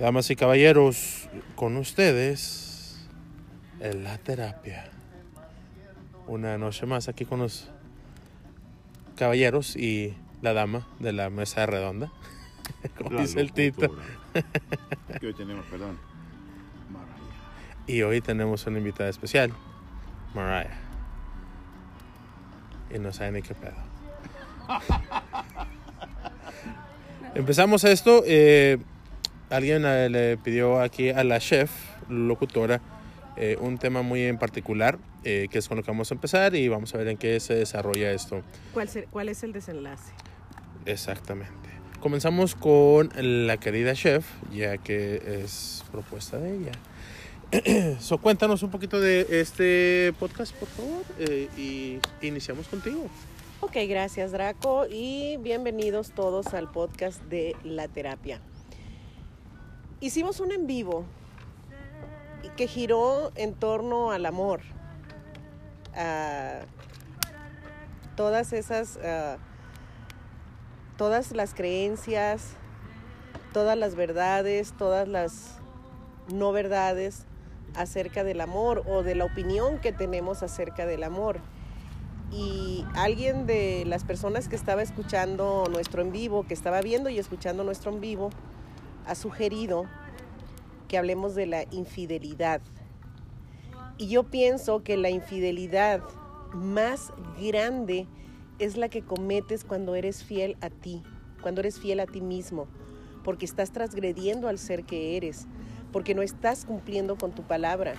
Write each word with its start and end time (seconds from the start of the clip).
Damas 0.00 0.30
y 0.30 0.36
caballeros, 0.36 1.28
con 1.56 1.76
ustedes, 1.76 3.06
en 3.80 4.02
la 4.02 4.16
terapia. 4.16 4.86
Una 6.26 6.56
noche 6.56 6.86
más 6.86 7.08
aquí 7.08 7.26
con 7.26 7.40
los 7.40 7.68
caballeros 9.14 9.76
y 9.76 10.16
la 10.40 10.54
dama 10.54 10.88
de 11.00 11.12
la 11.12 11.28
mesa 11.28 11.66
redonda. 11.66 12.10
Como 12.96 13.10
La 13.10 13.20
dice 13.20 13.40
el 13.40 13.52
Tito. 13.52 13.94
Que 15.20 15.26
hoy 15.26 15.34
tenemos, 15.34 15.66
perdón. 15.66 15.98
Mariah. 16.88 17.86
Y 17.86 18.00
hoy 18.00 18.22
tenemos 18.22 18.66
una 18.66 18.78
invitada 18.78 19.10
especial, 19.10 19.52
Mariah. 20.34 20.78
Y 22.94 22.98
no 22.98 23.12
sabe 23.12 23.32
ni 23.32 23.42
qué 23.42 23.54
pedo. 23.54 23.76
Empezamos 27.34 27.84
esto. 27.84 28.22
eh, 28.24 28.78
alguien 29.50 29.84
eh, 29.84 30.08
le 30.08 30.36
pidió 30.36 30.80
aquí 30.80 31.10
a 31.10 31.24
la 31.24 31.38
chef, 31.40 31.70
locutora, 32.08 32.80
eh, 33.36 33.56
un 33.60 33.78
tema 33.78 34.02
muy 34.02 34.22
en 34.22 34.38
particular, 34.38 34.98
eh, 35.24 35.48
que 35.50 35.58
es 35.58 35.68
con 35.68 35.76
lo 35.76 35.82
que 35.82 35.90
vamos 35.90 36.10
a 36.10 36.14
empezar 36.14 36.54
y 36.54 36.68
vamos 36.68 36.94
a 36.94 36.98
ver 36.98 37.08
en 37.08 37.16
qué 37.16 37.38
se 37.40 37.54
desarrolla 37.54 38.10
esto. 38.12 38.42
¿Cuál, 38.74 38.88
ser- 38.88 39.06
cuál 39.10 39.28
es 39.28 39.42
el 39.42 39.52
desenlace? 39.52 40.12
Exactamente. 40.86 41.54
Comenzamos 42.00 42.54
con 42.54 43.10
la 43.14 43.58
querida 43.58 43.92
chef, 43.94 44.26
ya 44.52 44.78
que 44.78 45.42
es 45.44 45.84
propuesta 45.92 46.38
de 46.38 46.56
ella. 46.56 46.72
so, 48.00 48.18
cuéntanos 48.18 48.62
un 48.62 48.70
poquito 48.70 49.00
de 49.00 49.26
este 49.40 50.12
podcast, 50.18 50.54
por 50.54 50.68
favor, 50.68 51.02
eh, 51.18 51.48
y 51.58 51.98
iniciamos 52.26 52.68
contigo. 52.68 53.08
Ok, 53.60 53.76
gracias 53.88 54.32
Draco 54.32 54.86
y 54.90 55.36
bienvenidos 55.38 56.12
todos 56.12 56.54
al 56.54 56.70
podcast 56.70 57.20
de 57.24 57.54
La 57.62 57.88
Terapia. 57.88 58.40
Hicimos 60.02 60.40
un 60.40 60.50
en 60.50 60.66
vivo 60.66 61.04
que 62.56 62.66
giró 62.66 63.32
en 63.34 63.52
torno 63.52 64.12
al 64.12 64.24
amor, 64.24 64.62
a 65.94 66.60
todas 68.16 68.54
esas, 68.54 68.98
todas 70.96 71.32
las 71.32 71.52
creencias, 71.52 72.54
todas 73.52 73.76
las 73.76 73.94
verdades, 73.94 74.72
todas 74.72 75.06
las 75.06 75.58
no 76.32 76.50
verdades 76.52 77.26
acerca 77.74 78.24
del 78.24 78.40
amor 78.40 78.82
o 78.86 79.02
de 79.02 79.14
la 79.14 79.26
opinión 79.26 79.80
que 79.80 79.92
tenemos 79.92 80.42
acerca 80.42 80.86
del 80.86 81.02
amor. 81.02 81.40
Y 82.32 82.86
alguien 82.94 83.46
de 83.46 83.84
las 83.86 84.04
personas 84.04 84.48
que 84.48 84.56
estaba 84.56 84.80
escuchando 84.80 85.66
nuestro 85.70 86.00
en 86.00 86.10
vivo, 86.10 86.46
que 86.46 86.54
estaba 86.54 86.80
viendo 86.80 87.10
y 87.10 87.18
escuchando 87.18 87.64
nuestro 87.64 87.92
en 87.92 88.00
vivo, 88.00 88.30
ha 89.10 89.16
sugerido 89.16 89.86
que 90.86 90.96
hablemos 90.96 91.34
de 91.34 91.46
la 91.46 91.64
infidelidad. 91.72 92.60
Y 93.98 94.06
yo 94.06 94.30
pienso 94.30 94.84
que 94.84 94.96
la 94.96 95.10
infidelidad 95.10 96.00
más 96.54 97.12
grande 97.40 98.06
es 98.60 98.76
la 98.76 98.88
que 98.88 99.02
cometes 99.02 99.64
cuando 99.64 99.96
eres 99.96 100.22
fiel 100.22 100.56
a 100.60 100.70
ti, 100.70 101.02
cuando 101.42 101.60
eres 101.60 101.80
fiel 101.80 101.98
a 101.98 102.06
ti 102.06 102.20
mismo, 102.20 102.68
porque 103.24 103.46
estás 103.46 103.72
transgrediendo 103.72 104.46
al 104.46 104.58
ser 104.58 104.84
que 104.84 105.16
eres, 105.16 105.48
porque 105.90 106.14
no 106.14 106.22
estás 106.22 106.64
cumpliendo 106.64 107.18
con 107.18 107.32
tu 107.32 107.42
palabra. 107.42 107.94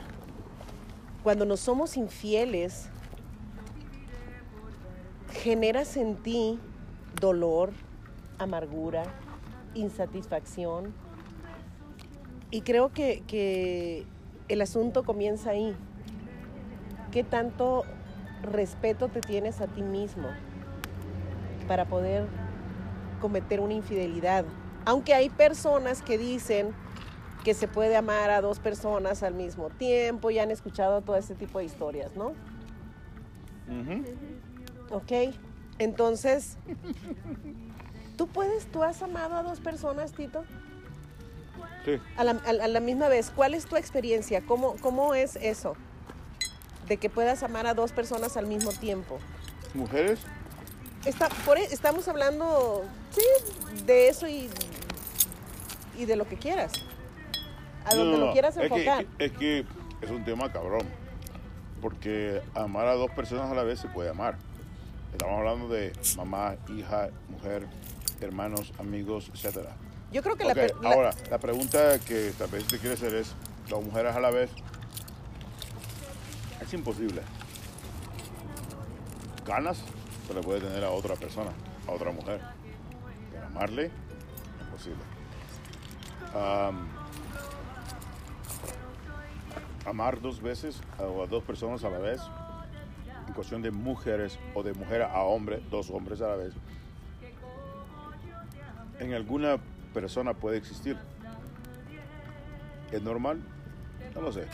Cuando 1.24 1.44
nos 1.44 1.60
somos 1.60 1.98
infieles, 1.98 2.88
generas 5.44 5.98
en 5.98 6.16
ti 6.16 6.58
dolor, 7.20 7.74
amargura, 8.38 9.04
insatisfacción. 9.74 10.94
Y 12.50 12.62
creo 12.62 12.90
que, 12.90 13.24
que 13.28 14.06
el 14.50 14.62
asunto 14.62 15.04
comienza 15.04 15.52
ahí. 15.52 15.76
¿Qué 17.12 17.24
tanto 17.24 17.84
respeto 18.44 19.08
te 19.10 19.22
tienes 19.22 19.62
a 19.62 19.68
ti 19.68 19.82
mismo 19.82 20.28
para 21.68 21.86
poder 21.86 22.28
cometer 23.20 23.60
una 23.60 23.74
infidelidad? 23.74 24.46
Aunque 24.86 25.14
hay 25.14 25.30
personas 25.30 26.02
que 26.02 26.18
dicen 26.18 26.74
que 27.44 27.54
se 27.54 27.68
puede 27.68 27.96
amar 27.96 28.30
a 28.30 28.42
dos 28.42 28.60
personas 28.60 29.24
al 29.24 29.34
mismo 29.34 29.70
tiempo 29.70 30.32
y 30.32 30.40
han 30.40 30.52
escuchado 30.52 31.02
todo 31.02 31.16
ese 31.16 31.36
tipo 31.36 31.60
de 31.60 31.66
historias, 31.66 32.16
¿no? 32.16 32.34
Ok, 34.92 35.34
entonces, 35.80 36.58
¿tú 38.22 38.28
puedes, 38.28 38.68
tú 38.72 38.84
has 38.84 39.02
amado 39.02 39.36
a 39.36 39.42
dos 39.42 39.60
personas, 39.62 40.12
Tito? 40.12 40.44
Sí. 41.84 42.00
A 42.18 42.24
la, 42.24 42.34
a 42.46 42.54
la- 42.54 42.66
a 42.66 42.68
la 42.68 42.80
misma 42.80 43.08
vez, 43.08 43.32
¿cuál 43.36 43.56
es 43.56 43.66
tu 43.66 43.78
experiencia? 43.78 44.42
¿Cómo, 44.46 44.76
¿Cómo 44.80 45.16
es 45.16 45.38
eso? 45.38 45.76
De 46.88 46.98
que 46.98 47.10
puedas 47.10 47.42
amar 47.42 47.66
a 47.66 47.74
dos 47.74 47.92
personas 47.94 48.38
al 48.38 48.46
mismo 48.46 48.70
tiempo. 48.74 49.18
Mujeres, 49.74 50.20
Está, 51.04 51.30
por, 51.48 51.58
e- 51.58 51.64
estamos 51.64 52.08
hablando, 52.08 52.84
sí, 53.10 53.24
de 53.88 54.10
eso 54.10 54.28
y, 54.28 54.52
y 55.98 56.06
de 56.06 56.16
lo 56.16 56.28
que 56.28 56.36
quieras. 56.38 56.74
A 57.86 57.96
donde 57.96 58.12
No, 58.12 58.18
no, 58.20 58.26
lo 58.28 58.34
quieras 58.34 58.56
es 58.56 58.70
que- 58.72 58.76
enfocar. 58.84 59.06
Es 59.18 59.32
que, 59.32 59.66
es 60.02 60.12
un 60.12 60.24
tema 60.24 60.52
cabrón. 60.52 60.84
Porque 61.82 62.40
amar 62.54 62.86
a 62.86 62.94
dos 62.94 63.10
personas 63.10 63.50
a 63.52 63.56
la 63.56 63.64
vez 63.64 63.80
se 63.80 63.88
puede 63.88 64.12
amar. 64.12 64.36
Estamos 65.12 65.40
hablando 65.40 65.68
de 65.70 65.92
mamá, 66.16 66.56
hija, 66.70 67.10
mujer, 67.30 67.68
hermanos, 68.26 68.74
amigos, 68.80 69.32
etc. 69.34 69.68
Yo 70.12 70.22
creo 70.22 70.36
que 70.36 70.44
la, 70.46 70.54
la- 70.54 70.90
ahora, 70.94 71.12
la 71.30 71.38
pregunta 71.40 72.00
que 72.00 72.32
tal 72.38 72.50
vez 72.50 72.66
te 72.68 72.78
quiere 72.80 72.96
hacer 72.96 73.14
es, 73.16 73.34
¿dos 73.70 73.84
mujeres 73.84 74.16
a 74.16 74.20
la 74.20 74.32
vez? 74.32 74.50
Es 76.62 76.74
imposible. 76.74 77.22
Ganas 79.46 79.82
se 80.28 80.34
le 80.34 80.42
puede 80.42 80.62
tener 80.62 80.84
a 80.84 80.92
otra 80.92 81.16
persona, 81.16 81.52
a 81.88 81.92
otra 81.92 82.12
mujer. 82.12 82.42
Pero 83.32 83.46
amarle, 83.48 83.92
imposible. 84.66 85.02
Am, 86.36 86.88
amar 89.86 90.22
dos 90.22 90.42
veces 90.42 90.80
o 91.00 91.24
a 91.24 91.28
dos 91.28 91.44
personas 91.44 91.84
a 91.84 91.90
la 91.90 91.98
vez, 91.98 92.22
en 93.28 93.34
cuestión 93.34 93.62
de 93.62 93.72
mujeres 93.72 94.38
o 94.54 94.64
de 94.64 94.74
mujer 94.74 95.02
a 95.02 95.22
hombre, 95.24 95.62
dos 95.72 95.90
hombres 95.90 96.22
a 96.22 96.28
la 96.28 96.36
vez, 96.36 96.54
en 99.02 99.14
alguna 99.16 99.58
persona 99.94 100.34
puede 100.36 100.58
existir. 100.58 100.96
¿Es 102.92 103.02
normal? 103.02 103.42
No 104.14 104.22
lo 104.22 104.32
sé. 104.32 104.46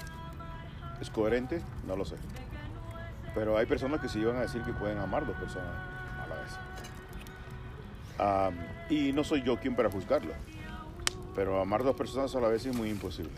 ¿Es 1.01 1.09
coherente? 1.09 1.61
No 1.85 1.97
lo 1.97 2.05
sé. 2.05 2.15
Pero 3.35 3.57
hay 3.57 3.65
personas 3.65 3.99
que 3.99 4.07
sí 4.07 4.23
van 4.23 4.37
a 4.37 4.41
decir 4.41 4.61
que 4.61 4.71
pueden 4.71 4.97
amar 4.99 5.27
dos 5.27 5.35
personas 5.35 5.69
a 6.23 6.27
la 6.27 6.35
vez. 6.37 6.53
Y 8.89 9.11
no 9.11 9.23
soy 9.25 9.43
yo 9.43 9.57
quien 9.57 9.75
para 9.75 9.91
juzgarlo. 9.91 10.33
Pero 11.35 11.61
amar 11.61 11.83
dos 11.83 11.95
personas 11.95 12.33
a 12.33 12.39
la 12.39 12.47
vez 12.47 12.65
es 12.65 12.75
muy 12.75 12.89
imposible. 12.89 13.33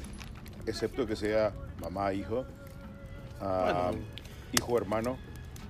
Excepto 0.68 1.08
que 1.08 1.16
sea 1.16 1.52
mamá, 1.82 2.14
hijo, 2.14 2.46
Bueno. 3.40 3.92
hijo, 4.54 4.78
hermano, 4.78 5.18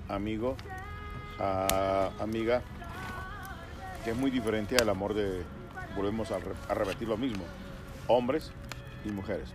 amigo, 0.10 0.58
ah, 1.40 2.10
amiga, 2.20 2.62
que 4.04 4.12
es 4.12 4.18
muy 4.18 4.32
diferente 4.32 4.76
al 4.78 4.90
amor 4.90 5.14
de, 5.14 5.44
volvemos 5.96 6.32
a, 6.32 6.40
re- 6.40 6.54
a 6.70 6.74
repetir 6.74 7.08
lo 7.08 7.18
mismo, 7.18 7.44
hombres 8.08 8.52
y 9.06 9.10
mujeres. 9.10 9.50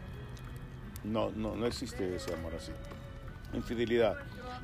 No, 1.03 1.31
no, 1.35 1.55
no 1.55 1.67
existe 1.67 2.17
ese 2.17 2.33
amor 2.35 2.55
así. 2.55 2.73
Infidelidad. 3.53 4.17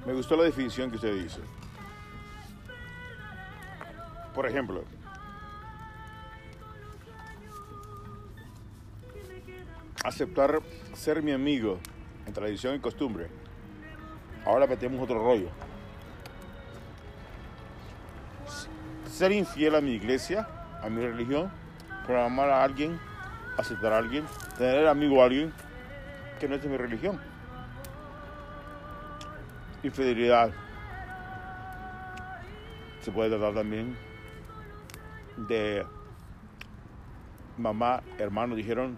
Me 0.07 0.13
gustó 0.15 0.37
la 0.37 0.45
definición 0.45 0.91
que 0.91 0.97
usted 0.97 1.15
dice. 1.23 1.41
Por 4.35 4.47
ejemplo, 4.47 4.85
aceptar 10.05 10.61
ser 10.94 11.23
mi 11.23 11.33
amigo 11.33 11.79
en 12.26 12.33
tradición 12.33 12.75
y 12.75 12.81
costumbre. 12.81 13.29
Ahora 14.47 14.67
metemos 14.67 15.03
otro 15.03 15.23
rollo. 15.23 15.49
Ser 19.20 19.32
infiel 19.32 19.75
a 19.75 19.82
mi 19.82 19.90
iglesia, 19.90 20.49
a 20.82 20.88
mi 20.88 21.02
religión, 21.02 21.50
por 22.06 22.17
amar 22.17 22.49
a 22.49 22.64
alguien, 22.64 22.99
aceptar 23.58 23.93
a 23.93 23.99
alguien, 23.99 24.25
tener 24.56 24.88
amigo 24.88 25.20
a 25.20 25.26
alguien 25.26 25.52
que 26.38 26.49
no 26.49 26.55
es 26.55 26.62
de 26.62 26.70
mi 26.70 26.78
religión. 26.78 27.20
Infidelidad. 29.82 30.50
Se 33.02 33.12
puede 33.12 33.28
tratar 33.28 33.52
también 33.52 33.94
de 35.37 35.84
mamá, 37.58 38.02
hermano, 38.16 38.55
dijeron, 38.55 38.96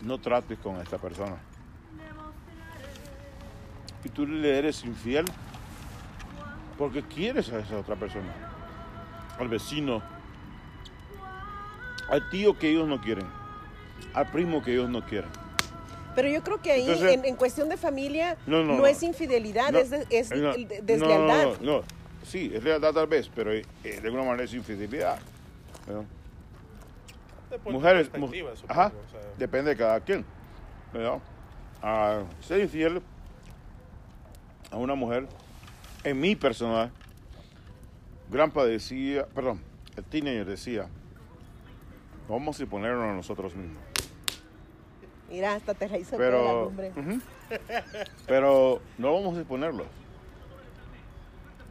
no 0.00 0.16
trates 0.16 0.58
con 0.58 0.76
esta 0.76 0.96
persona. 0.96 1.36
Y 4.04 4.08
tú 4.08 4.26
le 4.26 4.58
eres 4.58 4.82
infiel 4.86 5.26
porque 6.78 7.02
quieres 7.02 7.52
a 7.52 7.58
esa 7.58 7.76
otra 7.76 7.94
persona, 7.94 8.55
al 9.38 9.48
vecino, 9.48 10.02
al 12.08 12.28
tío 12.30 12.58
que 12.58 12.70
ellos 12.70 12.86
no 12.88 13.00
quieren. 13.00 13.26
al 14.14 14.30
primo 14.30 14.62
que 14.62 14.72
ellos 14.72 14.88
no 14.88 15.04
quieren. 15.04 15.28
Pero 16.14 16.28
yo 16.28 16.42
creo 16.42 16.62
que 16.62 16.72
ahí, 16.72 16.82
Entonces- 16.82 17.12
en, 17.14 17.24
en 17.26 17.36
cuestión 17.36 17.68
de 17.68 17.76
familia, 17.76 18.38
No, 18.46 18.58
no, 18.62 18.72
no, 18.72 18.78
no. 18.78 18.86
es 18.86 19.02
infidelidad, 19.02 19.70
No, 19.72 19.78
es, 19.78 19.90
de- 19.90 20.06
es 20.08 20.30
no, 20.30 20.52
el 20.52 20.66
de- 20.68 20.78
no, 20.80 20.86
deslealdad. 20.86 21.44
No, 21.44 21.52
no, 21.60 21.72
no. 21.80 21.82
Sí, 22.24 22.50
es 22.54 22.64
lealtad 22.64 22.94
tal 22.94 23.06
vez, 23.08 23.30
pero 23.34 23.52
eh, 23.52 23.64
de 23.84 23.98
alguna 24.02 24.22
manera 24.24 24.44
es 24.44 24.54
infidelidad. 24.54 25.18
Mujeres, 27.64 28.06
mu- 28.08 28.12
perspectiva, 28.12 28.56
supongo, 28.56 28.72
ajá, 28.80 28.86
o 29.06 29.10
sea. 29.10 29.20
depende 29.38 29.70
de 29.70 29.76
cada 29.76 30.00
quien. 30.00 30.24
¿no? 30.94 31.20
Ah, 31.82 32.22
ser 32.40 32.60
infiel 32.60 33.02
a 34.70 34.76
una 34.76 34.94
mujer, 34.94 35.26
en 36.04 36.18
mi 36.20 36.34
personal, 36.34 36.90
Grampa 38.30 38.64
decía, 38.64 39.26
perdón, 39.26 39.60
el 39.96 40.04
teenager 40.04 40.46
decía, 40.46 40.88
vamos 42.28 42.60
a 42.60 42.66
ponernos 42.66 43.04
a 43.04 43.12
nosotros 43.14 43.54
mismos. 43.54 43.78
Mira, 45.30 45.54
hasta 45.54 45.74
te 45.74 45.88
la 45.88 45.98
hizo 45.98 46.16
toda 46.16 46.30
la 46.30 46.36
Pero, 46.36 46.64
lumbre. 46.64 46.92
ujú. 46.96 47.20
pero 48.26 48.80
no 48.98 49.12
vamos 49.12 49.36
a 49.36 49.40
exponerlos. 49.40 49.86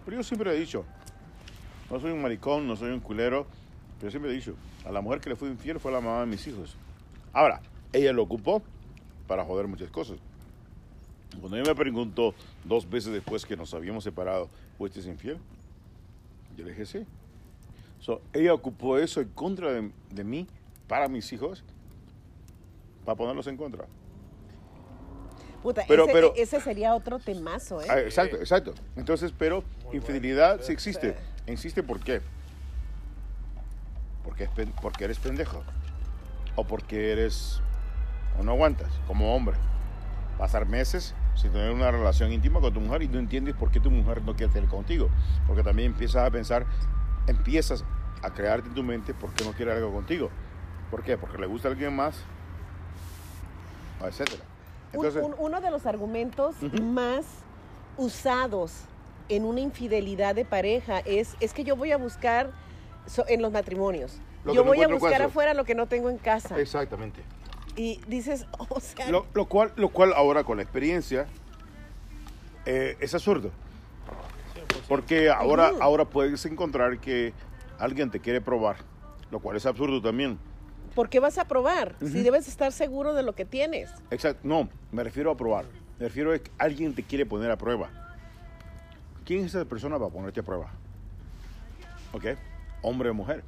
Pero 0.06 0.18
yo 0.18 0.24
siempre 0.24 0.52
he 0.56 0.60
dicho, 0.60 0.86
no 1.90 2.00
soy 2.00 2.12
un 2.12 2.22
maricón, 2.22 2.68
no 2.68 2.76
soy 2.76 2.92
un 2.92 3.00
culero, 3.00 3.48
pero 4.00 4.12
siempre 4.12 4.32
he 4.32 4.36
dicho, 4.36 4.56
a 4.86 4.92
la 4.92 5.02
mujer 5.02 5.20
que 5.20 5.30
le 5.30 5.36
fui 5.36 5.50
infiel 5.50 5.80
fue 5.80 5.92
la 5.92 6.02
mamá 6.02 6.22
de 6.22 6.26
mis 6.28 6.46
hijos. 6.48 6.76
Ahora, 7.34 7.62
ella 7.92 8.14
lo 8.14 8.24
ocupó 8.24 8.62
para 9.28 9.44
joder 9.44 9.68
muchas 9.68 9.90
cosas. 9.90 10.18
Cuando 11.40 11.58
ella 11.58 11.68
me 11.68 11.76
preguntó 11.76 12.34
dos 12.64 12.90
veces 12.90 13.12
después 13.12 13.46
que 13.46 13.58
nos 13.58 13.74
habíamos 13.74 14.04
separado, 14.04 14.50
¿fuiste 14.78 15.00
infiel? 15.10 15.38
Yo 16.56 16.64
le 16.66 16.72
dije 16.72 16.86
sí. 16.86 17.06
So, 18.00 18.22
ella 18.34 18.54
ocupó 18.54 18.98
eso 18.98 19.22
en 19.22 19.30
contra 19.30 19.72
de, 19.72 19.92
de 20.12 20.24
mí, 20.24 20.48
para 20.88 21.08
mis 21.08 21.32
hijos, 21.34 21.64
para 23.04 23.16
ponerlos 23.16 23.48
en 23.48 23.58
contra. 23.58 23.86
Puta, 25.64 25.84
pero- 25.88 26.04
ese, 26.04 26.14
pero- 26.14 26.34
ese 26.36 26.62
sería 26.62 26.94
otro 26.94 27.18
temazo, 27.20 27.82
¿eh? 27.82 27.88
Ah, 27.90 28.00
exacto, 28.00 28.38
exacto. 28.38 28.74
Entonces, 28.96 29.34
pero 29.36 29.64
infidelidad 29.92 30.62
sí 30.62 30.72
existe. 30.72 31.16
Existe 31.48 31.82
¿por 31.82 32.00
qué? 32.00 32.22
Porque, 34.24 34.48
porque 34.82 35.06
eres 35.06 35.20
pendejo. 35.20 35.64
O 36.56 36.64
porque 36.66 37.12
eres... 37.12 37.62
o 38.40 38.44
no 38.44 38.52
aguantas 38.52 38.92
como 39.08 39.36
hombre. 39.36 39.58
Pasar 40.38 40.68
meses 40.68 41.16
sin 41.36 41.52
tener 41.52 41.72
una 41.72 41.92
relación 41.92 42.32
íntima 42.32 42.60
con 42.62 42.74
tu 42.74 42.80
mujer 42.80 43.04
y 43.04 43.08
no 43.08 43.20
entiendes 43.20 43.56
por 43.56 43.70
qué 43.72 43.80
tu 43.80 43.92
mujer 43.92 44.22
no 44.24 44.36
quiere 44.36 44.52
tener 44.54 44.70
contigo. 44.70 45.10
Porque 45.48 45.64
también 45.64 45.92
empiezas 45.92 46.26
a 46.28 46.32
pensar, 46.32 46.66
empiezas 47.28 47.84
a 48.22 48.30
crearte 48.34 48.70
en 48.70 48.74
tu 48.76 48.84
mente 48.84 49.14
por 49.14 49.32
qué 49.34 49.44
no 49.44 49.52
quiere 49.52 49.72
algo 49.74 49.92
contigo. 49.92 50.30
¿Por 50.90 51.04
qué? 51.04 51.18
Porque 51.18 51.38
le 51.38 51.46
gusta 51.48 51.68
a 51.68 51.72
alguien 51.72 51.96
más, 51.96 52.16
etcétera. 54.04 54.44
Entonces, 54.94 55.24
un- 55.24 55.36
uno 55.38 55.60
de 55.62 55.72
los 55.72 55.86
argumentos 55.86 56.56
más 56.82 57.26
usados 57.98 58.84
en 59.28 59.44
una 59.46 59.60
infidelidad 59.60 60.36
de 60.36 60.46
pareja 60.46 61.00
es, 61.00 61.36
es 61.40 61.54
que 61.54 61.64
yo 61.64 61.76
voy 61.76 61.92
a 61.92 61.98
buscar 61.98 62.52
so- 63.08 63.26
en 63.28 63.42
los 63.42 63.52
matrimonios. 63.52 64.20
Lo 64.46 64.54
yo 64.54 64.64
voy 64.64 64.82
a 64.84 64.88
buscar 64.88 65.22
afuera 65.24 65.54
lo 65.54 65.66
que 65.66 65.76
no 65.76 65.88
tengo 65.88 66.10
en 66.10 66.18
casa. 66.18 66.58
exactamente. 66.60 67.24
Y 67.76 68.00
dices, 68.08 68.46
o 68.70 68.80
sea, 68.80 69.10
Lo, 69.10 69.26
lo 69.34 69.46
cual, 69.46 69.72
lo 69.76 69.90
cual 69.90 70.14
ahora 70.14 70.44
con 70.44 70.58
la 70.58 70.64
experiencia 70.64 71.28
eh, 72.66 72.98
es 73.00 73.14
absurdo. 73.14 73.52
100%. 74.56 74.82
Porque 74.88 75.30
ahora, 75.30 75.72
ahora 75.80 76.06
puedes 76.06 76.46
encontrar 76.46 77.00
que 77.00 77.34
alguien 77.80 78.10
te 78.12 78.20
quiere 78.20 78.42
probar, 78.42 78.78
lo 79.32 79.40
cual 79.40 79.58
es 79.58 79.66
absurdo 79.66 80.02
también. 80.02 80.38
¿por 80.96 81.10
qué 81.10 81.20
vas 81.20 81.38
a 81.38 81.46
probar? 81.46 81.96
Si 82.00 82.24
debes 82.24 82.48
estar 82.48 82.72
seguro 82.72 83.14
de 83.14 83.22
lo 83.22 83.36
que 83.36 83.46
tienes. 83.46 83.92
Exacto. 84.10 84.40
No, 84.48 84.70
me 84.92 85.04
refiero 85.04 85.30
a 85.30 85.38
probar. 85.38 85.66
Me 86.00 86.08
refiero 86.08 86.34
a 86.34 86.40
que 86.40 86.50
alguien 86.58 86.96
te 86.96 87.04
quiere 87.04 87.26
poner 87.26 87.52
a 87.52 87.58
prueba. 87.58 87.90
¿Quién 89.26 89.42
es 89.42 89.54
esa 89.54 89.66
persona 89.66 90.00
para 90.00 90.10
ponerte 90.10 90.40
a 90.40 90.44
prueba? 90.44 90.72
¿Ok? 92.14 92.26
Hombre 92.82 93.10
o 93.10 93.14
mujer. 93.14 93.44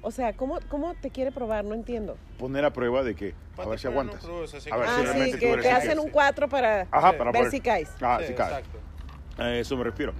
O 0.00 0.10
sea, 0.10 0.32
¿cómo, 0.32 0.58
¿cómo 0.68 0.94
te 0.94 1.10
quiere 1.10 1.32
probar? 1.32 1.64
No 1.64 1.74
entiendo. 1.74 2.16
Poner 2.38 2.64
a 2.64 2.72
prueba 2.72 3.02
de 3.02 3.14
que, 3.14 3.34
a 3.56 3.66
ver 3.66 3.78
si 3.78 3.88
aguantas. 3.88 4.22
no 4.24 4.36
A 4.36 4.40
ver 4.40 4.48
si 4.48 4.70
ah, 4.70 5.02
realmente 5.02 5.24
sí, 5.24 5.32
tú 5.32 5.38
que 5.38 5.52
eres 5.52 5.64
te 5.64 5.70
hacen 5.72 5.98
un 5.98 6.10
4 6.10 6.48
para 6.48 6.86
Ajá, 6.90 7.10
Sí, 7.10 7.16
para 7.18 7.32
ver 7.32 7.50
si 7.50 7.60
caes. 7.60 7.90
Ah, 8.00 8.18
Sí, 8.20 8.28
sí 8.28 8.34
caes. 8.34 8.58
exacto. 8.58 8.78
A 9.42 9.54
eso 9.54 9.76
me 9.76 9.84
refiero. 9.84 10.12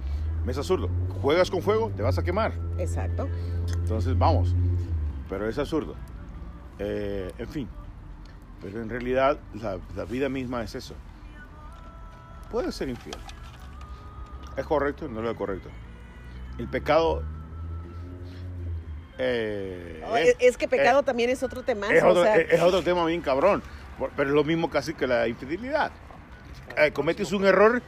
Es 0.47 0.57
absurdo. 0.57 0.89
Juegas 1.21 1.51
con 1.51 1.61
fuego, 1.61 1.91
te 1.95 2.01
vas 2.01 2.17
a 2.17 2.23
quemar. 2.23 2.53
Exacto. 2.77 3.29
Entonces 3.73 4.17
vamos, 4.17 4.55
pero 5.29 5.47
es 5.47 5.57
absurdo. 5.59 5.95
Eh, 6.79 7.31
en 7.37 7.47
fin, 7.47 7.69
pero 8.61 8.81
en 8.81 8.89
realidad 8.89 9.39
la, 9.53 9.79
la 9.95 10.05
vida 10.05 10.27
misma 10.27 10.63
es 10.63 10.75
eso. 10.75 10.95
Puede 12.51 12.71
ser 12.71 12.89
infiel. 12.89 13.17
¿Es 14.57 14.65
correcto? 14.65 15.07
No 15.07 15.29
es 15.29 15.37
correcto. 15.37 15.69
El 16.57 16.67
pecado... 16.67 17.23
eh, 19.19 20.03
Oh, 20.07 20.17
es, 20.17 20.35
es 20.39 20.57
que 20.57 20.67
pecado 20.67 21.03
también 21.03 21.29
es 21.29 21.43
otro 21.43 21.61
tema. 21.63 21.87
es, 21.93 22.01
otro, 22.03 22.21
o 22.21 22.23
sea, 22.23 22.37
es- 22.37 22.53
es 22.53 22.61
otro 22.61 22.81
tema 22.81 23.05
bien 23.05 23.21
cabrón, 23.21 23.61
pero 24.15 24.29
es 24.29 24.33
lo 24.35 24.43
mismo 24.43 24.69
casi 24.69 24.93
que 24.93 25.05
la 25.05 25.27
infidelidad. 25.27 25.91
Eh, 26.77 26.91
cometes 26.91 27.31
un 27.33 27.45
error, 27.45 27.81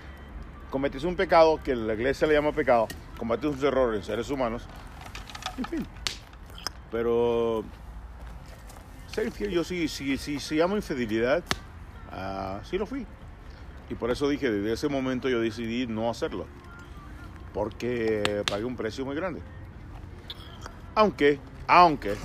cometes 0.69 1.03
un 1.03 1.15
pecado, 1.15 1.59
que 1.63 1.75
la 1.75 1.93
iglesia 1.93 2.27
le 2.27 2.33
llama 2.33 2.51
pecado, 2.51 2.87
cometes 3.17 3.45
un 3.45 3.65
error 3.65 3.95
en 3.95 4.03
seres 4.03 4.29
humanos, 4.29 4.67
en 5.57 5.65
fin. 5.65 5.87
Pero 6.91 7.63
ser 9.07 9.25
infiel, 9.27 9.51
yo 9.51 9.63
sí, 9.63 9.87
sí, 9.87 10.17
sí, 10.17 10.39
se 10.39 10.55
llama 10.57 10.75
infidelidad, 10.75 11.43
ah, 12.11 12.59
sí 12.63 12.77
lo 12.77 12.85
fui. 12.85 13.05
Y 13.89 13.95
por 13.95 14.11
eso 14.11 14.27
dije, 14.29 14.49
desde 14.51 14.73
ese 14.73 14.87
momento 14.89 15.27
yo 15.29 15.39
decidí 15.41 15.87
no 15.87 16.09
hacerlo, 16.09 16.45
porque 17.53 18.43
pagué 18.49 18.63
un 18.65 18.75
precio 18.75 19.05
muy 19.05 19.15
grande. 19.15 19.41
Aunque, 20.95 21.39
aunque, 21.67 22.15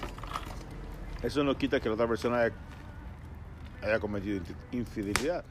eso 1.22 1.42
no 1.44 1.56
quita 1.56 1.80
que 1.80 1.88
la 1.88 1.94
otra 1.94 2.08
persona 2.08 2.40
haya, 2.40 2.54
haya 3.82 3.98
cometido 4.00 4.38
infi- 4.38 4.54
infidelidad. 4.72 5.44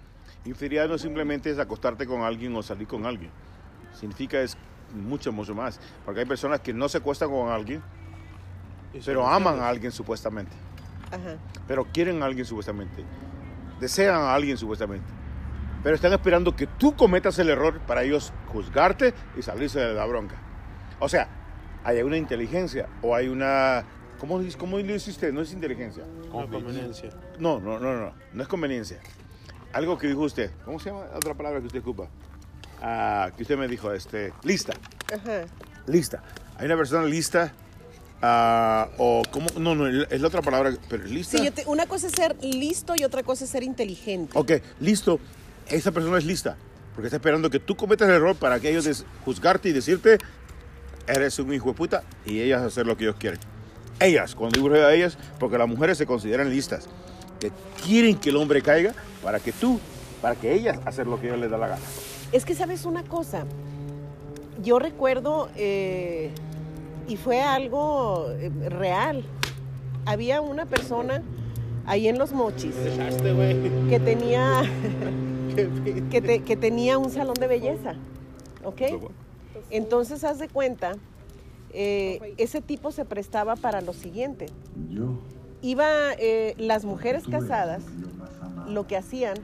Infidelidad 0.44 0.88
no 0.90 0.98
simplemente 0.98 1.50
es 1.50 1.58
acostarte 1.60 2.06
con 2.06 2.22
alguien 2.22 2.56
o 2.56 2.62
salir 2.62 2.88
con 2.88 3.06
alguien. 3.06 3.32
Significa 3.94 4.40
es 4.42 4.58
mucho, 4.94 5.32
mucho 5.32 5.56
más. 5.56 5.80
Porque 6.04 6.20
hay 6.22 6.26
personas 6.26 6.60
que 6.60 6.74
no 6.74 6.88
se 6.90 6.98
acuestan 7.00 7.30
con 7.30 7.50
alguien, 7.50 7.82
pero 9.06 9.28
aman 9.28 9.60
a 9.60 9.70
alguien 9.70 9.92
supuestamente. 9.92 10.52
ajá. 11.08 11.38
Pero 11.68 11.86
quieren 11.86 12.22
a 12.22 12.26
alguien 12.26 12.46
supuestamente. 12.46 13.04
Desean 13.80 14.16
a 14.16 14.34
alguien 14.36 14.58
supuestamente. 14.58 15.08
Pero 15.84 15.96
están 15.96 16.14
esperando 16.14 16.56
que 16.56 16.68
tú 16.68 16.96
cometas 16.96 17.38
el 17.40 17.50
error 17.50 17.80
para 17.82 18.04
ellos 18.04 18.32
juzgarte 18.48 19.14
y 19.38 19.42
salirse 19.42 19.80
de 19.80 19.94
la 19.94 20.06
bronca. 20.06 20.36
O 21.00 21.10
sea, 21.10 21.28
hay 21.86 22.02
una 22.02 22.18
inteligencia 22.18 22.90
o 23.02 23.16
hay 23.16 23.28
una... 23.30 23.86
¿Cómo, 24.20 24.42
cómo 24.58 24.78
le 24.80 24.94
dice 24.94 25.12
usted? 25.12 25.32
No 25.32 25.42
es 25.42 25.54
inteligencia. 25.54 26.04
Conveniencia. 26.32 27.10
No, 27.40 27.60
no, 27.60 27.80
no, 27.80 27.94
no. 28.00 28.14
No 28.34 28.42
es 28.44 28.48
conveniencia. 28.50 29.00
Algo 29.74 29.98
que 29.98 30.08
dijo 30.08 30.22
usted. 30.22 30.52
¿Cómo 30.64 30.80
se 30.80 30.90
llama 30.90 31.06
la 31.12 31.18
otra 31.18 31.34
palabra 31.34 31.60
que 31.60 31.68
usted 31.68 31.80
ocupa? 31.82 32.08
Ah, 32.82 33.30
que 33.36 33.44
usted 33.44 33.58
me 33.58 33.68
dijo, 33.68 33.92
este, 33.94 34.34
lista. 34.44 34.74
Ajá. 35.14 35.46
Lista. 35.86 36.24
Hay 36.58 36.66
una 36.66 36.78
persona 36.78 37.06
lista. 37.06 37.54
ah, 38.22 38.88
o, 38.98 39.22
¿cómo? 39.32 39.48
No, 39.60 39.76
no, 39.76 39.88
es 39.88 40.22
la 40.22 40.28
otra 40.28 40.42
palabra, 40.42 40.72
pero 40.90 41.04
lista. 41.04 41.38
Sí, 41.38 41.44
yo 41.46 41.52
te- 41.54 41.66
una 41.68 41.86
cosa 41.86 42.08
es 42.08 42.14
ser 42.14 42.36
listo 42.42 42.94
y 42.96 43.04
otra 43.04 43.22
cosa 43.24 43.44
es 43.44 43.50
ser 43.52 43.64
inteligente. 43.64 44.32
Ok, 44.38 44.54
listo. 44.80 45.20
Esa 45.68 45.92
persona 45.92 46.18
es 46.18 46.26
lista. 46.26 46.56
Porque 46.94 47.08
está 47.08 47.18
esperando 47.18 47.50
que 47.50 47.60
tú 47.60 47.76
cometas 47.76 48.08
el 48.08 48.16
error 48.16 48.36
para 48.38 48.60
que 48.62 48.70
ellos 48.70 49.06
juzgarte 49.26 49.68
y 49.68 49.74
decirte, 49.74 50.18
eres 51.08 51.38
un 51.40 51.54
hijo 51.54 51.70
de 51.70 51.74
puta, 51.76 52.04
y 52.26 52.40
ellas 52.42 52.62
hacer 52.62 52.86
lo 52.86 52.96
que 52.98 53.04
ellos 53.06 53.16
quieren. 53.18 53.40
Ellas, 54.00 54.36
cuando 54.36 54.60
digo 54.60 54.74
a 54.76 54.94
ellas, 54.94 55.18
porque 55.40 55.58
las 55.58 55.68
mujeres 55.68 55.98
se 55.98 56.06
consideran 56.06 56.50
listas, 56.50 56.88
que 57.40 57.52
quieren 57.86 58.18
que 58.18 58.30
el 58.30 58.38
hombre 58.38 58.62
caiga 58.62 58.94
para 59.24 59.40
que 59.40 59.52
tú, 59.52 59.80
para 60.22 60.36
que 60.36 60.54
ellas 60.54 60.80
hacer 60.86 61.08
lo 61.08 61.20
que 61.20 61.28
ellos 61.28 61.40
les 61.40 61.50
da 61.52 61.58
la 61.58 61.68
gana. 61.68 61.82
Es 62.32 62.44
que 62.46 62.56
sabes 62.56 62.86
una 62.86 63.04
cosa, 63.04 63.46
yo 64.64 64.80
recuerdo, 64.80 65.50
eh, 65.56 66.32
y 67.08 67.18
fue 67.18 67.42
algo 67.42 68.28
eh, 68.32 68.50
real, 68.70 69.24
había 70.06 70.42
una 70.42 70.66
persona 70.66 71.22
ahí 71.86 72.08
en 72.08 72.18
Los 72.18 72.32
Mochis 72.34 72.76
Dejaste, 72.76 73.32
güey. 73.34 73.90
que 73.90 74.00
tenía, 74.00 74.64
que, 76.12 76.22
te- 76.22 76.42
que 76.44 76.56
tenía 76.58 76.98
un 76.98 77.12
salón 77.12 77.36
de 77.36 77.48
belleza, 77.48 77.94
¿ok? 78.64 78.82
Entonces, 79.70 80.24
haz 80.24 80.40
de 80.40 80.48
cuenta, 80.48 80.94
eh, 81.72 82.34
ese 82.38 82.62
tipo 82.62 82.92
se 82.92 83.06
prestaba 83.06 83.56
para 83.56 83.82
lo 83.82 83.94
siguiente. 83.94 84.48
Iba, 85.62 86.14
eh, 86.18 86.56
las 86.58 86.86
mujeres 86.86 87.26
casadas, 87.30 87.84
lo 88.68 88.88
que 88.88 88.98
hacían 88.98 89.36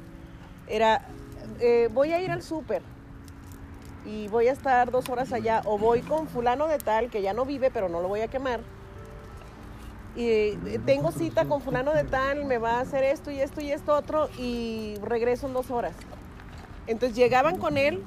era, 0.67 1.05
eh, 1.59 1.89
voy 1.93 2.13
a 2.13 2.21
ir 2.21 2.31
al 2.31 2.41
súper 2.41 2.81
y 4.05 4.27
voy 4.29 4.47
a 4.47 4.51
estar 4.51 4.91
dos 4.91 5.09
horas 5.09 5.33
allá, 5.33 5.61
o 5.65 5.77
voy 5.77 6.01
con 6.01 6.27
fulano 6.27 6.67
de 6.67 6.77
tal, 6.77 7.09
que 7.09 7.21
ya 7.21 7.33
no 7.33 7.45
vive, 7.45 7.69
pero 7.71 7.89
no 7.89 8.01
lo 8.01 8.07
voy 8.07 8.21
a 8.21 8.27
quemar, 8.27 8.61
y 10.15 10.57
tengo 10.85 11.11
cita 11.11 11.45
con 11.45 11.61
fulano 11.61 11.93
de 11.93 12.03
tal, 12.03 12.45
me 12.45 12.57
va 12.57 12.77
a 12.77 12.79
hacer 12.81 13.03
esto 13.03 13.31
y 13.31 13.39
esto 13.39 13.61
y 13.61 13.71
esto 13.71 13.95
otro 13.95 14.29
y 14.37 14.95
regreso 15.01 15.47
en 15.47 15.53
dos 15.53 15.71
horas. 15.71 15.93
Entonces 16.87 17.15
llegaban 17.15 17.57
con 17.57 17.77
él 17.77 18.03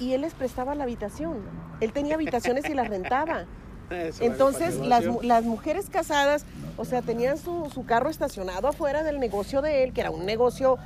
y 0.00 0.12
él 0.12 0.22
les 0.22 0.34
prestaba 0.34 0.74
la 0.74 0.84
habitación. 0.84 1.38
Él 1.80 1.92
tenía 1.92 2.14
habitaciones 2.14 2.68
y 2.68 2.74
las 2.74 2.88
rentaba. 2.88 3.44
Eso, 3.90 4.24
Entonces 4.24 4.76
las, 4.80 5.04
las 5.22 5.44
mujeres 5.44 5.88
casadas, 5.88 6.44
o 6.76 6.84
sea, 6.84 7.02
tenían 7.02 7.38
su, 7.38 7.70
su 7.72 7.84
carro 7.86 8.10
estacionado 8.10 8.66
afuera 8.66 9.04
del 9.04 9.20
negocio 9.20 9.62
de 9.62 9.84
él, 9.84 9.92
que 9.92 10.00
era 10.00 10.10
un 10.10 10.26
negocio 10.26 10.76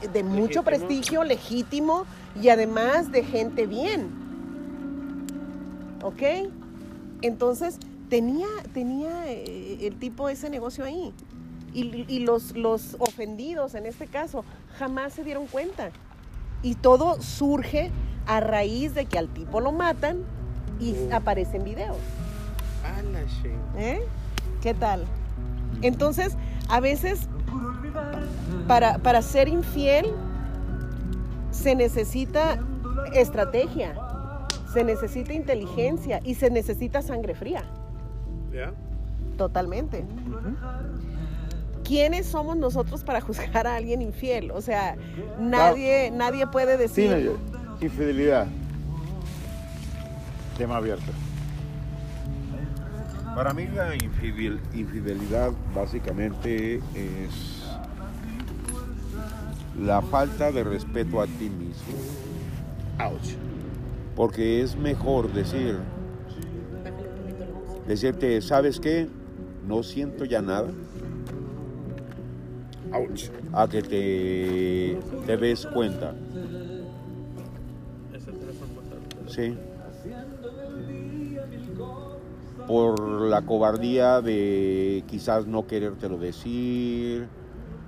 de, 0.00 0.08
de 0.08 0.22
mucho 0.22 0.62
Legítimo. 0.62 0.64
prestigio, 0.64 1.24
legítimo 1.24 2.06
y 2.40 2.48
además 2.48 3.12
de 3.12 3.22
gente 3.22 3.66
bien. 3.66 4.08
¿Ok? 6.02 6.22
Entonces 7.22 7.78
tenía, 8.08 8.46
tenía 8.72 9.30
eh, 9.30 9.78
el 9.82 9.98
tipo 9.98 10.28
ese 10.28 10.48
negocio 10.50 10.84
ahí. 10.84 11.12
Y, 11.74 12.06
y 12.08 12.20
los, 12.20 12.56
los 12.56 12.96
ofendidos, 12.98 13.74
en 13.74 13.84
este 13.84 14.06
caso, 14.06 14.44
jamás 14.78 15.12
se 15.12 15.22
dieron 15.22 15.46
cuenta. 15.46 15.90
Y 16.62 16.76
todo 16.76 17.20
surge 17.20 17.90
a 18.28 18.38
raíz 18.40 18.94
de 18.94 19.06
que 19.06 19.18
al 19.18 19.28
tipo 19.28 19.60
lo 19.60 19.72
matan 19.72 20.18
y 20.78 20.94
Oh. 21.10 21.16
aparecen 21.16 21.64
videos. 21.64 21.96
A 22.84 23.02
la 23.02 23.20
ching. 23.26 23.58
¿Eh? 23.76 24.00
¿Qué 24.62 24.74
tal? 24.74 25.04
Entonces, 25.82 26.36
a 26.68 26.78
veces, 26.80 27.28
para, 28.68 28.98
para 28.98 29.22
ser 29.22 29.48
infiel, 29.48 30.06
se 31.50 31.74
necesita 31.74 32.58
estrategia, 33.14 33.94
se 34.72 34.84
necesita 34.84 35.32
inteligencia 35.32 36.20
y 36.22 36.34
se 36.34 36.50
necesita 36.50 37.02
sangre 37.02 37.34
fría. 37.34 37.64
¿Ya? 38.52 38.72
Totalmente. 39.36 40.04
¿Quiénes 41.84 42.26
somos 42.26 42.56
nosotros 42.56 43.02
para 43.02 43.20
juzgar 43.22 43.66
a 43.66 43.76
alguien 43.76 44.02
infiel? 44.02 44.50
O 44.50 44.60
sea, 44.60 44.96
nadie, 45.40 46.10
nadie 46.10 46.46
puede 46.46 46.76
decir. 46.76 47.10
Sí, 47.16 47.24
no, 47.24 47.47
infidelidad. 47.80 48.46
Tema 50.56 50.76
abierto. 50.76 51.12
Para 53.34 53.54
mí 53.54 53.66
la 53.68 53.94
infidel- 53.94 54.58
infidelidad 54.74 55.52
básicamente 55.74 56.76
es 56.94 57.64
la 59.80 60.02
falta 60.02 60.50
de 60.50 60.64
respeto 60.64 61.20
a 61.20 61.26
ti 61.26 61.48
mismo. 61.48 61.94
Ouch. 62.98 63.36
Porque 64.16 64.60
es 64.62 64.74
mejor 64.76 65.32
decir, 65.32 65.78
decirte, 67.86 68.42
¿sabes 68.42 68.80
qué? 68.80 69.06
No 69.68 69.84
siento 69.84 70.24
ya 70.24 70.42
nada, 70.42 70.70
Ouch. 72.92 73.30
a 73.52 73.68
que 73.68 73.82
te, 73.82 74.98
te 75.26 75.36
des 75.36 75.64
cuenta. 75.66 76.12
Sí. 79.28 79.56
Por 82.66 83.22
la 83.22 83.42
cobardía 83.42 84.20
de 84.20 85.04
quizás 85.06 85.46
no 85.46 85.66
querértelo 85.66 86.18
decir 86.18 87.28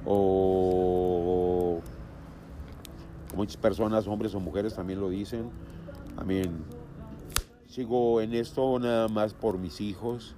o 0.07 1.81
muchas 3.37 3.57
personas, 3.57 4.07
hombres 4.07 4.35
o 4.35 4.41
mujeres 4.41 4.75
también 4.75 5.01
lo 5.01 5.11
dicen. 5.11 5.51
A 6.17 6.25
mí 6.25 6.43
sigo 7.69 8.21
en 8.21 8.35
esto 8.35 8.79
nada 8.79 9.09
más 9.09 9.35
por 9.35 9.59
mis 9.59 9.81
hijos. 9.81 10.35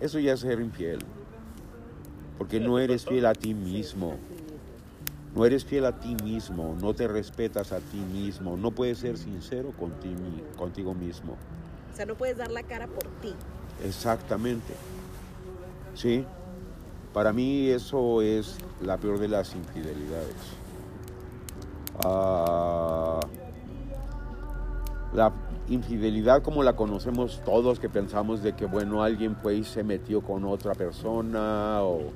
Eso 0.00 0.18
ya 0.18 0.34
es 0.34 0.40
ser 0.40 0.60
infiel. 0.60 1.00
Porque 2.38 2.58
no 2.58 2.78
eres 2.78 3.04
fiel 3.04 3.26
a 3.26 3.34
ti 3.34 3.52
mismo. 3.52 4.16
No 5.34 5.44
eres 5.44 5.64
fiel 5.64 5.84
a 5.84 5.98
ti 5.98 6.16
mismo, 6.24 6.76
no 6.80 6.92
te 6.92 7.06
respetas 7.06 7.72
a 7.72 7.78
ti 7.78 7.98
mismo, 7.98 8.56
no 8.56 8.72
puedes 8.72 8.98
ser 8.98 9.16
sincero 9.16 9.70
contigo, 9.78 10.16
contigo 10.56 10.92
mismo. 10.92 11.36
O 11.92 11.96
sea, 11.96 12.04
no 12.04 12.16
puedes 12.16 12.36
dar 12.36 12.50
la 12.50 12.62
cara 12.64 12.88
por 12.88 13.04
ti. 13.20 13.32
Exactamente. 13.84 14.74
¿Sí? 15.94 16.24
Para 17.12 17.32
mí 17.32 17.68
eso 17.68 18.22
es 18.22 18.58
la 18.80 18.96
peor 18.96 19.18
de 19.18 19.28
las 19.28 19.54
infidelidades. 19.54 20.36
Ah, 22.04 23.20
la 25.12 25.32
infidelidad 25.68 26.42
como 26.42 26.62
la 26.62 26.74
conocemos 26.74 27.40
todos, 27.44 27.78
que 27.78 27.88
pensamos 27.88 28.42
de 28.42 28.54
que, 28.54 28.66
bueno, 28.66 29.02
alguien 29.02 29.36
fue 29.36 29.56
y 29.56 29.64
se 29.64 29.84
metió 29.84 30.22
con 30.22 30.44
otra 30.44 30.74
persona 30.74 31.82
o... 31.82 32.10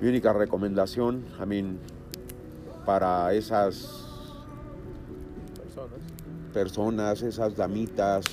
Mi 0.00 0.08
única 0.08 0.32
recomendación, 0.32 1.24
I 1.42 1.46
mean, 1.46 1.78
para 2.84 3.32
esas 3.32 4.04
Personas. 5.58 6.00
personas, 6.52 7.22
esas 7.22 7.56
damitas 7.56 8.24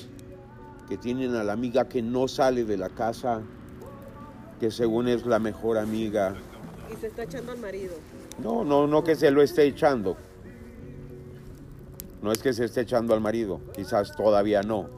que 0.88 0.96
tienen 0.98 1.34
a 1.34 1.42
la 1.42 1.54
amiga 1.54 1.88
que 1.88 2.02
no 2.02 2.28
sale 2.28 2.64
de 2.64 2.76
la 2.76 2.90
casa, 2.90 3.40
que 4.60 4.70
según 4.70 5.08
es 5.08 5.24
la 5.24 5.38
mejor 5.38 5.78
amiga. 5.78 6.34
Y 6.92 6.96
se 6.96 7.06
está 7.06 7.22
echando 7.24 7.52
al 7.52 7.58
marido. 7.58 7.94
No, 8.42 8.64
no, 8.64 8.86
no 8.86 9.02
que 9.02 9.16
se 9.16 9.30
lo 9.30 9.42
esté 9.42 9.64
echando. 9.64 10.16
No 12.22 12.32
es 12.32 12.38
que 12.38 12.52
se 12.52 12.66
esté 12.66 12.82
echando 12.82 13.14
al 13.14 13.20
marido, 13.20 13.60
quizás 13.74 14.14
todavía 14.16 14.62
no. 14.62 14.88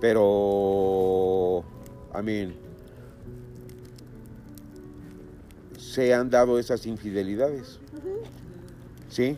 Pero, 0.00 1.62
I 2.18 2.22
mean, 2.22 2.54
se 5.92 6.14
han 6.14 6.30
dado 6.30 6.58
esas 6.58 6.86
infidelidades. 6.86 7.78
¿Sí? 9.10 9.36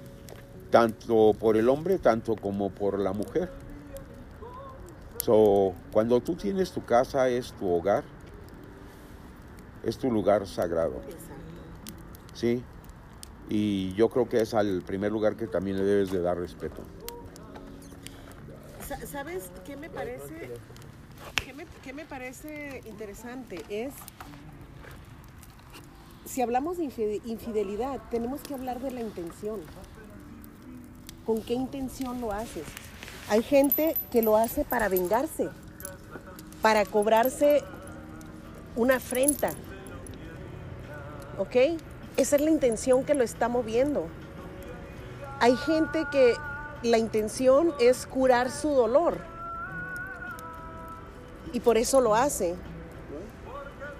Tanto 0.70 1.32
por 1.36 1.56
el 1.56 1.68
hombre, 1.68 1.98
tanto 1.98 2.36
como 2.36 2.70
por 2.70 3.00
la 3.00 3.12
mujer. 3.12 3.50
So, 5.18 5.74
cuando 5.90 6.20
tú 6.20 6.36
tienes 6.36 6.70
tu 6.70 6.84
casa, 6.84 7.28
es 7.28 7.52
tu 7.54 7.68
hogar, 7.68 8.04
es 9.82 9.98
tu 9.98 10.12
lugar 10.12 10.46
sagrado. 10.46 11.00
Exacto. 11.08 12.34
¿sí? 12.34 12.62
Y 13.48 13.92
yo 13.94 14.08
creo 14.10 14.28
que 14.28 14.40
es 14.40 14.54
al 14.54 14.82
primer 14.82 15.10
lugar 15.10 15.34
que 15.34 15.48
también 15.48 15.76
le 15.78 15.82
debes 15.84 16.12
de 16.12 16.20
dar 16.20 16.38
respeto. 16.38 16.82
Sa- 18.86 19.04
¿Sabes 19.06 19.50
qué 19.66 19.76
me 19.76 19.90
parece? 19.90 20.50
¿Qué 21.44 21.52
me, 21.52 21.66
qué 21.82 21.92
me 21.92 22.04
parece 22.04 22.80
interesante? 22.84 23.64
Es, 23.68 23.94
si 26.24 26.42
hablamos 26.42 26.78
de 26.78 26.84
infide- 26.84 27.20
infidelidad, 27.24 28.00
tenemos 28.10 28.40
que 28.40 28.54
hablar 28.54 28.80
de 28.80 28.90
la 28.90 29.00
intención. 29.00 29.60
¿Con 31.26 31.42
qué 31.42 31.54
intención 31.54 32.20
lo 32.20 32.32
haces? 32.32 32.64
Hay 33.30 33.42
gente 33.42 33.96
que 34.10 34.22
lo 34.22 34.36
hace 34.36 34.64
para 34.64 34.88
vengarse, 34.88 35.48
para 36.60 36.84
cobrarse 36.84 37.62
una 38.76 38.96
afrenta. 38.96 39.50
¿Ok? 41.38 41.78
Esa 42.16 42.36
es 42.36 42.42
la 42.42 42.50
intención 42.50 43.04
que 43.04 43.14
lo 43.14 43.24
está 43.24 43.48
moviendo. 43.48 44.06
Hay 45.40 45.56
gente 45.56 46.06
que 46.12 46.34
la 46.82 46.98
intención 46.98 47.72
es 47.80 48.06
curar 48.06 48.50
su 48.50 48.68
dolor. 48.70 49.18
Y 51.52 51.60
por 51.60 51.78
eso 51.78 52.00
lo 52.00 52.14
hace. 52.14 52.54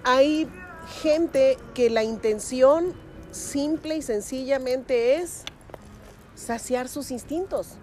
Hay 0.03 0.47
gente 0.87 1.57
que 1.73 1.89
la 1.89 2.03
intención 2.03 2.93
simple 3.31 3.97
y 3.97 4.01
sencillamente 4.01 5.15
es 5.15 5.43
saciar 6.35 6.87
sus 6.87 7.11
instintos. 7.11 7.77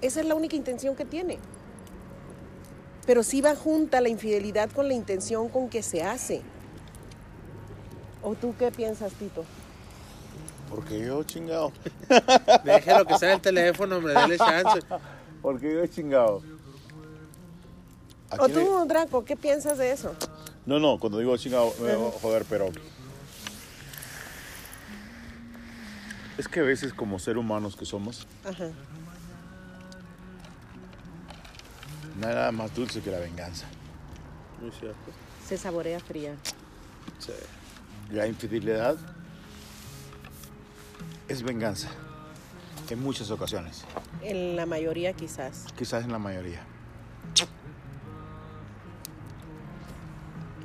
Esa 0.00 0.20
es 0.20 0.26
la 0.26 0.34
única 0.34 0.56
intención 0.56 0.96
que 0.96 1.04
tiene. 1.04 1.38
Pero 3.06 3.22
sí 3.22 3.40
va 3.40 3.54
junta 3.54 4.00
la 4.00 4.08
infidelidad 4.08 4.70
con 4.70 4.88
la 4.88 4.94
intención 4.94 5.48
con 5.48 5.68
que 5.68 5.82
se 5.82 6.02
hace. 6.02 6.42
¿O 8.22 8.34
tú 8.34 8.54
qué 8.58 8.70
piensas, 8.70 9.12
Tito? 9.12 9.44
Porque 10.70 10.98
yo 11.00 11.22
chingado. 11.24 11.72
Déjelo 12.64 13.04
que 13.04 13.18
sea 13.18 13.34
el 13.34 13.40
teléfono, 13.40 13.96
hombre, 13.96 14.14
dale 14.14 14.38
chance. 14.38 14.80
Porque 15.42 15.72
yo 15.74 15.86
chingado. 15.86 16.42
¿O 18.38 18.48
tú, 18.48 18.84
Draco, 18.86 19.24
qué 19.24 19.36
piensas 19.36 19.78
de 19.78 19.92
eso? 19.92 20.14
No, 20.66 20.78
no, 20.78 20.98
cuando 20.98 21.18
digo 21.18 21.36
chingado, 21.36 21.74
me 21.80 21.94
voy 21.94 22.08
a 22.08 22.18
joder, 22.20 22.44
pero. 22.48 22.70
Es 26.38 26.48
que 26.48 26.60
a 26.60 26.62
veces, 26.64 26.92
como 26.92 27.18
ser 27.18 27.38
humanos 27.38 27.76
que 27.76 27.84
somos, 27.84 28.26
Ajá. 28.44 28.70
no 32.18 32.26
hay 32.26 32.34
nada 32.34 32.50
más 32.50 32.74
dulce 32.74 33.00
que 33.00 33.10
la 33.10 33.18
venganza. 33.18 33.66
Muy 34.60 34.72
cierto. 34.72 35.12
Se 35.46 35.56
saborea 35.58 36.00
fría. 36.00 36.34
Sí. 37.18 37.32
La 38.10 38.26
infidelidad 38.26 38.96
es 41.28 41.42
venganza. 41.42 41.90
En 42.90 43.00
muchas 43.00 43.30
ocasiones. 43.30 43.84
En 44.22 44.56
la 44.56 44.66
mayoría 44.66 45.12
quizás. 45.12 45.66
Quizás 45.76 46.04
en 46.04 46.12
la 46.12 46.18
mayoría. 46.18 46.62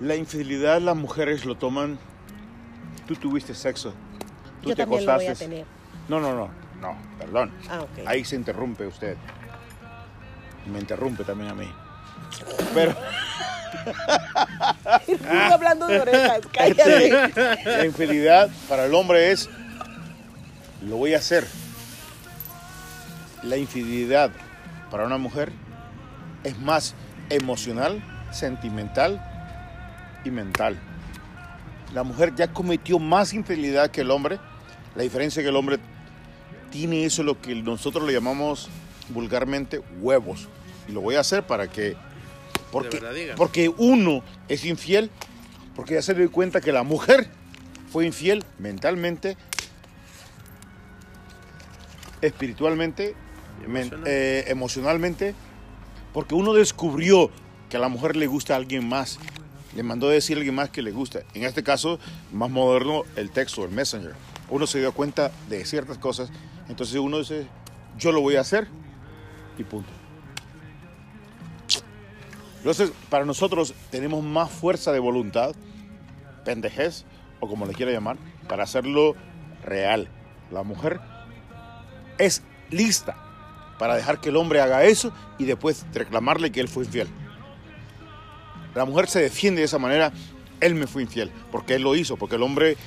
La 0.02 0.16
infidelidad 0.16 0.80
las 0.82 0.96
mujeres 0.96 1.46
lo 1.46 1.56
toman. 1.56 2.00
Tú 3.08 3.16
tuviste 3.16 3.54
sexo. 3.54 3.94
Tú 4.62 4.70
Yo 4.70 4.76
te 4.76 4.84
también 4.84 5.06
lo 5.06 5.14
voy 5.14 5.26
a 5.26 5.32
acostaste. 5.32 5.46
tener. 5.46 5.66
No, 6.08 6.20
no, 6.20 6.34
no, 6.36 6.50
no, 6.82 6.98
perdón. 7.18 7.52
Ah, 7.70 7.82
ok. 7.82 8.08
Ahí 8.08 8.24
se 8.24 8.36
interrumpe 8.36 8.86
usted. 8.88 9.18
Me 10.72 10.80
interrumpe 10.80 11.24
también 11.24 11.52
a 11.52 11.56
mí. 11.56 11.70
Pero 12.74 12.96
hablando 15.52 15.88
de 15.88 16.00
orejas, 16.02 16.42
cállate. 16.54 17.10
la 17.66 17.86
infidelidad 17.86 18.50
para 18.68 18.86
el 18.86 18.94
hombre 18.94 19.32
es, 19.32 19.50
lo 20.82 20.98
voy 20.98 21.14
a 21.14 21.18
hacer. 21.18 21.46
La 23.44 23.58
infidelidad 23.58 24.32
para 24.92 25.06
una 25.06 25.18
mujer 25.18 25.52
es 26.44 26.58
más 26.60 26.94
emocional, 27.30 28.02
sentimental 28.32 29.22
y 30.24 30.32
mental. 30.32 30.78
La 31.94 32.04
mujer 32.04 32.34
ya 32.36 32.52
cometió 32.52 33.00
más 33.00 33.34
infidelidad 33.34 33.90
que 33.92 34.02
el 34.02 34.12
hombre. 34.12 34.40
La 34.96 35.04
diferencia 35.04 35.42
es 35.42 35.46
que 35.46 35.50
el 35.50 35.56
hombre 35.56 35.80
tiene 36.72 37.06
eso 37.06 37.24
lo 37.24 37.42
que 37.42 37.56
nosotros 37.56 38.06
le 38.06 38.14
llamamos 38.14 38.70
vulgarmente 39.10 39.82
huevos. 40.00 40.48
Y 40.88 40.92
lo 40.92 41.02
voy 41.02 41.16
a 41.16 41.22
hacer 41.22 41.44
para 41.44 41.68
que 41.68 41.96
porque, 42.72 43.34
porque 43.36 43.70
uno 43.78 44.24
es 44.48 44.66
infiel, 44.66 45.10
porque 45.76 45.96
ya 45.96 46.02
se 46.02 46.14
dio 46.14 46.32
cuenta 46.32 46.62
que 46.62 46.72
la 46.72 46.84
mujer 46.84 47.28
fue 47.92 48.06
infiel 48.06 48.44
mentalmente, 48.60 49.38
espiritualmente, 52.22 53.16
emocional. 53.64 54.04
eh, 54.08 54.44
emocionalmente, 54.48 55.36
porque 56.14 56.36
uno 56.36 56.54
descubrió 56.54 57.32
que 57.70 57.78
a 57.78 57.80
la 57.80 57.88
mujer 57.88 58.16
le 58.16 58.28
gusta 58.28 58.54
a 58.54 58.58
alguien 58.58 58.88
más. 58.88 59.20
Le 59.76 59.84
mandó 59.84 60.10
a 60.10 60.12
decir 60.12 60.38
a 60.38 60.40
alguien 60.40 60.56
más 60.56 60.70
que 60.70 60.82
le 60.82 60.92
gusta. 60.92 61.22
En 61.34 61.44
este 61.44 61.64
caso, 61.64 62.00
más 62.32 62.50
moderno, 62.50 63.04
el 63.16 63.30
texto, 63.30 63.64
el 63.64 63.72
messenger. 63.72 64.16
Uno 64.50 64.66
se 64.66 64.80
dio 64.80 64.92
cuenta 64.94 65.32
de 65.48 65.64
ciertas 65.66 65.98
cosas, 65.98 66.32
entonces 66.68 66.96
uno 66.96 67.20
dice, 67.20 67.48
yo 67.98 68.12
lo 68.12 68.22
voy 68.22 68.36
a 68.36 68.42
hacer 68.42 68.68
y 69.58 69.64
punto. 69.64 69.90
Entonces, 72.58 72.92
para 73.10 73.26
nosotros 73.26 73.74
tenemos 73.90 74.24
más 74.24 74.52
fuerza 74.52 74.92
de 74.92 75.00
voluntad, 75.00 75.56
pendejez, 76.44 77.06
o 77.40 77.48
como 77.48 77.66
le 77.66 77.74
quiera 77.74 77.92
llamar, 77.92 78.18
para 78.48 78.64
hacerlo 78.64 79.16
real. 79.64 80.10
La 80.52 80.64
mujer 80.64 81.00
es 82.18 82.42
lista 82.70 83.16
para 83.78 83.96
dejar 83.96 84.20
que 84.20 84.30
el 84.30 84.36
hombre 84.36 84.60
haga 84.60 84.84
eso 84.84 85.14
y 85.38 85.46
después 85.46 85.86
reclamarle 85.94 86.52
que 86.52 86.60
él 86.60 86.68
fue 86.68 86.84
infiel. 86.84 87.08
La 88.76 88.86
mujer 88.86 89.08
se 89.08 89.22
defiende 89.22 89.62
de 89.62 89.66
esa 89.66 89.80
manera, 89.80 90.12
él 90.60 90.76
me 90.76 90.88
fue 90.88 91.02
infiel, 91.04 91.32
porque 91.52 91.76
él 91.76 91.82
lo 91.84 91.96
hizo, 91.96 92.18
porque 92.18 92.36
el 92.36 92.44
hombre 92.44 92.78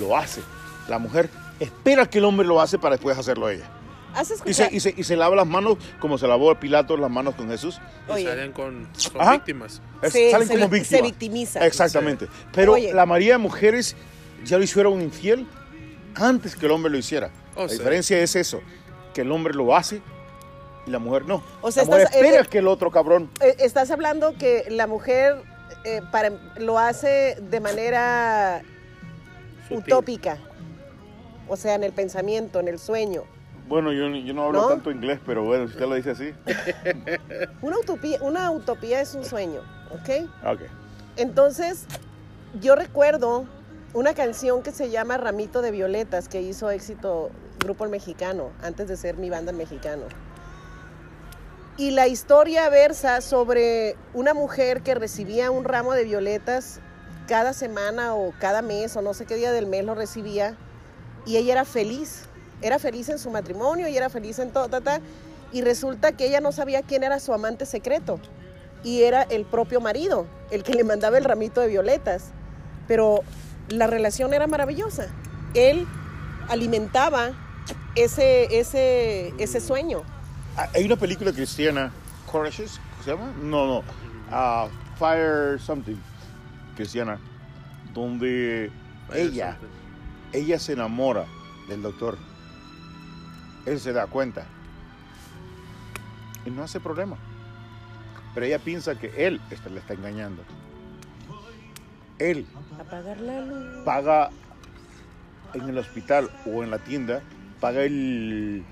lo 0.00 0.16
hace. 0.16 0.40
La 0.88 0.98
mujer 0.98 1.28
espera 1.60 2.06
que 2.08 2.18
el 2.18 2.24
hombre 2.24 2.46
lo 2.46 2.60
hace 2.60 2.78
para 2.78 2.96
después 2.96 3.16
hacerlo 3.18 3.48
ella. 3.50 3.68
¿Has 4.14 4.32
Y 4.46 4.54
se, 4.54 4.68
y, 4.72 4.80
se, 4.80 4.94
y 4.96 5.04
se 5.04 5.16
lava 5.16 5.36
las 5.36 5.46
manos 5.46 5.76
como 6.00 6.16
se 6.16 6.26
lavó 6.26 6.54
Pilato 6.54 6.96
las 6.96 7.10
manos 7.10 7.34
con 7.34 7.48
Jesús. 7.48 7.78
Y 8.18 8.24
salen 8.24 8.52
con 8.52 8.88
Ajá. 9.18 9.32
víctimas. 9.32 9.82
Es- 10.00 10.12
salen 10.30 10.48
se 10.48 10.54
como 10.54 10.68
víctimas. 10.68 10.88
se 10.88 11.02
victimiza. 11.02 11.66
Exactamente. 11.66 12.26
Pero 12.52 12.72
Oye. 12.72 12.92
la 12.94 13.04
mayoría 13.04 13.34
de 13.34 13.38
mujeres 13.38 13.96
ya 14.44 14.56
lo 14.56 14.64
hicieron 14.64 15.00
infiel 15.02 15.46
antes 16.14 16.56
que 16.56 16.66
el 16.66 16.72
hombre 16.72 16.90
lo 16.90 16.98
hiciera. 16.98 17.30
Oh, 17.54 17.64
la 17.64 17.68
sí. 17.68 17.76
diferencia 17.78 18.18
es 18.18 18.34
eso, 18.34 18.60
que 19.12 19.20
el 19.20 19.30
hombre 19.30 19.52
lo 19.52 19.76
hace 19.76 20.00
y 20.88 20.90
la 20.90 20.98
mujer 20.98 21.26
no. 21.26 21.42
O 21.62 21.70
sea, 21.70 21.84
la 21.84 21.88
mujer 21.90 22.02
estás- 22.06 22.16
espera 22.16 22.42
eh, 22.42 22.46
que 22.50 22.58
el 22.58 22.66
otro 22.68 22.90
cabrón... 22.90 23.30
Eh, 23.40 23.56
Estás 23.58 23.90
hablando 23.90 24.34
que 24.36 24.64
la 24.70 24.86
mujer 24.86 25.36
eh, 25.84 26.00
para, 26.10 26.30
lo 26.56 26.78
hace 26.78 27.36
de 27.40 27.60
manera 27.60 28.62
Sutil. 29.68 29.78
utópica. 29.94 30.38
O 31.48 31.56
sea, 31.56 31.74
en 31.74 31.84
el 31.84 31.92
pensamiento, 31.92 32.60
en 32.60 32.68
el 32.68 32.78
sueño. 32.78 33.22
Bueno, 33.68 33.92
yo, 33.92 34.08
yo 34.08 34.32
no 34.34 34.44
hablo 34.44 34.62
¿No? 34.62 34.68
tanto 34.68 34.90
inglés, 34.90 35.20
pero 35.26 35.44
bueno, 35.44 35.66
si 35.66 35.72
usted 35.74 35.86
lo 35.86 35.94
dice 35.94 36.10
así. 36.10 36.32
Una 37.62 37.78
utopía, 37.78 38.18
una 38.22 38.50
utopía 38.50 39.00
es 39.02 39.14
un 39.14 39.24
sueño, 39.24 39.60
¿ok? 39.90 40.26
Ok. 40.46 40.60
Entonces, 41.16 41.84
yo 42.60 42.76
recuerdo 42.76 43.44
una 43.92 44.14
canción 44.14 44.62
que 44.62 44.72
se 44.72 44.88
llama 44.90 45.18
Ramito 45.18 45.60
de 45.60 45.70
Violetas, 45.70 46.28
que 46.28 46.40
hizo 46.40 46.70
éxito 46.70 47.30
Grupo 47.58 47.84
El 47.84 47.90
Mexicano, 47.90 48.50
antes 48.62 48.88
de 48.88 48.96
ser 48.96 49.16
mi 49.16 49.28
banda 49.28 49.50
El 49.50 49.56
Mexicano. 49.58 50.04
Y 51.78 51.92
la 51.92 52.08
historia 52.08 52.68
versa 52.70 53.20
sobre 53.20 53.94
una 54.12 54.34
mujer 54.34 54.82
que 54.82 54.96
recibía 54.96 55.52
un 55.52 55.62
ramo 55.62 55.92
de 55.94 56.02
violetas 56.02 56.80
cada 57.28 57.52
semana 57.52 58.16
o 58.16 58.34
cada 58.40 58.62
mes 58.62 58.96
o 58.96 59.00
no 59.00 59.14
sé 59.14 59.26
qué 59.26 59.36
día 59.36 59.52
del 59.52 59.66
mes 59.66 59.84
lo 59.84 59.94
recibía 59.94 60.56
y 61.24 61.36
ella 61.36 61.52
era 61.52 61.64
feliz, 61.64 62.24
era 62.62 62.80
feliz 62.80 63.08
en 63.10 63.20
su 63.20 63.30
matrimonio 63.30 63.86
y 63.86 63.96
era 63.96 64.10
feliz 64.10 64.40
en 64.40 64.50
todo, 64.50 64.68
ta, 64.68 64.80
ta, 64.80 65.00
y 65.52 65.60
resulta 65.60 66.10
que 66.10 66.26
ella 66.26 66.40
no 66.40 66.50
sabía 66.50 66.82
quién 66.82 67.04
era 67.04 67.20
su 67.20 67.32
amante 67.32 67.64
secreto 67.64 68.18
y 68.82 69.04
era 69.04 69.22
el 69.22 69.44
propio 69.44 69.80
marido 69.80 70.26
el 70.50 70.64
que 70.64 70.74
le 70.74 70.82
mandaba 70.82 71.16
el 71.16 71.22
ramito 71.22 71.60
de 71.60 71.68
violetas, 71.68 72.32
pero 72.88 73.20
la 73.68 73.86
relación 73.86 74.34
era 74.34 74.48
maravillosa. 74.48 75.06
Él 75.54 75.86
alimentaba 76.48 77.34
ese, 77.94 78.58
ese, 78.58 79.32
ese 79.38 79.60
sueño. 79.60 80.02
Ah, 80.58 80.68
Hay 80.74 80.84
una 80.84 80.96
película 80.96 81.32
cristiana, 81.32 81.92
Courageous, 82.30 82.80
¿se 83.04 83.10
llama? 83.12 83.32
No, 83.42 83.66
no. 83.66 83.84
ah, 84.30 84.68
Fire 84.98 85.60
Something, 85.60 85.96
cristiana, 86.76 87.18
donde 87.94 88.70
ella, 89.14 89.56
ella 90.32 90.58
se 90.58 90.72
enamora 90.72 91.26
del 91.68 91.82
doctor. 91.82 92.18
Él 93.66 93.78
se 93.78 93.92
da 93.92 94.06
cuenta. 94.06 94.46
Y 96.44 96.50
no 96.50 96.62
hace 96.64 96.80
problema. 96.80 97.16
Pero 98.34 98.46
ella 98.46 98.58
piensa 98.58 98.94
que 98.98 99.26
él 99.26 99.40
está- 99.50 99.68
le 99.70 99.78
está 99.80 99.94
engañando. 99.94 100.42
Él 102.18 102.46
Apagar 102.80 103.20
la 103.20 103.40
luz. 103.42 103.84
paga 103.84 104.30
en 105.54 105.68
el 105.68 105.78
hospital 105.78 106.30
o 106.46 106.62
en 106.64 106.70
la 106.70 106.78
tienda, 106.78 107.22
paga 107.60 107.82
el, 107.82 108.64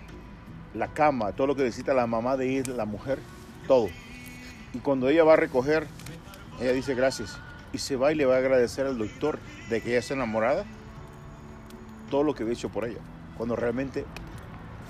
la 0.76 0.88
cama, 0.88 1.32
todo 1.32 1.46
lo 1.46 1.56
que 1.56 1.64
necesita 1.64 1.94
la 1.94 2.06
mamá 2.06 2.36
de 2.36 2.58
ella, 2.58 2.72
la 2.74 2.84
mujer, 2.84 3.18
todo. 3.66 3.88
Y 4.72 4.78
cuando 4.78 5.08
ella 5.08 5.24
va 5.24 5.34
a 5.34 5.36
recoger, 5.36 5.86
ella 6.60 6.72
dice 6.72 6.94
gracias. 6.94 7.38
Y 7.72 7.78
se 7.78 7.96
va 7.96 8.12
y 8.12 8.14
le 8.14 8.26
va 8.26 8.36
a 8.36 8.38
agradecer 8.38 8.86
al 8.86 8.98
doctor 8.98 9.38
de 9.68 9.80
que 9.80 9.90
ella 9.90 9.98
está 9.98 10.14
enamorada 10.14 10.64
todo 12.10 12.22
lo 12.22 12.34
que 12.34 12.42
había 12.42 12.54
hecho 12.54 12.68
por 12.68 12.84
ella. 12.84 13.00
Cuando 13.36 13.56
realmente 13.56 14.04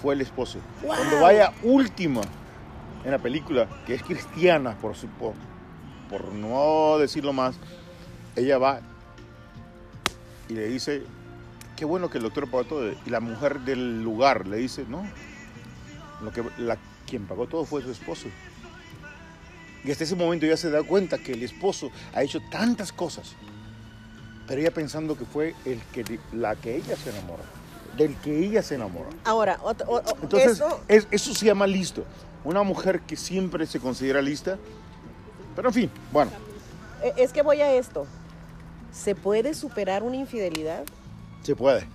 fue 0.02 0.14
el 0.14 0.20
esposo. 0.20 0.58
Cuando 0.82 1.20
vaya 1.20 1.52
última 1.62 2.20
en 3.04 3.10
la 3.10 3.18
película, 3.18 3.68
que 3.86 3.94
es 3.94 4.02
cristiana, 4.02 4.76
por, 4.78 4.96
su, 4.96 5.08
por, 5.08 5.34
por 6.10 6.32
no 6.32 6.98
decirlo 6.98 7.32
más, 7.32 7.56
ella 8.34 8.58
va 8.58 8.80
y 10.48 10.54
le 10.54 10.68
dice, 10.68 11.02
qué 11.76 11.84
bueno 11.84 12.10
que 12.10 12.18
el 12.18 12.24
doctor 12.24 12.50
pagó 12.50 12.64
todo. 12.64 12.92
Y 13.04 13.10
la 13.10 13.20
mujer 13.20 13.60
del 13.60 14.02
lugar 14.02 14.46
le 14.46 14.58
dice, 14.58 14.84
no, 14.88 15.06
lo 16.22 16.32
que, 16.32 16.44
la, 16.58 16.76
quien 17.06 17.26
pagó 17.26 17.46
todo 17.46 17.64
fue 17.64 17.82
su 17.82 17.90
esposo. 17.90 18.28
Y 19.84 19.90
hasta 19.90 20.04
ese 20.04 20.16
momento 20.16 20.46
ella 20.46 20.56
se 20.56 20.70
da 20.70 20.82
cuenta 20.82 21.18
que 21.18 21.32
el 21.32 21.42
esposo 21.42 21.90
ha 22.14 22.22
hecho 22.22 22.40
tantas 22.50 22.92
cosas, 22.92 23.32
pero 24.48 24.60
ella 24.60 24.72
pensando 24.72 25.16
que 25.16 25.24
fue 25.24 25.54
el 25.64 25.80
que, 25.92 26.18
la 26.32 26.56
que 26.56 26.76
ella 26.76 26.96
se 26.96 27.10
enamoró, 27.10 27.42
del 27.96 28.16
que 28.16 28.36
ella 28.44 28.62
se 28.62 28.74
enamoró. 28.74 29.08
Ahora, 29.24 29.58
o- 29.62 29.70
o- 29.86 30.02
Entonces, 30.22 30.62
es- 30.88 31.06
eso 31.10 31.34
se 31.34 31.46
llama 31.46 31.66
listo. 31.66 32.04
Una 32.42 32.62
mujer 32.62 33.00
que 33.00 33.16
siempre 33.16 33.66
se 33.66 33.78
considera 33.80 34.20
lista, 34.22 34.58
pero 35.54 35.68
en 35.68 35.74
fin, 35.74 35.90
bueno, 36.12 36.30
eh, 37.02 37.12
es 37.16 37.32
que 37.32 37.42
voy 37.42 37.60
a 37.60 37.72
esto. 37.72 38.06
¿Se 38.92 39.14
puede 39.14 39.54
superar 39.54 40.02
una 40.02 40.16
infidelidad? 40.16 40.84
se 41.42 41.54
puede. 41.54 41.86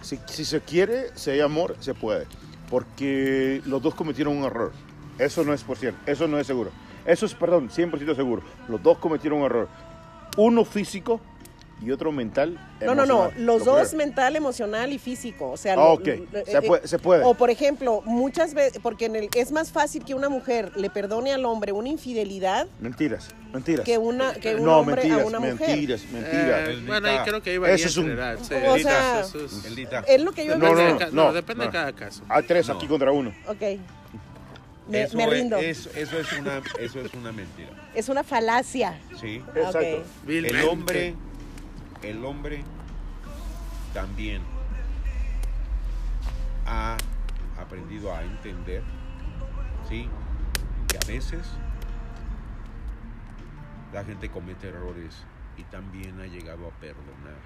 Si, 0.00 0.18
si 0.26 0.44
se 0.44 0.60
quiere, 0.60 1.10
si 1.16 1.30
hay 1.30 1.40
amor, 1.40 1.76
se 1.80 1.92
puede. 1.92 2.26
Porque 2.70 3.60
los 3.66 3.82
dos 3.82 3.94
cometieron 3.94 4.36
un 4.36 4.44
error. 4.44 4.72
Eso 5.18 5.44
no 5.44 5.52
es 5.52 5.62
por 5.62 5.76
cierto, 5.76 5.98
eso 6.06 6.26
no 6.26 6.38
es 6.38 6.46
seguro. 6.46 6.70
Eso 7.04 7.26
es, 7.26 7.34
perdón, 7.34 7.68
100% 7.68 8.14
seguro. 8.14 8.42
Los 8.68 8.82
dos 8.82 8.98
cometieron 8.98 9.40
un 9.40 9.46
error. 9.46 9.68
Uno 10.36 10.64
físico 10.64 11.20
y 11.82 11.90
otro 11.92 12.12
mental. 12.12 12.58
No, 12.80 12.94
no, 12.94 13.06
no. 13.06 13.30
Los 13.38 13.64
Lo 13.64 13.72
dos 13.76 13.88
creo. 13.88 13.98
mental, 13.98 14.36
emocional 14.36 14.92
y 14.92 14.98
físico. 14.98 15.50
O 15.50 15.56
sea, 15.56 15.72
Ah, 15.72 15.76
lo- 15.76 15.92
ok. 15.94 16.06
lo- 16.32 16.44
Se 16.44 16.56
eh, 16.58 16.62
puede- 16.62 16.86
se 16.88 16.98
puede. 16.98 17.24
O 17.24 17.34
por 17.34 17.48
ejemplo, 17.50 18.02
muchas 18.04 18.52
veces, 18.54 18.80
porque 18.82 19.06
en 19.06 19.16
el, 19.16 19.28
es 19.34 19.50
más 19.52 19.70
fácil 19.72 20.04
que 20.04 20.14
una 20.14 20.28
mujer 20.28 20.72
le 20.76 20.90
perdone 20.90 21.32
al 21.32 21.44
hombre 21.46 21.72
una 21.72 21.88
infidelidad 21.88 22.66
Mentiras, 22.80 23.28
mentiras. 23.52 23.84
que 23.86 23.96
una 23.98 24.34
que 24.34 24.56
un 24.56 24.64
no, 24.64 24.78
hombre 24.78 24.96
mentiras, 24.96 25.22
a 25.22 25.26
una 25.26 25.40
mujer. 25.40 25.68
mentiras, 25.68 26.02
mentiras. 26.12 26.68
Eh, 26.68 26.82
bueno, 26.86 27.08
ahí 27.08 27.18
creo 27.24 27.42
que 27.42 27.50
Ese 27.52 27.58
varía 27.58 27.74
es 27.86 27.96
un- 27.96 28.06
sí. 28.42 28.54
O 28.68 28.78
sea, 28.78 29.20
Eso 29.20 29.44
es- 29.44 29.64
Eldita. 29.64 30.00
Es 30.06 30.20
lo 30.22 30.32
que 30.32 30.44
yo 30.44 30.58
No, 30.58 30.66
depende 30.66 30.92
no, 30.92 30.98
de 30.98 31.06
no, 31.06 31.24
no, 31.26 31.32
depende 31.32 31.64
no. 31.64 31.70
de 31.70 31.76
cada 31.78 31.92
caso. 31.92 32.22
Hay 32.28 32.42
tres 32.42 32.68
No. 32.68 32.74
aquí 32.74 32.86
contra 32.86 33.10
uno. 33.12 33.32
Ok. 33.46 33.62
Me, 34.88 35.02
eso, 35.02 35.16
me 35.16 35.26
rindo. 35.26 35.56
es- 35.56 35.88
eso, 35.94 36.18
es 36.18 36.32
una, 36.32 36.60
eso 36.80 37.00
es 37.00 37.14
una 37.14 37.30
mentira. 37.30 37.68
Es 37.94 38.08
una 38.08 38.24
falacia. 38.24 38.98
¿sí? 39.20 39.40
Exacto. 39.54 40.02
El 40.26 40.68
hombre, 40.68 41.14
el 42.02 42.24
hombre 42.24 42.64
también 43.92 44.42
ha 46.66 46.96
aprendido 47.58 48.14
a 48.14 48.22
entender, 48.22 48.82
¿sí? 49.88 50.08
Que 50.88 50.96
a 50.98 51.06
veces 51.12 51.46
la 53.92 54.04
gente 54.04 54.30
comete 54.30 54.68
errores 54.68 55.24
y 55.56 55.64
también 55.64 56.20
ha 56.20 56.26
llegado 56.26 56.68
a 56.68 56.70
perdonar. 56.72 57.38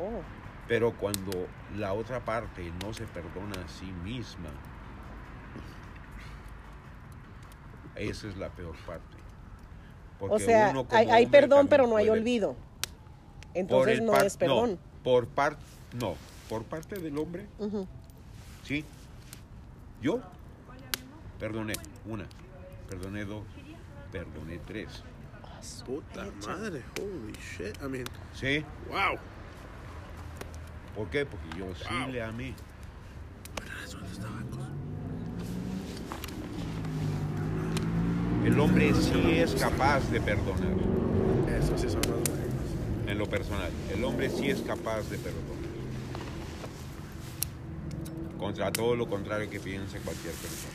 Oh. 0.00 0.20
Pero 0.68 0.92
cuando 0.92 1.48
la 1.76 1.92
otra 1.92 2.20
parte 2.24 2.70
no 2.84 2.92
se 2.92 3.04
perdona 3.06 3.62
a 3.64 3.68
sí 3.68 3.86
misma, 4.04 4.50
esa 7.96 8.28
es 8.28 8.36
la 8.36 8.48
peor 8.50 8.76
parte. 8.86 9.16
O 10.20 10.28
Porque 10.28 10.44
sea, 10.44 10.68
uno 10.70 10.84
como 10.84 11.12
hay, 11.12 11.26
perdón, 11.26 11.68
pero 11.68 11.86
no 11.86 11.96
hay 11.96 12.06
puede- 12.08 12.20
olvido. 12.20 12.56
Entonces 13.54 14.00
no 14.02 14.12
par- 14.12 14.26
es 14.26 14.36
perdón. 14.36 14.78
por 15.02 15.26
parte, 15.26 15.62
no, 15.98 16.14
por 16.48 16.64
parte 16.64 16.96
del 16.98 17.16
hombre, 17.18 17.46
sí. 18.64 18.84
Yo 20.00 20.20
perdoné 21.40 21.74
una, 22.06 22.26
perdoné 22.88 23.24
dos, 23.24 23.42
perdoné 24.12 24.58
tres. 24.66 25.02
Puta 25.84 26.26
madre, 26.46 26.82
holy 27.00 27.32
shit. 27.56 27.76
I 27.82 27.88
mean, 27.88 28.04
¿Sí? 28.32 28.64
wow. 28.88 29.18
¿Por 30.94 31.08
qué? 31.10 31.26
Porque 31.26 31.48
yo 31.58 31.74
sí 31.74 31.84
Wow. 32.02 32.08
le 32.12 32.22
amé. 32.22 32.54
El 38.44 38.58
hombre 38.60 38.92
sí 38.94 39.38
es 39.38 39.54
capaz 39.54 40.00
de 40.10 40.20
perdonar, 40.20 40.72
Eso 41.58 41.76
sí 41.76 41.88
son 41.88 42.00
más 42.00 42.20
buenos. 42.28 43.07
En 43.18 43.24
lo 43.24 43.26
personal. 43.28 43.70
El 43.92 44.04
hombre 44.04 44.30
sí 44.30 44.48
es 44.48 44.60
capaz 44.60 45.02
de 45.10 45.18
perdonar. 45.18 45.58
Contra 48.38 48.70
todo 48.70 48.94
lo 48.94 49.08
contrario 49.08 49.50
que 49.50 49.58
piense 49.58 49.98
cualquier 49.98 50.32
persona. 50.34 50.74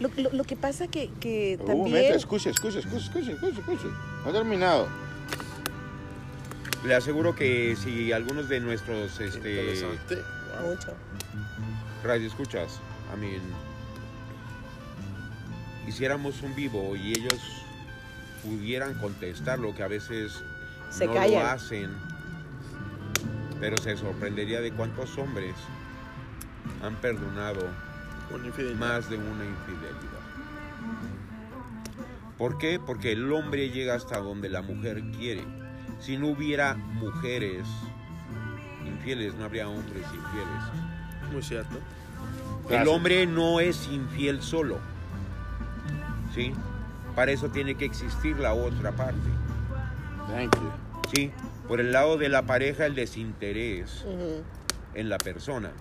Lo, 0.00 0.08
lo- 0.16 0.32
lo 0.36 0.44
que 0.44 0.56
pasa 0.56 0.86
que, 0.88 1.10
que 1.20 1.58
Un 1.60 1.66
también... 1.66 1.88
momento, 1.88 2.14
escuche, 2.16 2.50
escuche, 2.50 2.78
escuche, 2.78 3.04
escuche, 3.04 3.32
escuche, 3.32 3.60
escuche. 3.60 3.86
No 4.24 4.30
ha 4.30 4.32
terminado. 4.32 4.88
Le 6.86 6.94
aseguro 6.94 7.34
que 7.34 7.76
si 7.76 8.12
algunos 8.12 8.48
de 8.48 8.60
nuestros 8.60 9.20
este, 9.20 9.60
Interesante. 9.60 10.14
Wow. 10.62 10.70
Mucho. 10.70 10.94
radio 12.04 12.26
escuchas, 12.26 12.80
I 13.14 13.20
mean, 13.20 13.42
hiciéramos 15.86 16.40
un 16.42 16.54
vivo 16.54 16.96
y 16.96 17.10
ellos 17.12 17.38
pudieran 18.44 18.94
contestar 19.00 19.58
lo 19.58 19.74
que 19.74 19.82
a 19.82 19.88
veces 19.88 20.32
Se 20.90 21.06
no 21.06 21.14
callan. 21.14 21.42
lo 21.42 21.48
hacen, 21.48 21.90
pero 23.60 23.76
se 23.76 23.96
sorprendería 23.96 24.60
de 24.60 24.72
cuántos 24.72 25.16
hombres 25.18 25.54
han 26.82 26.94
perdonado 26.96 27.60
más 28.78 29.08
de 29.08 29.16
una 29.16 29.44
infidelidad. 29.44 30.18
¿Por 32.36 32.58
qué? 32.58 32.78
Porque 32.78 33.12
el 33.12 33.32
hombre 33.32 33.70
llega 33.70 33.94
hasta 33.94 34.18
donde 34.18 34.48
la 34.48 34.62
mujer 34.62 35.02
quiere. 35.16 35.44
Si 35.98 36.16
no 36.16 36.28
hubiera 36.28 36.74
mujeres 36.74 37.66
infieles, 38.86 39.34
no 39.34 39.44
habría 39.44 39.68
hombres 39.68 40.04
infieles. 40.04 41.32
Muy 41.32 41.42
cierto. 41.42 41.78
El 42.70 42.86
hombre 42.86 43.26
no 43.26 43.60
es 43.60 43.88
infiel 43.88 44.42
solo. 44.42 44.78
¿Sí? 46.34 46.52
Para 47.16 47.32
eso 47.32 47.48
tiene 47.48 47.74
que 47.74 47.86
existir 47.86 48.38
la 48.38 48.52
otra 48.54 48.92
parte. 48.92 49.37
Thank 50.28 50.54
you. 50.56 50.70
¿Sí? 51.14 51.30
Por 51.66 51.80
el 51.80 51.92
lado 51.92 52.18
de 52.18 52.28
la 52.28 52.42
pareja, 52.42 52.86
el 52.86 52.94
desinterés 52.94 54.04
en 54.94 55.08
la 55.08 55.18
persona. 55.18 55.72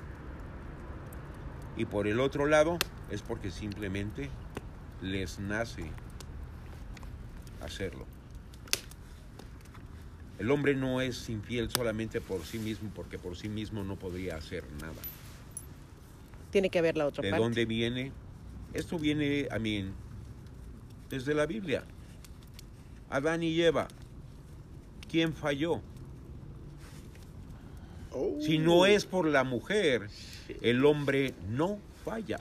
Y 1.76 1.86
por 1.86 2.08
el 2.08 2.20
otro 2.20 2.46
lado, 2.46 2.80
es 3.12 3.22
porque 3.22 3.52
simplemente 3.52 4.30
les 5.02 5.40
nace 5.40 5.92
hacerlo. 7.62 8.06
El 10.40 10.52
hombre 10.52 10.76
no 10.76 11.02
es 11.02 11.30
infiel 11.30 11.70
solamente 11.70 12.22
por 12.22 12.44
sí 12.44 12.60
mismo, 12.60 12.90
porque 12.94 13.18
por 13.18 13.36
sí 13.36 13.50
mismo 13.50 13.84
no 13.84 13.98
podría 13.98 14.38
hacer 14.38 14.64
nada. 14.80 14.94
Tiene 16.52 16.70
que 16.70 16.80
haber 16.80 16.96
la 16.96 17.08
otra 17.08 17.24
¿De 17.24 17.32
parte. 17.32 17.44
dónde 17.44 17.66
viene? 17.66 18.12
Esto 18.74 18.98
viene, 19.00 19.48
a 19.52 19.60
mí, 19.60 19.92
desde 21.10 21.34
la 21.34 21.46
Biblia. 21.46 21.84
Adán 23.10 23.44
y 23.44 23.60
Eva. 23.62 23.88
¿Quién 25.10 25.34
falló? 25.34 25.82
Oh. 28.12 28.38
Si 28.42 28.58
no 28.58 28.86
es 28.86 29.06
por 29.06 29.28
la 29.28 29.44
mujer, 29.44 30.10
el 30.62 30.86
hombre 30.86 31.34
no 31.50 31.78
falla. 32.04 32.40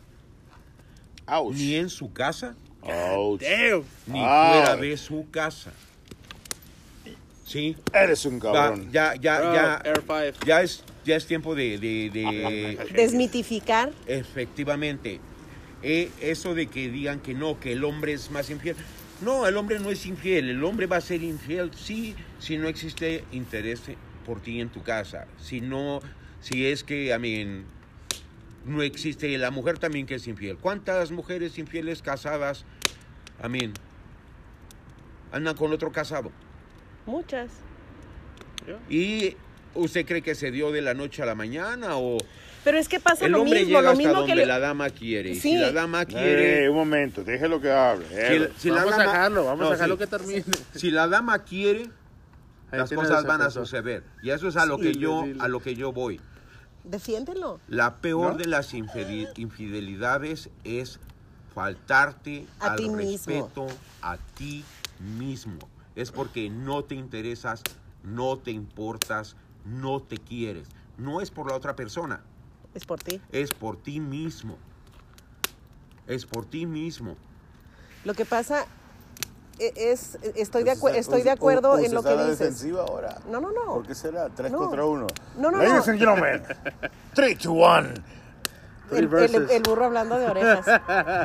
Ouch. 1.26 1.54
Ni 1.56 1.74
en 1.74 1.90
su 1.90 2.12
casa, 2.12 2.54
Ouch. 2.82 3.42
Ni 4.06 4.20
Ah. 4.22 4.52
fuera 4.52 4.76
de 4.76 4.96
su 4.96 5.26
casa. 5.30 5.72
¿Sí? 7.44 7.76
Eres 7.92 8.24
un 8.24 8.40
cabrón. 8.40 8.90
ya, 8.90 9.14
ya, 9.16 9.38
Bro, 9.40 9.54
ya, 9.54 9.82
Air 9.84 10.02
5. 10.06 10.46
ya 10.46 10.62
es, 10.62 10.82
ya 11.04 11.16
es 11.16 11.26
tiempo 11.26 11.54
de, 11.54 11.78
de- 11.78 12.10
de- 12.10 12.78
Desmitificar. 12.94 13.92
efectivamente, 14.06 15.20
eh, 15.82 16.10
eso 16.20 16.54
de 16.54 16.66
que 16.66 16.88
digan 16.90 17.20
que 17.20 17.34
no, 17.34 17.60
que 17.60 17.72
el 17.72 17.84
hombre 17.84 18.14
es 18.14 18.30
más 18.32 18.50
infiel. 18.50 18.74
No, 19.20 19.46
el 19.46 19.56
hombre 19.56 19.78
no 19.78 19.90
es 19.90 20.04
infiel, 20.04 20.50
el 20.50 20.62
hombre 20.62 20.86
va 20.86 20.96
a 20.96 21.00
ser 21.00 21.22
infiel 21.22 21.70
sí, 21.74 22.14
si 22.38 22.58
no 22.58 22.68
existe 22.68 23.24
interés 23.32 23.82
por 24.26 24.40
ti 24.40 24.60
en 24.60 24.68
tu 24.68 24.82
casa. 24.82 25.26
Si 25.40 25.60
no, 25.60 26.00
si 26.40 26.66
es 26.66 26.84
que, 26.84 27.14
a 27.14 27.18
mí, 27.18 27.64
no 28.66 28.82
existe 28.82 29.36
la 29.38 29.50
mujer 29.50 29.78
también 29.78 30.06
que 30.06 30.16
es 30.16 30.26
infiel. 30.26 30.58
¿Cuántas 30.58 31.12
mujeres 31.12 31.56
infieles 31.56 32.02
casadas, 32.02 32.64
a 33.40 33.48
mí, 33.48 33.72
andan 35.32 35.56
con 35.56 35.72
otro 35.72 35.92
casado? 35.92 36.30
Muchas. 37.06 37.50
¿Y 38.90 39.36
usted 39.74 40.04
cree 40.04 40.22
que 40.22 40.34
se 40.34 40.50
dio 40.50 40.72
de 40.72 40.82
la 40.82 40.92
noche 40.92 41.22
a 41.22 41.26
la 41.26 41.34
mañana 41.34 41.96
o 41.96 42.18
Pero 42.66 42.78
es 42.78 42.88
que 42.88 42.98
pasa 42.98 43.26
el 43.26 43.30
lo 43.30 43.42
hombre 43.42 43.60
mismo, 43.60 43.68
llega 43.78 43.82
lo 43.82 43.88
hasta 43.90 43.98
mismo 43.98 44.14
donde 44.14 44.34
le- 44.34 44.44
la 44.46 44.58
dama 44.58 44.90
quiere? 44.90 45.34
Sí. 45.34 45.40
Si 45.40 45.56
la 45.56 45.70
dama 45.70 46.04
quiere... 46.04 46.64
Eh, 46.64 46.68
un 46.68 46.74
momento, 46.74 47.22
déjelo 47.22 47.60
que 47.60 47.70
hable. 47.70 48.08
Si, 48.08 48.14
déjelo. 48.16 48.48
si 48.58 48.68
la 48.70 48.74
vamos 48.78 48.92
a 48.94 48.96
dama- 48.98 49.12
dejarlo, 49.12 49.44
vamos 49.44 49.60
no, 49.60 49.66
a 49.68 49.70
dejarlo 49.70 49.94
sí. 49.94 49.98
que 50.00 50.06
termine. 50.08 50.44
Si 50.74 50.90
la 50.90 51.06
dama 51.06 51.38
quiere, 51.44 51.82
Ahí 52.72 52.78
las 52.80 52.90
cosas 52.92 53.24
van 53.24 53.40
a 53.42 53.50
suceder. 53.50 54.02
Y 54.20 54.30
eso 54.30 54.48
es 54.48 54.56
a 54.56 54.66
lo 54.66 54.78
Sí, 54.78 54.82
que 54.82 54.94
yo 54.94 55.22
dile. 55.22 55.40
a 55.40 55.46
lo 55.46 55.60
que 55.60 55.76
yo 55.76 55.92
voy. 55.92 56.20
Defiéndelo. 56.82 57.60
La 57.68 57.98
peor 57.98 58.32
¿No? 58.32 58.36
de 58.38 58.46
las 58.46 58.74
infide- 58.74 59.30
infidelidades 59.36 60.50
es 60.64 60.98
faltarte 61.54 62.46
A 62.58 62.72
al 62.72 62.76
ti 62.78 62.88
mismo. 62.88 62.96
respeto 63.32 63.66
a 64.02 64.16
ti 64.36 64.64
mismo. 65.18 65.58
Es 65.94 66.10
porque 66.10 66.50
no 66.50 66.82
te 66.82 66.96
interesas, 66.96 67.62
no 68.02 68.38
te 68.38 68.50
importas, 68.50 69.36
no 69.64 70.02
te 70.02 70.18
quieres. 70.18 70.66
No 70.98 71.20
es 71.20 71.30
por 71.30 71.48
la 71.48 71.54
otra 71.56 71.76
persona, 71.76 72.22
Es 72.76 72.84
por 72.84 72.98
ti. 73.00 73.20
es 73.32 73.50
por 73.52 73.78
ti 73.78 74.00
mismo. 74.00 74.56
Es 76.06 76.26
por 76.26 76.44
ti 76.44 76.66
mismo. 76.66 77.16
Lo 78.04 78.12
que 78.12 78.24
pasa 78.26 78.66
e- 79.58 79.72
es, 79.74 80.18
estoy 80.34 80.62
de, 80.62 80.72
acu- 80.76 80.94
estoy 80.94 81.22
de 81.22 81.30
acuerdo 81.30 81.78
en 81.78 81.94
lo 81.94 82.02
que 82.02 82.10
dices. 82.12 82.38
defensiva 82.38 82.82
ahora. 82.82 83.16
No, 83.30 83.40
no, 83.40 83.50
no. 83.50 83.64
¿Por 83.76 83.86
qué 83.86 83.94
será? 83.94 84.28
3 84.28 84.52
No. 84.52 84.58
contra 84.58 84.84
1. 84.84 85.06
No, 85.38 85.50
no, 85.50 85.56
Ladies 85.58 85.86
no. 85.86 85.92
and 85.92 85.98
gentlemen, 85.98 86.42
3 87.14 87.38
to 87.38 87.52
1. 87.52 87.88
El, 88.92 89.12
el- 89.14 89.50
el 89.50 89.62
burro 89.62 89.86
hablando 89.86 90.18
de 90.18 90.26
orejas. 90.28 90.66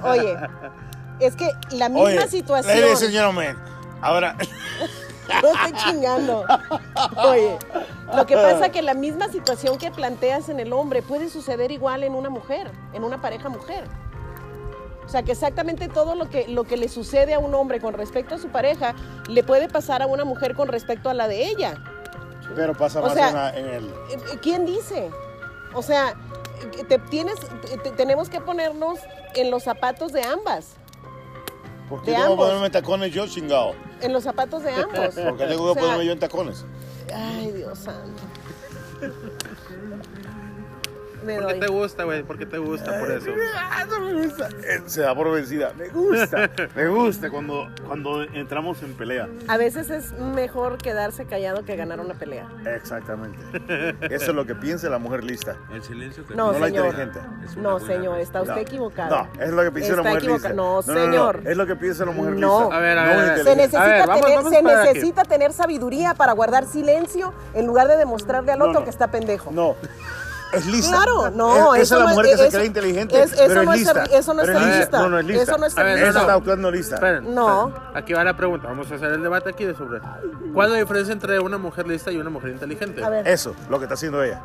Oye, 0.03 0.37
es 1.19 1.35
que 1.35 1.49
la 1.71 1.89
misma 1.89 2.05
Oye, 2.05 2.27
situación. 2.29 2.79
ladies 2.79 3.01
and 3.03 3.11
gentlemen, 3.11 3.57
ahora... 4.01 4.37
No 5.41 5.49
estoy 5.49 5.71
chingando. 5.73 6.45
Oye, 7.29 7.57
lo 8.15 8.25
que 8.25 8.35
pasa 8.35 8.65
es 8.67 8.71
que 8.71 8.81
la 8.81 8.93
misma 8.93 9.29
situación 9.29 9.77
que 9.77 9.91
planteas 9.91 10.49
en 10.49 10.59
el 10.59 10.73
hombre 10.73 11.01
puede 11.01 11.29
suceder 11.29 11.71
igual 11.71 12.03
en 12.03 12.13
una 12.15 12.29
mujer, 12.29 12.69
en 12.93 13.03
una 13.03 13.21
pareja 13.21 13.49
mujer. 13.49 13.85
O 15.05 15.09
sea, 15.09 15.23
que 15.23 15.31
exactamente 15.33 15.87
todo 15.89 16.15
lo 16.15 16.29
que, 16.29 16.47
lo 16.47 16.63
que 16.63 16.77
le 16.77 16.87
sucede 16.87 17.33
a 17.33 17.39
un 17.39 17.53
hombre 17.53 17.81
con 17.81 17.93
respecto 17.93 18.35
a 18.35 18.37
su 18.37 18.47
pareja 18.49 18.95
le 19.27 19.43
puede 19.43 19.67
pasar 19.67 20.01
a 20.01 20.07
una 20.07 20.23
mujer 20.23 20.55
con 20.55 20.67
respecto 20.69 21.09
a 21.09 21.13
la 21.13 21.27
de 21.27 21.45
ella. 21.47 21.75
Pero 22.55 22.73
pasa 22.75 22.99
O 22.99 23.03
más 23.03 23.13
sea- 23.13 23.27
en, 23.29 23.33
la- 23.35 23.57
en 23.57 23.65
el... 23.67 23.85
Eh, 23.89 24.39
¿Quién 24.41 24.65
dice? 24.65 25.09
O 25.73 25.81
sea, 25.81 26.13
te 26.87 26.97
tienes, 26.99 27.35
te- 27.83 27.91
tenemos 27.91 28.29
que 28.29 28.39
ponernos 28.39 28.99
en 29.35 29.49
los 29.51 29.63
zapatos 29.63 30.11
de 30.13 30.21
ambas, 30.23 30.75
¿Por 31.91 31.99
de 32.01 32.05
qué 32.05 32.17
tengo 32.17 32.29
que 32.31 32.35
ponerme 32.37 32.69
tacones 32.71 33.13
yo, 33.13 33.27
chingado? 33.27 33.73
en 34.01 34.13
los 34.13 34.23
zapatos 34.23 34.63
de 34.63 34.71
ambos. 34.81 35.13
¿Por 35.13 35.37
qué 35.37 35.45
tengo 35.45 35.69
O 35.69 35.73
que 35.73 35.79
sea, 35.79 35.81
ponerme 35.83 36.05
yo 36.05 36.11
en 36.13 36.19
tacones? 36.19 36.65
Ay, 37.13 37.51
Dios 37.51 37.77
santo. 37.77 38.23
Me 41.23 41.35
¿Por 41.35 41.47
qué 41.47 41.51
doy. 41.53 41.59
te 41.59 41.67
gusta, 41.67 42.03
güey? 42.03 42.23
¿Por 42.23 42.37
qué 42.37 42.45
te 42.45 42.57
gusta 42.57 42.99
por 42.99 43.11
eso? 43.11 43.31
Ah, 43.55 43.85
no 43.89 43.99
me 43.99 44.13
gusta. 44.25 44.49
Eh, 44.67 44.81
Se 44.85 45.01
da 45.01 45.13
por 45.15 45.31
vencida. 45.31 45.71
Me 45.77 45.87
gusta. 45.89 46.49
me 46.75 46.87
gusta 46.87 47.29
cuando, 47.29 47.67
cuando 47.87 48.23
entramos 48.23 48.81
en 48.83 48.93
pelea. 48.93 49.27
A 49.47 49.57
veces 49.57 49.89
es 49.89 50.11
mejor 50.13 50.77
quedarse 50.77 51.25
callado 51.25 51.63
que 51.63 51.75
ganar 51.75 51.99
una 51.99 52.13
pelea. 52.15 52.47
Exactamente. 52.65 53.37
Eso 54.13 54.31
es 54.31 54.35
lo 54.35 54.45
que 54.45 54.55
piensa 54.55 54.89
la 54.89 54.97
mujer 54.97 55.23
lista. 55.23 55.55
El 55.71 55.83
silencio 55.83 56.25
que 56.25 56.35
No, 56.35 56.51
No 56.51 56.59
la 56.59 56.69
inteligente. 56.69 57.19
No, 57.57 57.79
señor, 57.79 58.19
está 58.19 58.41
usted 58.41 58.55
No. 58.55 58.59
equivocado. 58.61 59.27
No, 59.35 59.43
es 59.43 59.51
lo 59.51 59.63
que 59.63 59.71
piensa 59.71 59.91
la 59.95 60.01
Está 60.01 60.09
mujer 60.13 60.23
lista. 60.31 60.53
no, 60.53 60.81
señor. 60.81 61.41
Es 61.45 61.57
lo 61.57 61.65
que 61.67 61.75
piensa 61.75 62.05
la 62.05 62.11
mujer 62.11 62.33
No. 62.35 62.61
lista. 62.61 62.75
A 62.75 62.79
ver, 62.79 62.97
a 62.97 63.01
No 63.03 63.09
ver, 63.09 63.17
una 63.17 63.31
a 63.31 63.35
ver. 63.35 63.43
Se 63.45 63.55
necesita, 63.55 63.83
A 63.83 63.87
ver, 63.87 64.07
vamos- 64.07 64.21
tener, 64.25 64.37
vamos 64.37 64.53
se 64.53 64.61
necesita 64.63 65.23
tener 65.23 65.53
sabiduría 65.53 66.13
para 66.15 66.31
guardar 66.33 66.65
silencio 66.65 67.33
en 67.53 67.67
lugar 67.67 67.87
de 67.87 67.97
demostrarle 67.97 68.51
al 68.51 68.59
No, 68.59 68.65
otro 68.65 68.79
no. 68.79 68.83
que 68.83 68.89
está 68.89 69.09
pendejo. 69.11 69.51
No. 69.51 69.75
Es 70.53 70.65
lista. 70.65 70.95
Claro, 70.97 71.29
no, 71.31 71.73
Es- 71.75 71.83
esa 71.83 71.95
es 71.95 71.99
la 72.01 72.05
no 72.07 72.13
mujer 72.15 72.25
es- 72.25 72.31
que 72.37 72.43
se 72.45 72.49
cree 72.57 72.65
inteligente, 72.65 73.21
es- 73.23 73.31
eso 73.33 73.43
pero 73.47 73.63
no 73.63 73.73
es 73.73 73.79
lista. 73.79 74.05
ser- 74.05 74.15
eso 74.15 74.33
no 74.33 74.41
es 74.41 74.47
Pero 74.47 74.59
ser 74.59 74.77
lista. 74.79 74.99
No, 74.99 75.09
no 75.09 75.19
es 75.19 75.25
lista. 75.25 75.43
Eso 75.43 75.57
no 75.57 75.65
es 75.65 75.73
ser 75.73 75.87
Esa 75.87 76.05
lista. 76.05 76.19
está 76.21 76.33
actuando 76.33 76.71
lista. 76.71 76.95
Esperen, 76.95 77.33
No. 77.35 77.67
esperen. 77.69 77.87
Aquí 77.95 78.13
va 78.13 78.23
la 78.23 78.35
pregunta. 78.37 78.67
Vamos 78.67 78.91
a 78.91 78.95
hacer 78.95 79.11
el 79.11 79.21
debate 79.23 79.49
aquí 79.49 79.63
de 79.65 79.75
sobre. 79.75 79.99
¿Cuál 80.53 80.67
es 80.67 80.73
la 80.73 80.79
diferencia 80.79 81.13
entre 81.13 81.39
una 81.39 81.57
mujer 81.57 81.87
lista 81.87 82.11
y 82.11 82.17
una 82.17 82.29
mujer 82.29 82.49
inteligente? 82.51 83.03
A 83.03 83.09
ver, 83.09 83.27
Eso, 83.27 83.55
lo 83.69 83.79
que 83.79 83.85
está 83.85 83.93
haciendo 83.93 84.21
ella. 84.23 84.41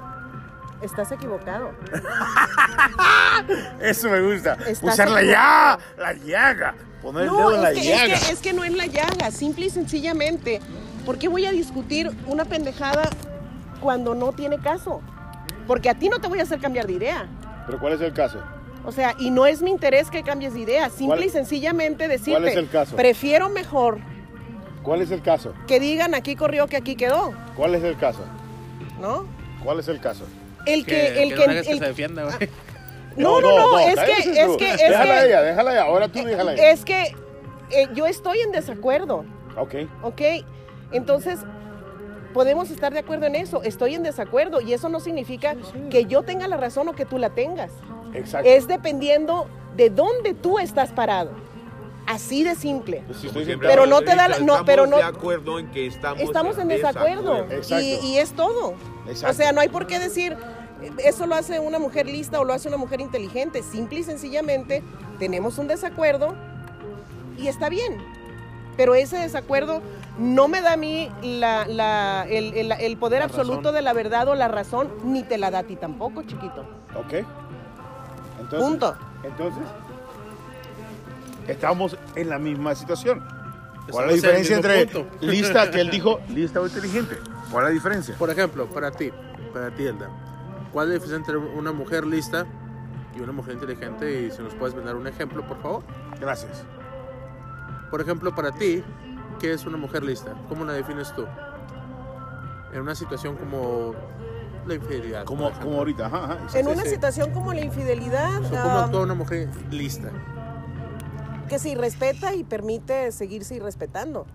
estás 0.82 1.10
equivocado. 1.10 1.70
Eso 3.80 4.08
me 4.08 4.20
gusta. 4.20 4.54
Estás 4.66 4.82
Usar 4.94 5.10
la 5.10 5.22
llaga. 5.22 5.78
La 5.98 6.12
llaga. 6.12 6.74
Poner 7.02 7.22
el 7.22 7.28
No, 7.28 7.36
dedo 7.38 7.54
en 7.54 7.62
la 7.62 7.72
que, 7.72 7.84
llaga. 7.84 8.14
es, 8.14 8.24
que, 8.24 8.32
es 8.32 8.38
que 8.40 8.52
no 8.52 8.64
es 8.64 8.72
la 8.74 8.86
llaga, 8.86 9.30
simple 9.30 9.66
y 9.66 9.70
sencillamente. 9.70 10.60
¿Por 11.04 11.18
qué 11.18 11.28
voy 11.28 11.46
a 11.46 11.52
discutir 11.52 12.10
una 12.26 12.44
pendejada 12.44 13.08
cuando 13.80 14.14
no 14.14 14.32
tiene 14.32 14.58
caso? 14.58 15.00
Porque 15.66 15.88
a 15.90 15.94
ti 15.94 16.08
no 16.08 16.18
te 16.20 16.28
voy 16.28 16.40
a 16.40 16.42
hacer 16.42 16.60
cambiar 16.60 16.86
de 16.86 16.94
idea. 16.94 17.26
Pero 17.66 17.78
¿cuál 17.80 17.92
es 17.94 18.00
el 18.00 18.12
caso? 18.12 18.40
O 18.84 18.92
sea, 18.92 19.14
y 19.18 19.30
no 19.30 19.46
es 19.46 19.62
mi 19.62 19.70
interés 19.70 20.10
que 20.10 20.22
cambies 20.22 20.54
de 20.54 20.60
idea, 20.60 20.88
simple 20.90 21.16
¿Cuál- 21.16 21.24
y 21.24 21.30
sencillamente 21.30 22.06
decirte, 22.06 22.30
cuál 22.32 22.48
es 22.48 22.56
el 22.56 22.68
caso? 22.68 22.94
prefiero 22.94 23.48
mejor 23.48 23.98
¿Cuál 24.84 25.02
es 25.02 25.10
el 25.10 25.22
caso? 25.22 25.52
que 25.66 25.80
digan 25.80 26.14
aquí 26.14 26.36
corrió 26.36 26.68
que 26.68 26.76
aquí 26.76 26.94
quedó, 26.94 27.34
¿Cuál 27.56 27.74
es 27.74 27.82
el 27.82 27.96
caso? 27.96 28.20
¿no? 29.00 29.26
¿Cuál 29.64 29.80
es 29.80 29.88
el 29.88 29.98
caso? 30.00 30.24
El 30.66 30.86
que, 30.86 31.22
el 31.24 31.30
que, 31.30 31.34
que, 31.34 31.46
no 31.46 31.50
hagas 31.52 31.66
que 31.66 31.72
el- 31.72 31.78
se 31.80 31.84
defienda, 31.86 32.22
güey. 32.24 32.50
no, 33.16 33.40
no, 33.40 33.56
no, 33.56 33.78
es 33.80 33.96
cállese 33.96 34.32
que, 34.32 34.40
es 34.40 34.46
tú. 34.46 34.56
que, 34.56 34.70
es 34.72 34.78
Déjala 34.78 35.20
que, 35.20 35.26
ella, 35.26 35.42
déjala 35.42 35.72
ella. 35.72 35.82
Ahora 35.82 36.08
tú 36.08 36.24
déjala 36.24 36.52
ella. 36.52 36.70
es 36.70 36.84
que 36.84 37.02
eh, 37.70 37.88
yo 37.94 38.06
estoy 38.06 38.38
en 38.40 38.52
desacuerdo. 38.52 39.24
Ok. 39.56 39.74
¿Ok? 40.04 40.20
Entonces, 40.92 41.40
podemos 42.36 42.70
estar 42.70 42.92
de 42.92 42.98
acuerdo 42.98 43.24
en 43.24 43.34
eso. 43.34 43.62
Estoy 43.62 43.94
en 43.94 44.02
desacuerdo 44.02 44.60
y 44.60 44.74
eso 44.74 44.90
no 44.90 45.00
significa 45.00 45.56
que 45.88 46.04
yo 46.04 46.22
tenga 46.22 46.46
la 46.48 46.58
razón 46.58 46.86
o 46.86 46.92
que 46.92 47.06
tú 47.06 47.16
la 47.16 47.30
tengas. 47.30 47.72
Exacto. 48.12 48.46
Es 48.46 48.68
dependiendo 48.68 49.46
de 49.74 49.88
dónde 49.88 50.34
tú 50.34 50.58
estás 50.58 50.92
parado. 50.92 51.30
Así 52.06 52.44
de 52.44 52.54
simple. 52.54 53.02
Pues 53.06 53.20
si 53.20 53.28
Pero 53.58 53.86
no 53.86 54.02
te 54.02 54.14
da 54.14 54.28
la- 54.28 54.38
no, 54.40 54.66
pero 54.66 54.86
no- 54.86 54.98
de 54.98 55.02
acuerdo 55.04 55.58
en 55.58 55.70
que 55.70 55.86
estamos, 55.86 56.20
Estamos 56.22 56.58
en 56.58 56.68
desacuerdo. 56.68 57.38
Exacto. 57.50 57.78
Y, 57.82 57.94
y 58.06 58.18
es 58.18 58.32
todo. 58.34 58.74
Exacto. 59.08 59.30
O 59.30 59.32
sea, 59.32 59.52
no 59.52 59.62
hay 59.62 59.68
por 59.70 59.86
qué 59.86 59.98
decir, 59.98 60.36
eso 61.02 61.26
lo 61.26 61.34
hace 61.36 61.58
una 61.58 61.78
mujer 61.78 62.04
lista 62.06 62.38
o 62.38 62.44
lo 62.44 62.52
hace 62.52 62.68
una 62.68 62.76
mujer 62.76 63.00
inteligente. 63.00 63.62
Simple 63.62 64.00
y 64.00 64.02
sencillamente 64.02 64.82
tenemos 65.18 65.56
un 65.56 65.68
desacuerdo 65.68 66.34
y 67.38 67.48
está 67.48 67.70
bien. 67.70 67.96
Pero 68.76 68.94
ese 68.94 69.16
desacuerdo 69.16 69.80
no 70.18 70.48
me 70.48 70.60
da 70.62 70.72
a 70.74 70.76
mí 70.76 71.10
la- 71.22 71.66
la- 71.66 72.26
el, 72.28 72.54
el- 72.54 72.72
el 72.72 72.96
poder 72.96 73.18
La 73.20 73.26
absoluto 73.26 73.58
razón. 73.60 73.74
de 73.74 73.82
la 73.82 73.92
verdad 73.92 74.28
o 74.28 74.34
la 74.34 74.48
razón, 74.48 74.88
ni 75.04 75.22
te 75.22 75.36
la 75.38 75.50
da 75.50 75.60
a 75.60 75.62
ti 75.64 75.76
tampoco, 75.76 76.22
chiquito. 76.22 76.62
Ok. 76.94 77.24
Entonces, 78.40 78.68
Punto. 78.68 78.96
Entonces, 79.24 79.62
estamos 81.48 81.96
en 82.14 82.28
la 82.28 82.38
misma 82.38 82.74
situación. 82.74 83.24
¿Cuál 83.90 84.06
es 84.06 84.10
la 84.10 84.14
diferencia 84.16 84.56
entre 84.56 84.86
punto. 84.86 85.16
lista, 85.20 85.70
que 85.70 85.80
él 85.80 85.90
dijo, 85.90 86.20
lista 86.28 86.60
o 86.60 86.66
inteligente? 86.66 87.16
¿Cuál 87.50 87.64
es 87.64 87.70
la 87.70 87.74
diferencia? 87.74 88.14
Por 88.18 88.30
ejemplo, 88.30 88.66
para 88.66 88.90
ti, 88.90 89.10
para 89.52 89.70
ti, 89.70 89.86
Elda, 89.86 90.08
¿cuál 90.72 90.86
es 90.86 90.88
la 90.88 90.94
diferencia 91.04 91.16
entre 91.34 91.36
una 91.36 91.72
mujer 91.72 92.04
lista 92.06 92.46
y 93.16 93.20
una 93.20 93.32
mujer 93.32 93.54
inteligente? 93.54 94.22
Y 94.22 94.30
si 94.30 94.42
nos 94.42 94.54
puedes 94.54 94.74
dar 94.84 94.96
un 94.96 95.06
ejemplo, 95.06 95.46
por 95.46 95.60
favor. 95.62 95.82
Gracias. 96.20 96.64
Por 97.90 98.00
ejemplo, 98.00 98.34
para 98.34 98.50
ti, 98.50 98.82
¿qué 99.38 99.52
es 99.52 99.66
una 99.66 99.76
mujer 99.76 100.02
lista? 100.02 100.34
¿Cómo 100.48 100.64
la 100.64 100.72
defines 100.72 101.14
tú? 101.14 101.26
En 102.72 102.80
una 102.80 102.94
situación 102.94 103.36
como 103.36 103.94
la 104.66 104.74
infidelidad. 104.74 105.24
Como, 105.24 105.50
como 105.60 105.78
ahorita. 105.78 106.06
Ajá. 106.06 106.38
En 106.54 106.66
una 106.66 106.82
sí. 106.82 106.90
situación 106.90 107.30
como 107.32 107.52
la 107.52 107.60
infidelidad, 107.60 108.40
O 108.40 108.48
sea, 108.48 108.62
¿Cómo 108.62 108.78
actúa 108.78 109.02
una 109.02 109.14
mujer 109.14 109.48
lista? 109.70 110.10
que 111.48 111.58
se 111.60 111.70
irrespeta 111.70 112.34
y 112.34 112.42
permite 112.42 113.12
seguirse 113.12 113.54
irrespetando. 113.54 114.26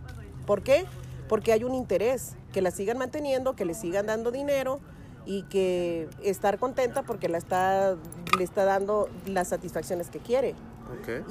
¿Por 0.46 0.64
qué? 0.64 0.86
Porque 1.28 1.52
hay 1.52 1.64
un 1.64 1.76
interés, 1.76 2.36
que 2.54 2.62
la 2.62 2.72
sigan 2.72 2.98
manteniendo, 2.98 3.54
que 3.54 3.66
le 3.66 3.74
sigan 3.74 4.06
dando 4.06 4.32
dinero 4.32 4.80
y 5.26 5.44
que 5.44 6.10
estar 6.24 6.58
contenta 6.58 7.04
porque 7.04 7.30
la 7.30 7.38
está, 7.38 7.96
le 8.38 8.44
está 8.44 8.64
dando 8.66 9.10
las 9.26 9.50
satisfacciones 9.50 10.10
que 10.10 10.20
quiere. 10.20 10.56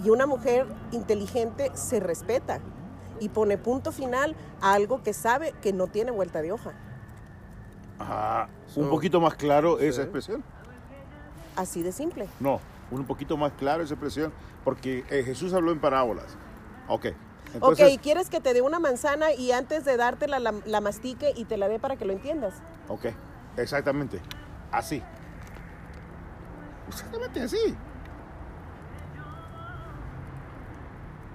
Y 0.04 0.10
una 0.10 0.26
mujer 0.26 0.66
inteligente 0.90 1.70
se 1.74 2.00
respeta 2.00 2.60
y 3.20 3.28
pone 3.28 3.58
punto 3.58 3.92
final 3.92 4.34
a 4.60 4.72
algo 4.74 5.02
que 5.02 5.12
sabe 5.12 5.52
que 5.62 5.72
no 5.72 5.86
tiene 5.86 6.10
vuelta 6.10 6.42
de 6.42 6.52
hoja. 6.52 6.72
Ajá. 7.98 8.48
Un 8.76 8.84
So- 8.84 8.90
poquito 8.90 9.20
más 9.20 9.34
claro 9.34 9.78
esa 9.78 10.02
expresión. 10.02 10.42
Así 11.56 11.82
de 11.82 11.92
simple. 11.92 12.28
No, 12.40 12.60
un 12.90 13.04
poquito 13.04 13.36
más 13.36 13.52
claro 13.52 13.82
esa 13.82 13.94
expresión, 13.94 14.32
porque 14.64 15.04
eh, 15.10 15.22
Jesús 15.24 15.52
habló 15.52 15.70
en 15.72 15.80
parábolas. 15.80 16.36
Ok. 16.88 17.06
Entonces, 17.52 17.94
ok, 17.96 18.00
¿quieres 18.02 18.30
que 18.30 18.40
te 18.40 18.54
dé 18.54 18.62
una 18.62 18.78
manzana 18.78 19.32
y 19.32 19.50
antes 19.52 19.84
de 19.84 19.96
dártela 19.96 20.38
la, 20.38 20.54
la 20.64 20.80
mastique 20.80 21.32
y 21.36 21.44
te 21.44 21.56
la 21.56 21.68
dé 21.68 21.78
para 21.80 21.96
que 21.96 22.04
lo 22.04 22.12
entiendas? 22.12 22.54
ok, 22.88 23.06
exactamente. 23.56 24.20
Así. 24.70 25.02
Exactamente 26.88 27.42
así. 27.42 27.76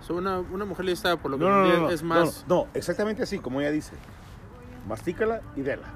So, 0.05 0.13
una, 0.15 0.39
una 0.39 0.65
mujer 0.65 0.85
lista, 0.85 1.17
por 1.17 1.31
lo 1.31 1.37
que 1.37 1.43
No, 1.45 1.49
no, 1.49 1.77
no, 1.81 1.89
es 1.89 2.03
más... 2.03 2.45
no, 2.47 2.55
no, 2.63 2.67
exactamente 2.73 3.23
así, 3.23 3.39
como 3.39 3.59
ella 3.61 3.71
dice. 3.71 3.93
Mastícala 4.87 5.41
y 5.55 5.61
dela. 5.61 5.87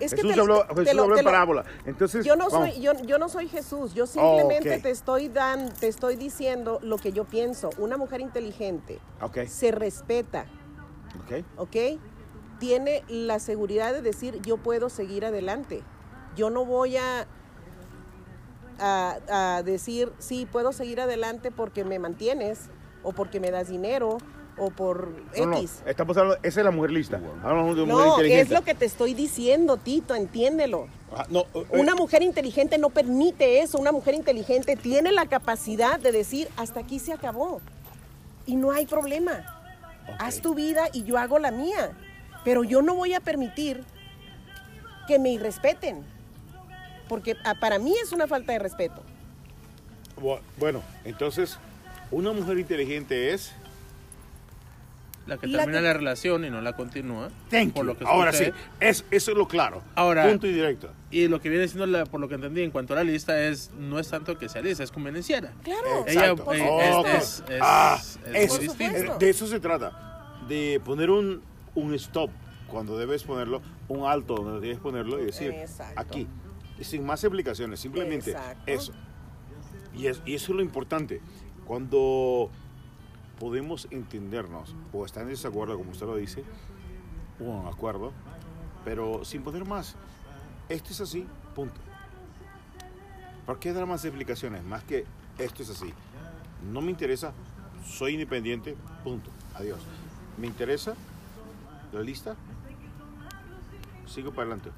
Es 0.00 0.12
Jesús 0.12 0.30
te 0.30 0.36
lo- 0.36 0.42
habló, 0.42 0.66
te 0.66 0.74
Jesús 0.82 0.94
lo- 0.94 1.02
habló 1.04 1.14
te 1.14 1.20
en 1.20 1.24
lo- 1.24 1.30
parábola. 1.32 1.64
Entonces, 1.86 2.24
Yo 2.24 2.36
no 2.36 2.50
vamos. 2.50 2.70
soy, 2.74 2.80
yo, 2.82 2.92
yo 3.04 3.18
no 3.18 3.28
soy 3.28 3.48
Jesús, 3.48 3.94
yo 3.94 4.06
simplemente 4.06 4.78
te 4.78 4.90
estoy 4.90 5.28
dan, 5.28 5.70
te 5.70 5.88
estoy 5.88 6.16
diciendo 6.16 6.78
lo 6.82 6.98
que 6.98 7.12
yo 7.12 7.24
pienso. 7.24 7.70
Una 7.78 7.96
mujer 7.96 8.20
inteligente 8.20 9.00
se 9.48 9.72
respeta, 9.72 10.44
ok. 11.24 11.44
¿ok? 11.56 11.76
Tiene 12.60 13.02
la 13.08 13.38
seguridad 13.40 13.92
de 13.92 14.02
decir 14.02 14.40
yo 14.42 14.56
puedo 14.58 14.88
seguir 14.88 15.24
adelante. 15.24 15.82
Yo 16.36 16.50
no 16.50 16.64
voy 16.64 16.96
a, 16.96 17.26
a, 18.78 19.56
a 19.56 19.62
decir 19.62 20.12
sí 20.18 20.46
puedo 20.50 20.72
seguir 20.72 21.00
adelante 21.00 21.50
porque 21.50 21.84
me 21.84 21.98
mantienes 21.98 22.68
o 23.08 23.12
porque 23.12 23.40
me 23.40 23.50
das 23.50 23.68
dinero 23.68 24.18
o 24.58 24.70
por 24.70 25.08
No, 25.38 25.46
no, 25.46 25.56
X. 25.58 25.82
estamos 25.86 26.16
hablando, 26.18 26.38
esa 26.42 26.60
es 26.60 26.64
la 26.64 26.70
mujer 26.70 26.90
lista. 26.90 27.16
Hablamos 27.42 27.74
de 27.76 27.82
una 27.84 27.92
mujer 27.94 28.06
No, 28.06 28.12
inteligente. 28.16 28.42
es 28.42 28.50
lo 28.50 28.62
que 28.64 28.74
te 28.74 28.84
estoy 28.84 29.14
diciendo, 29.14 29.76
Tito, 29.78 30.14
entiéndelo. 30.14 30.88
Ah, 31.16 31.24
no, 31.30 31.46
eh, 31.54 31.64
Una 31.70 31.94
mujer 31.94 32.22
inteligente 32.22 32.76
no 32.76 32.90
permite 32.90 33.60
eso. 33.60 33.78
Una 33.78 33.92
mujer 33.92 34.14
inteligente 34.14 34.76
tiene 34.76 35.10
la 35.12 35.24
capacidad 35.26 35.98
de 35.98 36.12
decir, 36.12 36.48
hasta 36.56 36.80
aquí 36.80 36.98
se 36.98 37.12
acabó. 37.14 37.60
Y 38.46 38.56
no 38.56 38.72
hay 38.72 38.84
problema. 38.84 39.62
Haz 40.18 40.40
tu 40.42 40.54
vida 40.54 40.88
y 40.92 41.04
yo 41.04 41.16
hago 41.18 41.38
la 41.38 41.50
mía. 41.50 41.92
Pero 42.44 42.62
yo 42.64 42.82
no 42.82 42.94
voy 42.94 43.14
a 43.14 43.20
permitir 43.20 43.84
que 45.06 45.18
me 45.18 45.30
irrespeten. 45.30 46.04
Porque 47.08 47.36
ah, 47.44 47.54
para 47.58 47.78
mí 47.78 47.94
es 48.02 48.12
una 48.12 48.26
falta 48.26 48.52
de 48.52 48.58
respeto. 48.58 49.02
Bu- 50.20 50.40
Bueno, 50.58 50.82
entonces, 51.04 51.58
una 52.10 52.32
mujer 52.32 52.58
inteligente 52.58 53.32
es. 53.32 53.52
La 55.26 55.36
que 55.36 55.46
La 55.46 55.58
termina 55.58 55.80
que- 55.80 55.84
la 55.84 55.92
relación 55.92 56.44
y 56.46 56.50
no 56.50 56.62
la 56.62 56.74
continúa. 56.74 57.28
Thank 57.50 57.74
por 57.74 57.82
you. 57.82 57.88
lo 57.88 57.98
que 57.98 58.04
Ahora 58.06 58.32
sí, 58.32 58.44
es, 58.80 59.04
eso 59.10 59.30
es 59.32 59.36
lo 59.36 59.46
claro. 59.46 59.82
Ahora- 59.94 60.26
Punto 60.26 60.46
y 60.46 60.54
directo. 60.54 60.90
Y 61.10 61.28
lo 61.28 61.38
que 61.38 61.50
viene 61.50 61.68
siendo, 61.68 61.84
la- 61.86 62.06
por 62.06 62.18
lo 62.18 62.28
que 62.30 62.36
entendí 62.36 62.62
en 62.62 62.70
cuanto 62.70 62.94
a 62.94 62.96
la 62.96 63.04
lista, 63.04 63.38
es 63.46 63.70
no 63.78 63.98
es 63.98 64.08
tanto 64.08 64.38
que 64.38 64.48
sea 64.48 64.62
lista, 64.62 64.82
es 64.84 64.90
convenenciera. 64.90 65.52
Claro. 65.62 66.06
Ella, 66.06 66.30
Exacto. 66.30 66.52
eh, 66.54 66.92
Ok. 66.94 67.06
es, 67.08 67.14
es- 67.14 67.44
es- 67.50 67.60
Ah, 67.60 67.98
es. 68.32 69.18
De 69.18 69.28
eso 69.28 69.46
se 69.46 69.60
trata. 69.60 70.40
De 70.48 70.80
poner 70.82 71.10
un, 71.10 71.42
un 71.74 71.92
stop 71.94 72.30
cuando 72.68 72.96
debes 72.96 73.22
ponerlo, 73.22 73.60
un 73.88 74.06
alto 74.06 74.34
donde 74.34 74.60
debes 74.66 74.78
ponerlo 74.78 75.20
y 75.20 75.26
decir 75.26 75.50
Exacto. 75.50 76.00
aquí. 76.00 76.26
Y 76.78 76.84
sin 76.84 77.04
más 77.04 77.22
explicaciones, 77.22 77.80
simplemente 77.80 78.30
Exacto. 78.30 78.62
eso. 78.66 78.92
Y, 79.94 80.06
es, 80.06 80.22
y 80.24 80.34
eso 80.36 80.52
es 80.52 80.56
lo 80.56 80.62
importante. 80.62 81.20
Cuando 81.68 82.48
podemos 83.38 83.88
entendernos 83.90 84.74
o 84.90 85.04
estar 85.04 85.22
en 85.22 85.28
desacuerdo, 85.28 85.76
como 85.76 85.90
usted 85.90 86.06
lo 86.06 86.16
dice, 86.16 86.42
o 87.38 87.60
en 87.60 87.68
acuerdo, 87.68 88.12
pero 88.86 89.22
sin 89.22 89.42
poner 89.42 89.66
más. 89.66 89.94
Esto 90.70 90.92
es 90.92 91.02
así, 91.02 91.26
punto. 91.54 91.78
¿Por 93.44 93.58
qué 93.58 93.74
dar 93.74 93.84
más 93.84 94.02
explicaciones? 94.06 94.64
Más 94.64 94.82
que 94.84 95.04
esto 95.36 95.62
es 95.62 95.68
así. 95.68 95.92
No 96.72 96.80
me 96.80 96.90
interesa, 96.90 97.34
soy 97.86 98.14
independiente, 98.14 98.74
punto. 99.04 99.30
Adiós. 99.54 99.80
Me 100.38 100.46
interesa 100.46 100.94
la 101.92 102.00
lista, 102.00 102.34
sigo 104.06 104.30
para 104.30 104.52
adelante. 104.52 104.70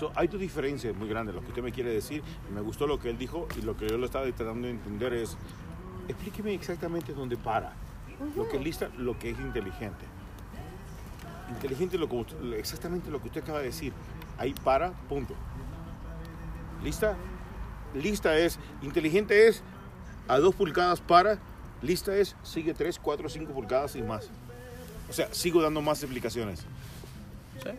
So, 0.00 0.10
hay 0.14 0.28
dos 0.28 0.40
diferencias 0.40 0.96
muy 0.96 1.10
grandes, 1.10 1.34
lo 1.34 1.42
que 1.42 1.48
usted 1.48 1.62
me 1.62 1.72
quiere 1.72 1.90
decir. 1.90 2.22
Me 2.54 2.62
gustó 2.62 2.86
lo 2.86 2.98
que 2.98 3.10
él 3.10 3.18
dijo 3.18 3.46
y 3.58 3.60
lo 3.60 3.76
que 3.76 3.86
yo 3.86 3.98
lo 3.98 4.06
estaba 4.06 4.24
tratando 4.32 4.66
de 4.66 4.72
entender 4.72 5.12
es, 5.12 5.36
explíqueme 6.08 6.54
exactamente 6.54 7.12
dónde 7.12 7.36
para. 7.36 7.74
Lo 8.34 8.48
que 8.48 8.56
es 8.56 8.64
lista, 8.64 8.88
lo 8.96 9.18
que 9.18 9.28
es 9.28 9.38
inteligente. 9.38 10.06
Inteligente 11.50 11.98
lo 11.98 12.08
que 12.08 12.24
exactamente 12.56 13.10
lo 13.10 13.20
que 13.20 13.28
usted 13.28 13.42
acaba 13.42 13.58
de 13.58 13.66
decir. 13.66 13.92
Ahí 14.38 14.54
para, 14.64 14.90
punto. 14.90 15.34
Lista, 16.82 17.14
lista 17.92 18.38
es, 18.38 18.58
inteligente 18.80 19.48
es 19.48 19.62
a 20.28 20.38
dos 20.38 20.54
pulgadas 20.54 21.02
para, 21.02 21.38
lista 21.82 22.16
es, 22.16 22.36
sigue 22.42 22.72
tres, 22.72 22.98
cuatro, 22.98 23.28
cinco 23.28 23.52
pulgadas 23.52 23.96
y 23.96 24.02
más. 24.02 24.30
O 25.10 25.12
sea, 25.12 25.28
sigo 25.34 25.60
dando 25.60 25.82
más 25.82 26.02
explicaciones. 26.02 26.60
Sí. 27.62 27.70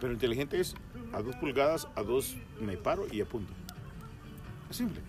Pero 0.00 0.12
inteligente 0.12 0.60
es 0.60 0.74
a 1.12 1.22
dos 1.22 1.36
pulgadas, 1.36 1.88
a 1.94 2.02
dos 2.02 2.36
me 2.60 2.76
paro 2.76 3.06
y 3.10 3.20
apunto. 3.20 3.52
Es 4.70 4.76
simple. 4.76 5.00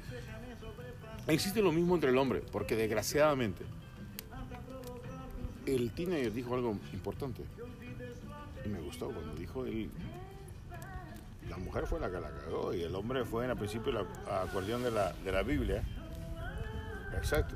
Existe 1.28 1.62
lo 1.62 1.72
mismo 1.72 1.96
entre 1.96 2.12
el 2.12 2.18
hombre, 2.18 2.42
porque 2.52 2.76
desgraciadamente 2.76 3.66
el 5.66 5.92
teenager 5.92 6.32
dijo 6.32 6.56
algo 6.56 6.78
importante. 6.94 7.44
Y 8.66 8.70
me 8.70 8.80
gustó 8.80 9.10
cuando 9.10 9.34
dijo 9.36 9.66
él. 9.66 9.90
La 11.50 11.58
mujer 11.58 11.86
fue 11.88 12.00
la 12.00 12.10
que 12.10 12.20
la 12.20 12.30
cagó 12.30 12.74
y 12.74 12.82
el 12.84 12.94
hombre 12.96 13.26
fue 13.26 13.46
en 13.46 13.52
el 13.52 13.58
principio 13.58 13.92
la 13.92 14.42
acordeón 14.42 14.84
de 14.84 14.92
la, 14.92 15.14
de 15.14 15.32
la 15.32 15.44
Biblia. 15.44 15.84
Exacto. 17.16 17.56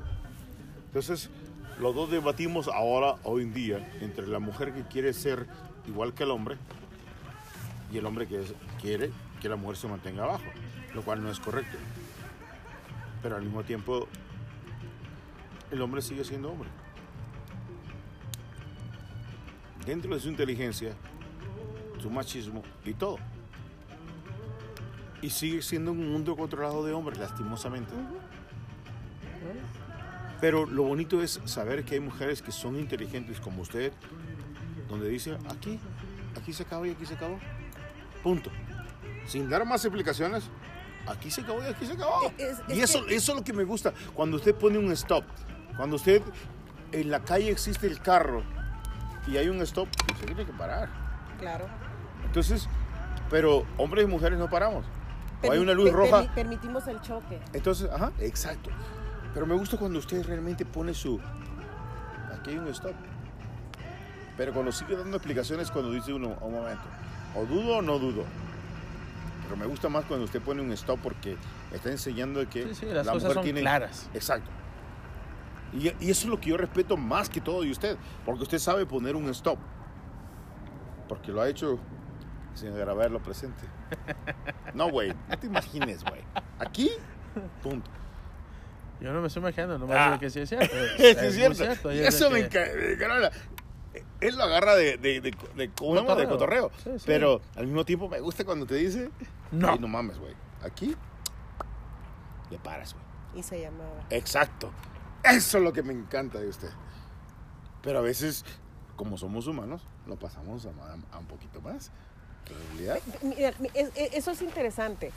Entonces, 0.86 1.30
los 1.78 1.94
dos 1.94 2.10
debatimos 2.10 2.68
ahora, 2.68 3.16
hoy 3.24 3.42
en 3.42 3.54
día, 3.54 3.90
entre 4.00 4.26
la 4.26 4.38
mujer 4.38 4.74
que 4.74 4.82
quiere 4.82 5.12
ser 5.12 5.46
igual 5.86 6.14
que 6.14 6.24
el 6.24 6.30
hombre 6.30 6.56
y 7.92 7.98
el 7.98 8.06
hombre 8.06 8.26
que 8.26 8.40
es- 8.40 8.54
quiere 8.80 9.10
que 9.40 9.48
la 9.48 9.56
mujer 9.56 9.76
se 9.76 9.88
mantenga 9.88 10.24
abajo, 10.24 10.44
lo 10.94 11.02
cual 11.02 11.22
no 11.22 11.30
es 11.30 11.38
correcto. 11.38 11.76
Pero 13.22 13.36
al 13.36 13.42
mismo 13.42 13.62
tiempo, 13.62 14.08
el 15.70 15.80
hombre 15.82 16.02
sigue 16.02 16.24
siendo 16.24 16.50
hombre. 16.52 16.68
Dentro 19.86 20.14
de 20.14 20.20
su 20.20 20.28
inteligencia, 20.28 20.94
su 22.00 22.08
machismo 22.10 22.62
y 22.84 22.94
todo. 22.94 23.16
Y 25.20 25.30
sigue 25.30 25.62
siendo 25.62 25.92
un 25.92 26.10
mundo 26.12 26.36
controlado 26.36 26.84
de 26.84 26.92
hombres, 26.92 27.18
lastimosamente. 27.18 27.92
Pero 30.40 30.66
lo 30.66 30.82
bonito 30.82 31.22
es 31.22 31.40
saber 31.44 31.84
que 31.84 31.94
hay 31.94 32.00
mujeres 32.00 32.42
que 32.42 32.50
son 32.50 32.76
inteligentes 32.76 33.38
como 33.40 33.62
usted, 33.62 33.92
donde 34.88 35.08
dice, 35.08 35.36
aquí, 35.48 35.78
aquí 36.40 36.52
se 36.52 36.64
acabó 36.64 36.86
y 36.86 36.90
aquí 36.90 37.06
se 37.06 37.14
acabó. 37.14 37.38
Punto. 38.22 38.50
Sin 39.26 39.48
dar 39.48 39.64
más 39.64 39.84
explicaciones, 39.84 40.44
aquí 41.06 41.30
se 41.30 41.40
acabó 41.42 41.62
y 41.62 41.66
aquí 41.66 41.86
se 41.86 41.92
acabó. 41.94 42.32
Es- 42.38 42.60
es 42.68 42.76
y 42.76 42.80
eso, 42.80 43.04
que- 43.06 43.14
eso 43.14 43.32
es 43.32 43.38
lo 43.38 43.44
que 43.44 43.52
me 43.52 43.64
gusta. 43.64 43.92
Cuando 44.14 44.36
usted 44.36 44.54
pone 44.54 44.78
un 44.78 44.90
stop, 44.92 45.24
cuando 45.76 45.96
usted 45.96 46.22
en 46.92 47.10
la 47.10 47.20
calle 47.20 47.50
existe 47.50 47.86
el 47.86 48.00
carro 48.00 48.42
y 49.26 49.36
hay 49.36 49.48
un 49.48 49.60
stop, 49.62 49.88
se 50.18 50.26
tiene 50.26 50.44
que 50.44 50.52
parar. 50.52 50.88
Claro. 51.38 51.66
Entonces, 52.24 52.68
pero 53.30 53.64
hombres 53.78 54.04
y 54.04 54.08
mujeres 54.08 54.38
no 54.38 54.48
paramos. 54.50 54.84
O 55.44 55.50
hay 55.50 55.58
una 55.58 55.72
luz 55.72 55.86
per- 55.86 55.94
roja. 55.94 56.22
permi- 56.24 56.34
permitimos 56.34 56.86
el 56.86 57.00
choque. 57.00 57.40
Entonces, 57.52 57.90
ajá, 57.90 58.12
exacto. 58.20 58.70
Pero 59.34 59.46
me 59.46 59.54
gusta 59.54 59.76
cuando 59.76 59.98
usted 59.98 60.24
realmente 60.24 60.64
pone 60.64 60.94
su. 60.94 61.18
Aquí 62.32 62.50
hay 62.50 62.58
un 62.58 62.68
stop. 62.68 62.92
Pero 64.36 64.52
cuando 64.52 64.72
sigue 64.72 64.96
dando 64.96 65.16
explicaciones, 65.16 65.70
cuando 65.70 65.90
dice 65.90 66.12
uno, 66.12 66.36
un 66.40 66.52
momento, 66.52 66.82
o 67.34 67.44
dudo 67.46 67.78
o 67.78 67.82
no 67.82 67.98
dudo. 67.98 68.24
Pero 69.44 69.56
me 69.56 69.66
gusta 69.66 69.88
más 69.88 70.04
cuando 70.06 70.24
usted 70.24 70.40
pone 70.40 70.62
un 70.62 70.72
stop 70.72 70.98
porque 71.02 71.36
está 71.72 71.90
enseñando 71.90 72.48
que 72.48 72.68
Sí, 72.68 72.74
sí, 72.74 72.86
las 72.86 73.06
la 73.06 73.12
cosas 73.12 73.22
mujer 73.28 73.34
son 73.34 73.44
tiene. 73.44 73.60
claras. 73.60 74.08
Exacto. 74.14 74.50
Y, 75.74 75.88
y 75.88 76.10
eso 76.10 76.24
es 76.24 76.26
lo 76.26 76.38
que 76.40 76.50
yo 76.50 76.56
respeto 76.56 76.96
más 76.96 77.28
que 77.30 77.40
todo 77.40 77.62
de 77.62 77.70
usted, 77.70 77.96
porque 78.26 78.42
usted 78.42 78.58
sabe 78.58 78.84
poner 78.86 79.16
un 79.16 79.28
stop. 79.30 79.58
Porque 81.08 81.32
lo 81.32 81.40
ha 81.42 81.48
hecho 81.48 81.78
sin 82.54 82.68
agravarlo 82.72 83.22
presente. 83.22 83.64
No, 84.74 84.88
güey, 84.90 85.12
no 85.28 85.38
te 85.38 85.46
imagines, 85.48 86.02
güey. 86.02 86.22
Aquí, 86.58 86.90
punto. 87.62 87.90
Yo 89.02 89.12
no 89.12 89.20
me 89.20 89.26
estoy 89.26 89.40
imaginando, 89.42 89.78
nomás 89.78 89.96
Ah. 90.14 90.18
que 90.18 90.30
sí 90.30 90.40
es 90.40 90.48
cierto. 90.48 90.74
Sí, 90.96 91.04
Es, 91.04 91.16
es 91.18 91.36
es 91.36 91.56
cierto. 91.58 91.92
Y 91.92 91.98
eso 91.98 92.30
me 92.30 92.48
que- 92.48 92.96
me. 92.98 93.28
Él 94.20 94.36
lo 94.36 94.44
agarra 94.44 94.74
de, 94.74 94.96
de, 94.96 95.20
de, 95.20 95.34
de- 95.56 95.70
¿cómo 95.70 95.94
se 95.96 96.02
llama? 96.02 96.14
de 96.20 96.26
Cotorreo. 96.28 96.70
cotorreo. 96.70 96.94
Sí, 96.94 96.98
sí. 97.00 97.04
Pero 97.06 97.40
al 97.56 97.66
mismo 97.66 97.84
tiempo 97.84 98.08
me 98.08 98.20
gusta 98.20 98.44
cuando 98.44 98.64
te 98.66 98.76
dice, 98.76 99.10
No. 99.50 99.72
"Ey, 99.72 99.78
no 99.78 99.88
mames, 99.88 100.18
güey. 100.18 100.34
Aquí 100.62 100.96
le 102.50 102.58
paras, 102.58 102.94
güey. 102.94 103.40
Y 103.40 103.42
se 103.42 103.60
llamaba. 103.60 104.04
Exacto. 104.10 104.70
Eso 105.24 105.58
es 105.58 105.64
lo 105.64 105.72
que 105.72 105.82
me 105.82 105.92
encanta 105.92 106.38
de 106.38 106.48
usted. 106.48 106.70
Pero 107.82 107.98
a 107.98 108.02
veces, 108.02 108.44
como 108.96 109.16
somos 109.18 109.46
humanos, 109.46 109.86
lo 110.06 110.16
pasamos 110.16 110.66
a, 110.66 110.70
a 111.14 111.18
un 111.18 111.26
poquito 111.26 111.60
más. 111.60 111.90
Pero 112.44 112.60
en 112.60 112.66
realidad, 112.68 112.98
Mira, 113.22 113.52
mi- 113.58 113.70
es- 113.74 113.90
es- 113.94 114.14
eso 114.14 114.30
es 114.32 114.42
interesante. 114.42 115.12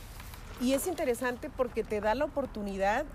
Y 0.62 0.74
es 0.74 0.88
interesante 0.88 1.50
porque 1.50 1.84
te 1.84 2.00
da 2.02 2.16
la 2.16 2.26
oportunidad 2.26 3.06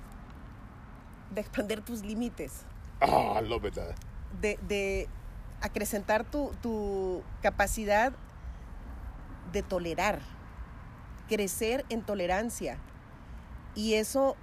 de 1.34 1.40
expandir 1.40 1.80
tus 1.80 2.02
límites, 2.02 2.64
ah, 3.00 3.40
lo 3.42 3.60
verdad. 3.60 3.94
de, 4.40 4.58
de 4.68 5.08
acrecentar 5.60 6.24
tu, 6.24 6.52
tu 6.62 7.22
capacidad 7.42 8.12
de 9.52 9.62
tolerar, 9.62 10.20
crecer 11.28 11.84
en 11.88 12.02
tolerancia. 12.02 12.78
Y 13.74 13.94
eso, 13.94 14.36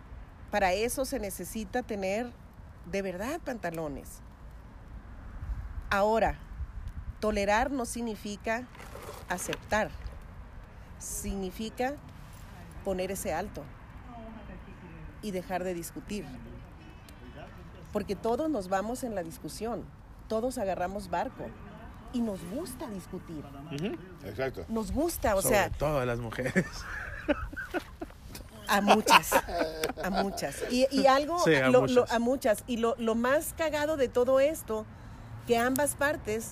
para 0.52 0.74
eso 0.74 1.06
se 1.06 1.20
necesita 1.20 1.84
tener 1.84 2.32
de 2.92 3.02
verdad 3.02 3.40
pantalones. 3.42 4.22
Ahora, 5.90 6.38
tolerar 7.20 7.72
no 7.72 7.86
significa 7.86 8.68
aceptar, 9.30 9.90
significa 11.00 11.96
poner 12.84 13.12
ese 13.12 13.34
alto 13.34 13.64
y 15.22 15.32
dejar 15.32 15.64
de 15.64 15.74
discutir. 15.74 16.26
Porque 17.92 18.16
todos 18.16 18.50
nos 18.50 18.70
vamos 18.70 19.04
en 19.04 19.16
la 19.16 19.24
discusión, 19.24 19.86
todos 20.28 20.58
agarramos 20.58 21.10
barco 21.10 21.46
y 22.14 22.22
nos 22.22 22.40
gusta 22.52 22.88
discutir, 22.90 23.44
Exacto. 24.26 24.66
nos 24.70 24.92
gusta, 24.92 25.36
o 25.36 25.42
Sobre 25.42 25.56
sea, 25.56 25.70
todo 25.72 26.00
a 26.00 26.06
las 26.06 26.20
mujeres. 26.20 26.54
a 28.68 28.82
muchas, 28.82 29.32
a 30.04 30.10
muchas. 30.10 30.64
Y, 30.72 30.88
y 30.92 31.06
algo, 31.08 31.40
Sí, 31.44 31.56
a 31.56 31.70
lo- 31.70 31.82
lo- 31.88 32.02
muchas. 32.02 32.12
a 32.12 32.20
muchas. 32.20 32.64
Y 32.68 32.78
lo, 32.78 32.96
lo 32.98 33.16
más 33.16 33.54
cagado 33.58 33.96
de 33.98 34.08
todo 34.10 34.40
esto, 34.40 34.86
que 35.48 35.58
ambas 35.58 35.96
partes 35.96 36.52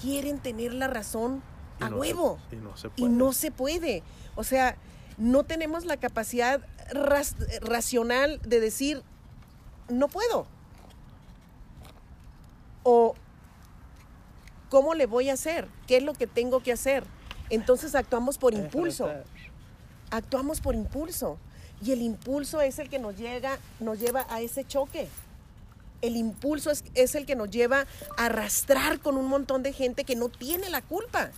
quieren 0.00 0.38
tener 0.38 0.74
la 0.74 0.86
razón 0.88 1.42
Y 1.80 1.84
a 1.84 1.90
no 1.90 1.96
se- 1.96 2.00
huevo. 2.00 2.38
y 2.52 2.56
no 2.56 2.76
se 2.76 2.86
Y 2.88 2.90
puede. 2.90 3.08
no 3.12 3.32
se 3.32 3.50
puede. 3.50 4.02
O 4.34 4.44
sea, 4.44 4.76
no 5.18 5.44
tenemos 5.44 5.86
la 5.86 5.96
capacidad 5.96 6.60
ras- 6.92 7.36
racional 7.62 8.38
de 8.42 8.60
decir, 8.60 9.02
no 9.88 10.08
puedo. 10.08 10.46
O, 12.88 13.16
¿cómo 14.70 14.94
le 14.94 15.06
voy 15.06 15.28
a 15.28 15.32
hacer? 15.32 15.66
¿Qué 15.88 15.96
es 15.96 16.04
lo 16.04 16.14
que 16.14 16.28
tengo 16.28 16.60
que 16.60 16.70
hacer? 16.70 17.02
Entonces 17.50 17.96
actuamos 17.96 18.38
por 18.38 18.54
impulso. 18.54 19.10
Actuamos 20.12 20.60
por 20.60 20.76
impulso. 20.76 21.36
Y 21.82 21.90
el 21.90 22.00
impulso 22.00 22.60
es 22.60 22.78
el 22.78 22.88
que 22.88 23.00
nos, 23.00 23.16
llega, 23.16 23.58
nos 23.80 23.98
lleva 23.98 24.24
a 24.30 24.40
ese 24.40 24.64
choque. 24.64 25.08
El 26.00 26.14
impulso 26.16 26.70
es, 26.70 26.84
es 26.94 27.16
el 27.16 27.26
que 27.26 27.34
nos 27.34 27.50
lleva 27.50 27.86
a 28.16 28.26
arrastrar 28.26 29.00
con 29.00 29.16
un 29.16 29.26
montón 29.26 29.64
de 29.64 29.72
gente 29.72 30.04
que 30.04 30.14
no 30.14 30.28
tiene 30.28 30.70
la 30.70 30.80
culpa. 30.80 31.32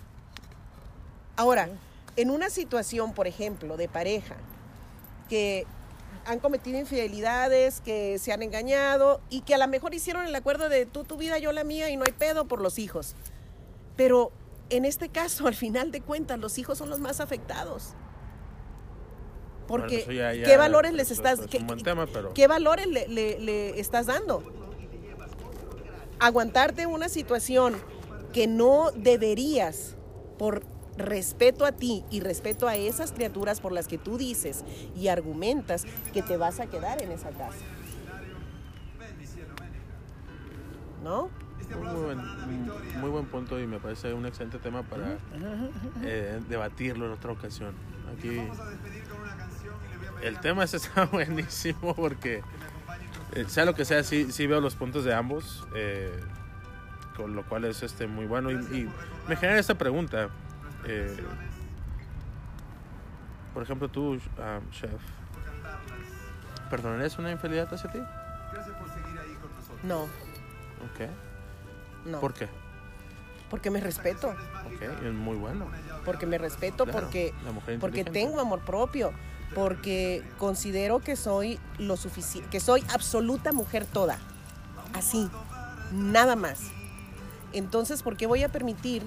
Ahora, 1.37 1.71
en 2.17 2.31
una 2.31 2.51
situación, 2.51 3.15
por 3.15 3.27
ejemplo, 3.27 3.79
de 3.79 3.89
pareja, 3.89 4.37
que 5.31 5.67
han 6.29 6.41
cometido 6.41 6.79
infidelidades, 6.79 7.81
que 7.81 8.19
se 8.19 8.33
han 8.33 8.43
engañado 8.43 9.21
y 9.31 9.41
que 9.41 9.55
a 9.55 9.59
lo 9.59 9.67
mejor 9.67 9.95
hicieron 9.95 10.27
el 10.27 10.35
acuerdo 10.35 10.69
de 10.69 10.85
tú 10.85 11.03
tu 11.05 11.17
vida, 11.17 11.39
yo 11.39 11.53
la 11.53 11.65
mía 11.65 11.89
y 11.91 11.97
no 11.97 12.05
hay 12.05 12.13
pedo 12.13 12.47
por 12.47 12.61
los 12.61 12.79
hijos. 12.79 13.17
Pero 13.97 14.31
en 14.69 14.85
este 14.85 15.09
caso, 15.09 15.47
al 15.49 15.55
final 15.55 15.91
de 15.91 16.03
cuentas, 16.03 16.39
los 16.39 16.59
hijos 16.59 16.77
son 16.79 16.91
los 16.91 17.01
más 17.01 17.21
afectados. 17.21 17.95
Porque, 19.67 19.87
Bueno, 19.87 20.03
eso 20.03 20.13
ya- 20.13 20.35
ya- 20.35 20.45
¿qué 20.45 20.57
valores 20.57 20.93
les 20.93 21.11
estás, 21.11 21.39
es 21.41 21.47
qué- 21.47 21.61
tema, 21.83 22.07
pero- 22.07 22.33
qué 22.35 22.47
valores 22.47 22.87
le, 22.87 23.09
le- 23.09 23.39
le 23.39 23.81
estás 23.81 24.07
dando? 24.07 24.43
Aguantarte 26.21 26.87
una 26.87 27.09
situación 27.09 27.77
que 28.33 28.47
no 28.47 28.91
deberías 28.95 29.95
por 30.39 30.63
respeto 30.99 31.65
a 31.65 31.73
ti 31.73 32.05
y 32.11 32.21
respeto 32.21 32.69
a 32.69 32.77
esas 32.77 33.13
criaturas 33.13 33.61
por 33.61 33.73
las 33.73 33.89
que 33.89 33.99
tú 33.99 34.19
dices 34.19 34.65
y 34.97 35.09
argumentas 35.09 35.87
que 36.13 36.23
te 36.23 36.37
vas 36.37 36.61
a 36.61 36.67
quedar 36.67 37.03
en 37.03 37.13
esa 37.13 37.31
casa. 37.31 37.59
¿No? 41.03 41.31
Muy 41.77 42.03
buen, 42.03 42.21
muy 43.01 43.11
buen 43.11 43.27
punto 43.27 43.61
y 43.61 43.67
me 43.67 43.79
parece 43.79 44.13
un 44.15 44.25
excelente 44.27 44.59
tema 44.59 44.83
para 44.83 45.19
eh, 46.03 46.41
debatirlo 46.49 47.07
en 47.07 47.13
otra 47.13 47.33
ocasión. 47.33 47.75
Aquí 48.17 48.41
el 50.23 50.41
tema 50.41 50.65
ese 50.65 50.79
está 50.79 51.05
buenísimo 51.13 51.95
porque 51.95 52.43
eh, 53.33 53.45
sea 53.49 53.65
lo 53.65 53.75
que 53.75 53.85
sea, 53.85 54.03
sí, 54.03 54.33
sí 54.33 54.47
veo 54.47 54.61
los 54.61 54.75
puntos 54.77 55.05
de 55.05 55.15
ambos, 55.15 55.67
eh, 55.75 56.11
con 57.17 57.35
lo 57.35 57.45
cual 57.45 57.65
es 57.67 57.83
este 57.83 58.07
muy 58.07 58.27
bueno 58.27 58.51
y, 58.51 58.55
y 58.55 58.89
me 59.29 59.37
genera 59.37 59.59
esta 59.59 59.77
pregunta. 59.77 60.31
Eh, 60.85 61.17
por 63.55 63.63
ejemplo, 63.63 63.89
tú, 63.89 64.13
um, 64.13 64.71
chef, 64.71 65.01
¿perdonarías 66.71 67.19
una 67.19 67.31
infidelidad 67.33 67.73
hacia 67.73 67.91
ti? 67.91 67.99
No, 69.83 70.03
Ok. 70.03 71.09
no. 72.07 72.21
¿Por 72.21 72.35
qué? 72.35 72.49
Porque 73.51 73.71
me 73.71 73.81
respeto. 73.81 74.29
Ok, 74.29 74.83
es 74.83 75.13
muy 75.13 75.37
bueno. 75.37 75.67
Porque 76.05 76.27
me 76.27 76.37
respeto, 76.39 76.85
Claro, 76.85 77.01
porque, 77.01 77.35
la 77.45 77.53
mujer 77.53 77.79
porque 77.79 78.05
tengo 78.05 78.41
amor 78.41 78.61
propio. 78.61 79.13
Porque 79.55 80.23
considero 80.37 80.99
que 80.99 81.17
soy 81.17 81.59
lo 81.79 81.97
suficiente, 81.97 82.51
que 82.51 82.61
soy 82.61 82.85
absoluta 82.93 83.53
mujer 83.53 83.87
toda. 83.87 84.19
Así, 84.93 85.31
nada 85.91 86.37
más. 86.37 86.61
Entonces, 87.55 88.03
¿por 88.03 88.19
qué 88.19 88.27
voy 88.27 88.43
a 88.45 88.51
permitir 88.51 89.03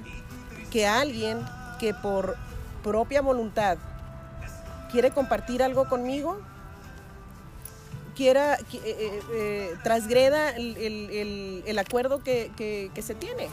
que 0.72 0.88
alguien 0.88 1.40
que 1.82 1.96
por 1.96 2.38
propia 2.84 3.22
voluntad 3.24 3.76
quiere 4.92 5.10
compartir 5.10 5.64
algo 5.64 5.90
conmigo, 5.90 6.40
quiera, 8.16 8.60
qui- 8.60 8.82
eh, 8.86 8.96
eh, 9.00 9.22
eh, 9.34 9.76
transgreda 9.84 10.52
el, 10.52 10.78
el- 10.78 11.10
el- 11.10 11.64
el 11.66 11.80
acuerdo 11.80 12.24
que, 12.24 12.52
que- 12.56 12.92
que 12.94 13.02
se 13.02 13.16
tiene? 13.16 13.48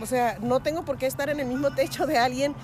O 0.00 0.06
sea, 0.06 0.38
no 0.40 0.60
tengo 0.60 0.82
por 0.86 0.96
qué 0.96 1.06
estar 1.06 1.28
en 1.28 1.40
el 1.40 1.46
mismo 1.46 1.72
techo 1.72 2.06
de 2.06 2.16
alguien 2.16 2.54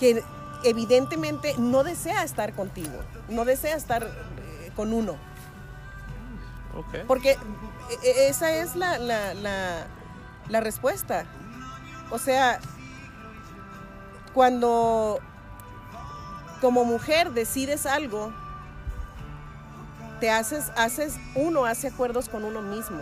que 0.00 0.24
evidentemente 0.64 1.54
no 1.56 1.84
desea 1.84 2.24
estar 2.24 2.52
contigo, 2.54 2.98
no 3.28 3.44
desea 3.44 3.76
estar 3.76 4.02
eh, 4.02 4.72
con 4.74 4.92
uno. 4.92 5.14
Porque 7.06 7.36
esa 8.02 8.50
es 8.56 8.74
la, 8.74 8.98
la- 8.98 9.34
la- 9.34 9.86
la 10.48 10.60
respuesta. 10.60 11.26
O 12.10 12.18
sea, 12.18 12.60
cuando 14.34 15.20
como 16.60 16.84
mujer 16.84 17.32
decides 17.32 17.86
algo, 17.86 18.32
te 20.20 20.30
haces, 20.30 20.70
haces, 20.76 21.16
uno 21.34 21.64
hace 21.64 21.88
acuerdos 21.88 22.28
con 22.28 22.44
uno 22.44 22.60
mismo. 22.60 23.00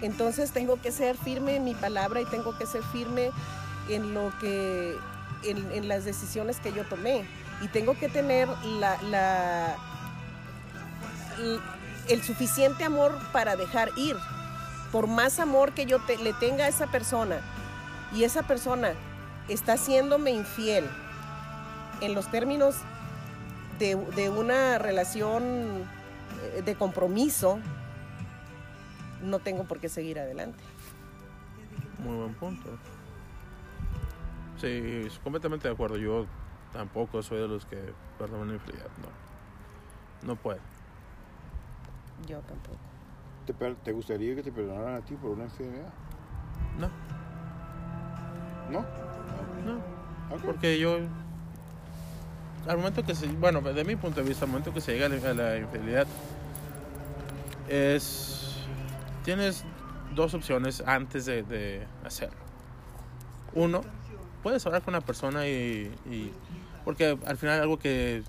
Entonces 0.00 0.52
tengo 0.52 0.80
que 0.80 0.92
ser 0.92 1.16
firme 1.16 1.56
en 1.56 1.64
mi 1.64 1.74
palabra 1.74 2.20
y 2.20 2.24
tengo 2.26 2.56
que 2.56 2.66
ser 2.66 2.82
firme 2.84 3.30
en 3.88 4.14
lo 4.14 4.32
que, 4.38 4.96
en, 5.44 5.88
las 5.88 6.04
decisiones 6.04 6.60
que 6.60 6.72
yo 6.72 6.84
tomé. 6.84 7.26
Y 7.60 7.68
tengo 7.68 7.98
que 7.98 8.08
tener 8.08 8.48
la, 8.64 9.00
la- 9.02 9.76
el 12.08 12.22
suficiente 12.22 12.84
amor 12.84 13.18
para 13.32 13.56
dejar 13.56 13.90
ir. 13.96 14.16
Por 14.92 15.06
más 15.06 15.38
amor 15.38 15.72
que 15.72 15.86
yo 15.86 15.98
te- 16.00 16.16
le 16.18 16.32
tenga 16.34 16.64
a 16.64 16.68
esa 16.68 16.86
persona 16.86 17.40
y 18.12 18.24
esa 18.24 18.42
persona 18.42 18.92
está 19.48 19.74
haciéndome 19.74 20.30
infiel 20.30 20.88
en 22.00 22.14
los 22.14 22.30
términos 22.30 22.76
de, 23.78 23.96
de 23.96 24.30
una 24.30 24.78
relación 24.78 25.42
eh, 26.54 26.62
de 26.64 26.74
compromiso, 26.74 27.58
no 29.22 29.38
tengo 29.40 29.64
por 29.64 29.78
qué 29.80 29.88
seguir 29.88 30.18
adelante. 30.18 30.62
Muy 31.98 32.16
buen 32.16 32.34
punto. 32.34 32.68
Sí, 34.60 35.02
es 35.06 35.18
completamente 35.18 35.68
de 35.68 35.74
acuerdo. 35.74 35.96
Yo 35.98 36.26
tampoco 36.72 37.22
soy 37.22 37.38
de 37.38 37.48
los 37.48 37.64
que 37.66 37.92
perdonan 38.18 38.54
infidelidad. 38.54 38.88
No. 40.22 40.28
No 40.28 40.36
puedo. 40.36 40.60
Yo 42.26 42.38
tampoco. 42.40 42.78
¿Te, 43.52 43.74
te 43.82 43.92
gustaría 43.92 44.34
que 44.34 44.42
te 44.42 44.52
perdonaran 44.52 44.96
a 44.96 45.00
ti 45.00 45.14
por 45.14 45.30
una 45.30 45.44
infidelidad? 45.44 45.88
No, 46.78 46.88
¿No? 48.70 48.84
no. 49.64 49.76
Ok. 50.34 50.42
Porque 50.44 50.78
yo. 50.78 50.98
Al 52.66 52.76
momento 52.76 53.02
que 53.04 53.14
se. 53.14 53.26
Bueno, 53.28 53.60
de 53.62 53.84
mi 53.84 53.96
punto 53.96 54.20
de 54.22 54.28
vista, 54.28 54.44
al 54.44 54.50
momento 54.50 54.74
que 54.74 54.80
se 54.82 54.92
llega 54.92 55.06
a 55.06 55.08
la, 55.08 55.30
a 55.30 55.34
la 55.34 55.58
infidelidad, 55.58 56.06
es. 57.68 58.56
Tienes 59.24 59.64
dos 60.14 60.34
opciones 60.34 60.82
antes 60.86 61.26
de, 61.26 61.42
de 61.42 61.86
hacerlo. 62.04 62.38
Uno, 63.54 63.80
puedes 64.42 64.64
hablar 64.66 64.82
con 64.82 64.94
una 64.94 65.00
persona 65.00 65.46
y. 65.46 65.92
y- 66.10 66.32
porque 66.84 67.18
al 67.26 67.36
final 67.38 67.60
algo 67.60 67.78
que. 67.78 68.22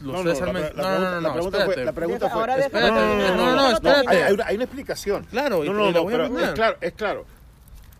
Los 0.00 0.12
No, 0.12 0.22
no, 0.24 0.24
la, 0.24 0.46
la 0.46 0.52
mes- 0.52 0.70
pregunta, 0.72 1.20
la 1.20 1.32
pregunta 1.32 1.64
fue, 1.64 1.84
la 1.84 1.92
pregunta 1.92 2.28
fue- 2.30 2.40
Ahora 2.40 2.58
Espérate, 2.58 2.90
no, 2.92 3.36
no, 3.36 3.56
no, 3.56 3.70
espérate. 3.70 4.08
hay, 4.24 4.32
una, 4.34 4.46
hay 4.46 4.54
una 4.56 4.64
explicación. 4.64 5.24
Claro, 5.24 5.64
y 5.64 5.68
no, 5.68 5.72
no, 5.74 5.90
no, 5.90 6.00
a 6.00 6.06
pero 6.06 6.38
es 6.38 6.50
claro, 6.52 6.76
es 6.80 6.92
claro. 6.92 7.24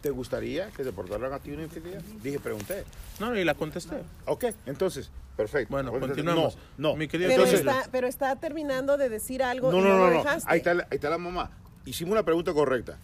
¿Te 0.02 0.10
gustaría 0.10 0.68
que 0.70 0.84
te 0.84 0.92
perdonaran 0.92 1.32
a 1.32 1.38
ti 1.40 1.50
una 1.52 1.62
infidelidad? 1.64 2.02
Dije, 2.22 2.38
pregunté. 2.38 2.84
No, 3.18 3.34
y 3.34 3.44
la 3.44 3.54
contesté. 3.54 3.96
Ok, 4.26 4.44
entonces, 4.66 5.10
perfecto. 5.36 5.72
Bueno, 5.72 5.90
continuamos. 5.90 6.56
No, 6.76 6.90
no. 6.90 6.96
Mi 6.96 7.08
querido 7.08 7.30
Pero, 7.30 7.44
Entonces- 7.44 7.66
está, 7.66 7.88
pero 7.90 8.06
está 8.06 8.36
terminando 8.36 8.98
de 8.98 9.08
decir 9.08 9.42
algo 9.42 9.72
No, 9.72 9.78
y 9.78 9.82
no, 9.82 9.88
no, 9.88 9.94
no, 9.96 10.04
lo 10.04 10.10
no. 10.12 10.18
dejaste. 10.18 10.48
Ahí 10.52 10.58
está, 10.58 10.74
la- 10.74 10.82
ahí 10.84 10.96
está 10.96 11.10
la 11.10 11.18
mamá. 11.18 11.50
Hicimos 11.86 12.12
una 12.12 12.22
pregunta 12.24 12.52
correcta. 12.52 12.98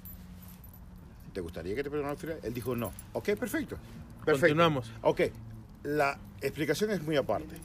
¿Te 1.33 1.41
gustaría 1.41 1.75
que 1.75 1.83
te 1.83 1.89
perdonaran 1.91 2.11
la 2.11 2.15
infidelidad? 2.15 2.45
Él 2.47 2.53
dijo 2.55 2.77
no. 2.77 2.93
Ok, 3.15 3.25
perfecto. 3.37 3.77
Perfecto. 4.25 4.41
Continuamos. 4.41 4.93
Ok, 5.01 5.23
la 5.85 6.19
explicación 6.43 6.91
es 6.91 7.03
muy 7.03 7.17
aparte. 7.17 7.57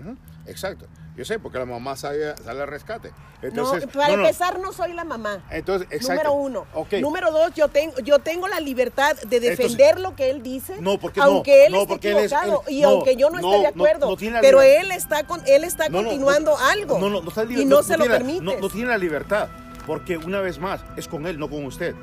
Ujú, 0.00 0.16
Exacto. 0.46 0.86
Yo 1.16 1.24
sé, 1.24 1.38
porque 1.38 1.58
la 1.58 1.64
mamá 1.64 1.96
sale, 1.96 2.36
sale 2.44 2.62
al 2.62 2.68
rescate. 2.68 3.10
Entonces, 3.40 3.86
no, 3.86 3.92
para 3.92 4.08
no, 4.08 4.16
no. 4.18 4.22
empezar, 4.24 4.58
no 4.60 4.72
soy 4.72 4.92
la 4.92 5.04
mamá. 5.04 5.42
Entonces, 5.50 5.88
exacto. 5.90 6.12
Número 6.24 6.32
uno. 6.34 6.66
Número 7.00 7.30
dos, 7.32 7.54
yo 7.54 7.68
tengo, 7.68 7.98
yo 8.00 8.18
tengo 8.18 8.48
la 8.48 8.60
libertad 8.60 9.16
de 9.16 9.40
defender 9.40 9.98
lo 9.98 10.14
que 10.14 10.28
él 10.30 10.42
dice. 10.42 10.76
No, 10.80 10.98
porque 10.98 11.20
aunque 11.20 11.66
él 11.66 11.74
esté 11.74 11.86
porque 11.86 12.10
él 12.10 12.16
es- 12.18 12.32
equivocado 12.32 12.62
él- 12.66 12.74
y 12.74 12.82
aunque 12.82 13.16
yo 13.16 13.30
no, 13.30 13.38
esté 13.38 13.58
de 13.60 13.66
acuerdo. 13.66 14.16
pero 14.42 14.60
él 14.60 14.90
está 14.92 15.26
con, 15.26 15.40
él 15.46 15.64
está 15.64 15.88
continuando 15.90 16.56
algo. 16.58 16.98
No, 16.98 17.08
no, 17.08 17.22
no 17.22 17.28
está 17.30 17.44
libre, 17.44 17.62
y 17.62 17.64
no- 17.64 17.82
se 17.82 17.96
lo 17.96 18.04
tiene. 18.04 18.40
No, 18.42 18.58
no 18.58 18.68
tiene 18.68 18.88
la 18.88 18.98
libertad, 18.98 19.48
porque 19.86 20.18
una 20.18 20.40
vez 20.42 20.58
más 20.58 20.84
es 20.98 21.08
con 21.08 21.26
él, 21.26 21.38
no 21.38 21.48
con 21.48 21.64
usted. 21.64 21.94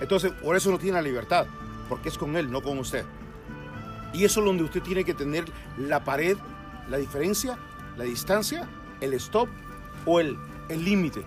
Entonces, 0.00 0.32
por 0.42 0.56
eso 0.56 0.70
no 0.70 0.78
tiene 0.78 0.94
la 0.96 1.02
libertad, 1.02 1.46
porque 1.90 2.08
es 2.08 2.16
con 2.16 2.34
él, 2.36 2.50
no 2.50 2.62
con 2.62 2.78
usted. 2.78 3.04
Y 4.14 4.24
eso 4.24 4.40
es 4.40 4.46
donde 4.46 4.62
usted 4.64 4.80
tiene 4.82 5.04
que 5.04 5.12
tener 5.12 5.44
la 5.76 6.02
pared, 6.04 6.36
la 6.88 6.96
diferencia, 6.98 7.58
la 7.96 8.04
distancia, 8.04 8.68
el 9.00 9.14
stop 9.14 9.48
o 10.06 10.20
el 10.20 10.36
el 10.68 10.84
límite. 10.84 11.22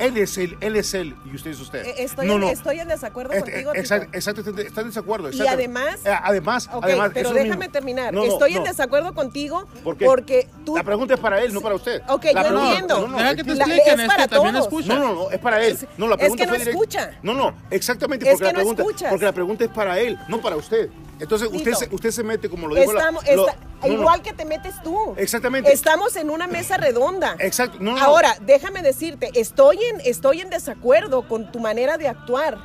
Él 0.00 0.16
es 0.16 0.38
él, 0.38 0.56
él 0.62 0.76
es 0.76 0.94
él 0.94 1.14
y 1.30 1.36
usted 1.36 1.50
es 1.50 1.60
usted. 1.60 1.84
Eh, 1.84 1.94
Estoy, 1.98 2.26
no, 2.26 2.32
en, 2.34 2.40
no. 2.40 2.48
estoy 2.48 2.80
en 2.80 2.88
desacuerdo 2.88 3.34
Este, 3.34 3.50
contigo. 3.52 3.74
exacto, 3.74 4.08
exacto, 4.16 4.40
está- 4.40 4.62
está 4.62 4.80
en 4.80 4.86
desacuerdo. 4.86 5.28
Y 5.28 5.32
exacto. 5.32 5.52
además- 5.52 6.00
Eh, 6.06 6.10
además, 6.22 6.70
Ok, 6.72 6.84
además, 6.84 7.10
pero 7.12 7.28
es 7.28 7.34
déjame 7.34 7.56
mismo. 7.58 7.70
terminar. 7.72 8.14
No, 8.14 8.24
no, 8.24 8.32
Estoy 8.32 8.52
en 8.54 8.62
no. 8.62 8.68
desacuerdo 8.68 9.12
contigo 9.12 9.66
¿Por 9.84 9.98
qué? 9.98 10.06
porque 10.06 10.48
tú... 10.64 10.74
La 10.74 10.82
pregunta 10.84 11.12
es 11.14 11.20
para 11.20 11.42
él, 11.42 11.52
no 11.52 11.60
para 11.60 11.74
usted. 11.74 12.00
Ok, 12.08 12.24
La 12.24 12.42
yo 12.42 12.48
pregunta- 12.48 12.68
entiendo. 12.70 13.00
no, 13.02 13.08
no, 13.08 13.18
Deja 13.18 13.34
que 13.36 13.44
te 13.44 13.54
La- 13.54 13.64
expliquen, 13.66 13.94
es 13.94 14.00
es 14.00 14.06
para 14.08 14.26
también 14.28 14.54
todos. 14.54 14.66
escucha. 14.66 14.94
No, 14.94 14.98
no, 15.00 15.14
no, 15.14 15.30
es 15.30 15.38
para 15.38 15.62
él. 15.62 15.72
Es- 15.74 15.86
No, 15.98 16.08
la 16.08 16.14
es 16.14 16.18
pregunta 16.18 16.42
que 16.44 16.46
no 16.50 16.54
fue 16.56 16.64
direct- 16.64 16.68
escucha. 16.70 17.10
No, 17.22 17.34
no, 17.34 17.54
exactamente 17.70 18.24
Es 18.24 18.32
porque 18.32 18.46
que 18.46 18.52
la 18.52 18.58
pregunta, 18.58 18.84
porque 19.10 19.24
la 19.26 19.32
pregunta 19.32 19.64
es 19.64 19.70
para 19.70 20.00
él, 20.00 20.18
no 20.28 20.40
para 20.40 20.56
usted. 20.56 20.88
Entonces 21.20 21.48
usted 21.52 21.72
se, 21.74 21.88
usted 21.94 22.10
se 22.10 22.22
mete 22.24 22.48
como 22.48 22.66
lo 22.66 22.74
dijo 22.74 22.92
la- 22.92 23.00
Estamos, 23.00 23.24
lo- 23.28 23.46
no, 23.46 23.52
no, 23.82 23.88
igual 23.92 24.22
que 24.22 24.32
te 24.32 24.44
metes 24.44 24.74
tú. 24.82 25.14
Exactamente. 25.16 25.72
Estamos 25.72 26.16
en 26.16 26.30
una 26.30 26.46
mesa 26.46 26.76
redonda. 26.76 27.36
Exacto. 27.38 27.78
No. 27.80 27.96
Ahora, 27.98 28.36
déjame 28.40 28.82
decirte, 28.82 29.30
estoy 29.34 29.78
en, 29.84 30.00
estoy 30.04 30.40
en 30.40 30.50
desacuerdo 30.50 31.28
con 31.28 31.52
tu 31.52 31.60
manera 31.60 31.98
de 31.98 32.08
actuar. 32.08 32.58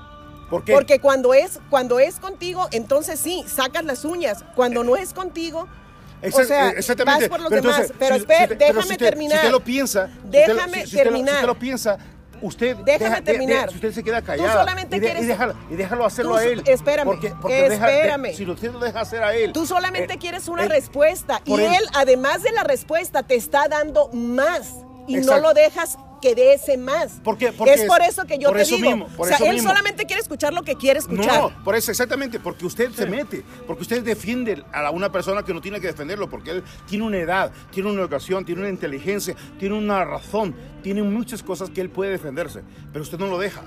¿Por 0.49 0.63
qué? 0.63 0.73
Porque 0.73 0.99
cuando 0.99 1.33
es, 1.33 1.59
cuando 1.69 1.99
es 1.99 2.15
contigo, 2.19 2.67
entonces 2.71 3.19
sí, 3.19 3.43
sacas 3.47 3.83
las 3.83 4.05
uñas. 4.05 4.43
Cuando 4.55 4.83
no 4.83 4.95
es 4.95 5.11
contigo, 5.13 5.67
Exact- 6.21 6.43
o 6.43 6.47
sea, 6.47 6.69
exactamente. 6.69 7.21
vas 7.21 7.29
por 7.29 7.39
los 7.41 7.49
Pero 7.49 7.61
demás. 7.63 7.79
entonces, 7.81 7.97
pero 7.99 8.15
si- 8.15 8.21
espera, 8.21 8.37
si 8.39 8.43
usted- 8.45 8.57
pero 8.57 8.67
déjame 8.73 8.83
si 8.87 8.91
usted- 8.93 9.05
terminar. 9.05 9.31
Si 9.39 9.45
usted 9.45 9.51
lo 9.51 9.59
piensa, 9.63 10.03
usted 10.23 10.47
lo- 10.47 10.53
Déjame 10.55 10.85
lo- 10.85 10.89
terminar. 10.91 11.29
si 11.29 11.35
usted 11.35 11.47
lo 11.47 11.55
piensa, 11.59 11.97
usted 12.45 12.75
Déjame 12.77 12.97
deja- 12.97 13.15
de- 13.15 13.21
de- 13.21 13.31
terminar. 13.31 13.69
si 13.69 13.75
usted 13.75 13.91
se 13.93 14.03
queda 14.03 14.21
Tú 14.21 14.27
callado 14.27 14.59
solamente 14.59 14.97
y, 14.97 14.99
de- 14.99 15.05
quieres- 15.07 15.23
y 15.23 15.27
déjalo, 15.27 15.55
y 15.69 15.75
déjalo 15.75 16.05
hacerlo 16.05 16.31
Tú 16.31 16.37
a 16.37 16.43
él. 16.45 16.63
espérame, 16.65 17.05
Porque, 17.05 17.33
porque 17.41 17.69
deja- 17.69 17.87
de- 17.87 17.95
espérame. 17.97 18.33
si 18.33 18.49
usted 18.49 18.71
lo 18.71 18.79
deja 18.79 19.01
hacer 19.01 19.23
a 19.23 19.35
él. 19.35 19.51
Tú 19.53 19.65
solamente 19.65 20.13
eh, 20.13 20.17
quieres 20.17 20.47
una 20.47 20.63
él- 20.63 20.69
respuesta 20.69 21.41
y 21.45 21.53
él, 21.53 21.59
él- 21.61 21.89
además 21.93 22.43
de 22.43 22.51
la 22.51 22.63
respuesta, 22.63 23.23
te 23.23 23.35
está 23.35 23.67
dando 23.67 24.09
más 24.13 24.73
y 25.07 25.17
no 25.17 25.37
lo 25.39 25.53
dejas 25.53 25.97
que 26.25 26.33
de 26.33 26.53
ese 26.53 26.75
más. 26.77 27.19
¿Por 27.23 27.37
qué? 27.37 27.51
Porque 27.51 27.73
es 27.75 27.83
por 27.83 28.01
eso 28.01 28.25
que 28.25 28.39
yo 28.39 28.47
por 28.49 28.57
te 28.57 28.63
eso 28.63 28.77
digo. 28.77 28.89
mismo, 28.89 29.07
por 29.09 29.25
o 29.25 29.27
sea, 29.27 29.35
eso 29.37 29.45
él 29.45 29.53
mismo. 29.53 29.69
solamente 29.69 30.05
quiere 30.05 30.21
escuchar 30.23 30.53
lo 30.53 30.63
que 30.63 30.75
quiere 30.75 30.97
escuchar. 30.97 31.39
No, 31.39 31.63
por 31.63 31.75
eso 31.75 31.91
exactamente, 31.91 32.39
porque 32.39 32.65
usted 32.65 32.91
se 32.91 33.05
mete, 33.05 33.43
porque 33.67 33.83
usted 33.83 34.01
defiende 34.03 34.63
a 34.73 34.89
una 34.89 35.11
persona 35.11 35.43
que 35.43 35.53
no 35.53 35.61
tiene 35.61 35.79
que 35.79 35.87
defenderlo, 35.87 36.27
porque 36.27 36.49
él 36.49 36.63
tiene 36.87 37.05
una 37.05 37.17
edad, 37.17 37.51
tiene 37.71 37.91
una 37.91 38.01
educación, 38.01 38.43
tiene 38.43 38.61
una 38.61 38.69
inteligencia, 38.71 39.35
tiene 39.59 39.75
una 39.77 40.03
razón, 40.03 40.55
tiene 40.81 41.03
muchas 41.03 41.43
cosas 41.43 41.69
que 41.69 41.81
él 41.81 41.91
puede 41.91 42.09
defenderse, 42.11 42.63
pero 42.91 43.03
usted 43.03 43.19
no 43.19 43.27
lo 43.27 43.37
deja. 43.37 43.61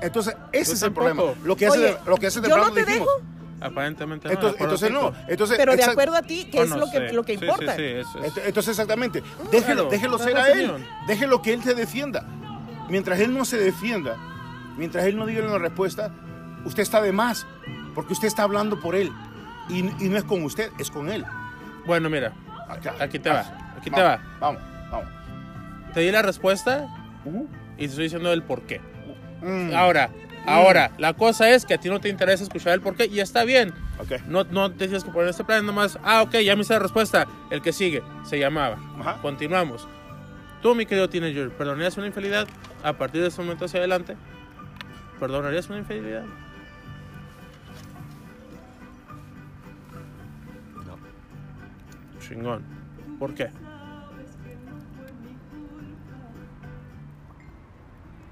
Entonces, 0.00 0.36
ese 0.52 0.70
Yo 0.70 0.76
es 0.76 0.82
el 0.82 0.92
problema. 0.92 1.22
Lo 1.44 1.56
que 1.56 1.66
hace, 1.66 1.78
Oye, 1.78 1.96
lo 2.06 2.16
que 2.16 2.26
hace 2.28 2.36
¿yo 2.38 2.42
temprano 2.42 2.68
no 2.68 2.74
te 2.74 2.84
dijimos. 2.84 3.08
dejo? 3.08 3.22
Aparentemente 3.64 4.28
no. 4.28 4.34
Entonces, 4.34 4.90
no. 4.90 5.12
Entonces, 5.26 5.56
Pero 5.56 5.74
de 5.74 5.84
acuerdo 5.84 6.16
a 6.16 6.22
ti, 6.22 6.44
que 6.44 6.60
Oh, 6.60 6.64
es 6.64 6.70
no 6.70 6.76
lo, 6.76 6.90
que, 6.90 7.12
lo 7.12 7.24
que 7.24 7.32
Sí, 7.34 7.38
sí, 7.38 7.44
importa. 7.46 7.76
sí, 7.76 7.82
eso 7.82 8.18
es- 8.18 8.34
Ent- 8.34 8.42
Entonces, 8.44 8.68
exactamente, 8.70 9.22
déjelo, 9.50 9.74
Claro, 9.84 9.90
déjelo 9.90 10.18
ser 10.18 10.36
a 10.36 10.48
él, 10.50 10.72
déjelo 11.06 11.40
que 11.42 11.52
él 11.54 11.62
se 11.62 11.74
defienda. 11.74 12.26
Mientras 12.90 13.18
él 13.20 13.32
no 13.32 13.44
se 13.46 13.56
defienda, 13.56 14.16
mientras 14.76 15.04
él 15.06 15.16
no 15.16 15.24
diga 15.26 15.42
una 15.46 15.58
respuesta, 15.58 16.10
usted 16.66 16.82
está 16.82 17.00
de 17.00 17.12
más, 17.12 17.46
porque 17.94 18.12
usted 18.12 18.28
está 18.28 18.42
hablando 18.42 18.78
por 18.80 18.94
él. 18.94 19.10
Y, 19.70 19.78
y 20.04 20.08
no 20.10 20.18
es 20.18 20.24
con 20.24 20.42
usted, 20.44 20.70
es 20.78 20.90
con 20.90 21.08
él. 21.10 21.24
Bueno, 21.86 22.10
mira, 22.10 22.32
Acá. 22.68 22.94
aquí 23.00 23.18
te 23.18 23.30
va, 23.30 23.72
aquí 23.78 23.90
te 23.90 24.02
va. 24.02 24.20
Vamos, 24.40 24.60
vamos. 24.90 25.08
Te 25.94 26.00
di 26.00 26.10
la 26.12 26.20
respuesta 26.20 26.86
y 27.76 27.78
te 27.78 27.84
estoy 27.86 28.04
diciendo 28.04 28.30
el 28.30 28.42
por 28.42 28.62
qué. 28.62 28.80
Mm, 29.40 29.74
Ahora, 29.74 30.10
ahora, 30.46 30.92
la 30.98 31.14
cosa 31.14 31.50
es 31.50 31.64
que 31.64 31.74
a 31.74 31.78
ti 31.78 31.88
no 31.88 32.00
te 32.00 32.08
interesa 32.08 32.42
escuchar 32.44 32.74
el 32.74 32.80
por 32.80 32.96
qué 32.96 33.06
y 33.06 33.20
está 33.20 33.44
bien. 33.44 33.72
ok. 33.98 34.22
No, 34.26 34.44
no 34.44 34.70
te 34.70 34.86
tienes 34.86 35.04
que 35.04 35.10
poner 35.10 35.28
este 35.28 35.44
plan 35.44 35.64
nomás. 35.64 35.98
Ah, 36.02 36.22
ok, 36.22 36.36
ya 36.38 36.54
me 36.56 36.62
hice 36.62 36.74
la 36.74 36.80
respuesta. 36.80 37.26
El 37.50 37.62
que 37.62 37.72
sigue 37.72 38.02
se 38.24 38.38
llamaba. 38.38 38.78
Ajá. 38.98 39.18
Continuamos. 39.22 39.88
Tú, 40.62 40.74
mi 40.74 40.86
querido 40.86 41.08
teenager, 41.10 41.50
¿perdonarías 41.50 41.96
una 41.98 42.06
infidelidad 42.06 42.48
a 42.82 42.94
partir 42.94 43.20
de 43.20 43.28
ese 43.28 43.42
momento 43.42 43.66
hacia 43.66 43.80
adelante? 43.80 44.16
¿Perdonarías 45.20 45.68
una 45.68 45.78
infidelidad? 45.78 46.24
No. 50.86 50.98
Chingón. 52.20 52.64
¿Por 53.18 53.34
qué? 53.34 53.50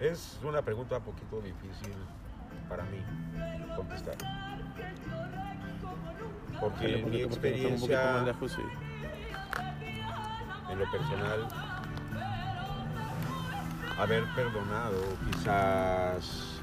Es 0.03 0.37
una 0.43 0.61
pregunta 0.63 0.97
un 0.97 1.05
poquito 1.05 1.41
difícil 1.41 1.95
para 2.69 2.83
mí 2.87 2.99
contestar. 3.77 4.17
Porque 6.61 7.05
Un 7.05 7.11
mi 7.11 7.23
experiencia 7.23 8.19
en 10.71 10.79
lo 10.79 10.91
personal, 10.91 11.47
haber 13.97 14.25
perdonado 14.35 15.01
quizás 15.31 16.59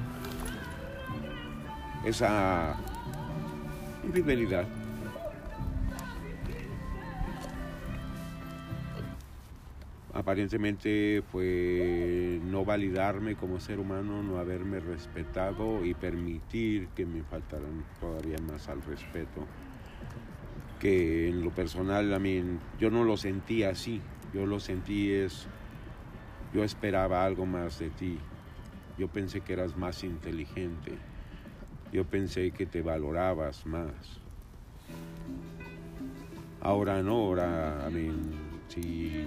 esa 2.04 2.76
infidelidad. 4.04 4.66
Aparentemente 10.30 11.24
fue 11.32 12.40
no 12.44 12.64
validarme 12.64 13.34
como 13.34 13.60
ser 13.60 13.80
humano, 13.80 14.22
no 14.22 14.38
haberme 14.38 14.80
respetado 14.80 15.84
y 15.84 15.96
permitir 15.96 16.90
que 16.90 17.04
me 17.04 17.24
faltaran 17.24 17.84
todavía 18.00 18.38
más 18.48 18.70
al 18.70 18.80
respeto 18.84 19.48
que 20.80 21.30
en 21.30 21.44
lo 21.44 21.50
personal, 21.50 22.14
a 22.14 22.20
mí, 22.20 22.44
yo 22.80 22.92
no 22.92 23.04
lo 23.04 23.18
sentí 23.18 23.64
así. 23.64 24.04
Yo 24.32 24.46
lo 24.46 24.60
sentí 24.60 25.12
es, 25.12 25.48
yo 26.54 26.64
esperaba 26.64 27.26
algo 27.26 27.48
más 27.48 27.80
de 27.80 27.90
ti. 27.90 28.20
Yo 29.00 29.08
pensé 29.08 29.42
que 29.42 29.54
eras 29.54 29.76
más 29.78 30.04
inteligente. 30.04 30.92
Yo 31.92 32.06
pensé 32.06 32.52
que 32.52 32.68
te 32.68 32.84
valorabas 32.84 33.66
más. 33.66 34.22
Ahora 36.62 37.02
no, 37.02 37.16
ahora, 37.16 37.84
a 37.84 37.90
mí, 37.90 38.12
si 38.68 39.26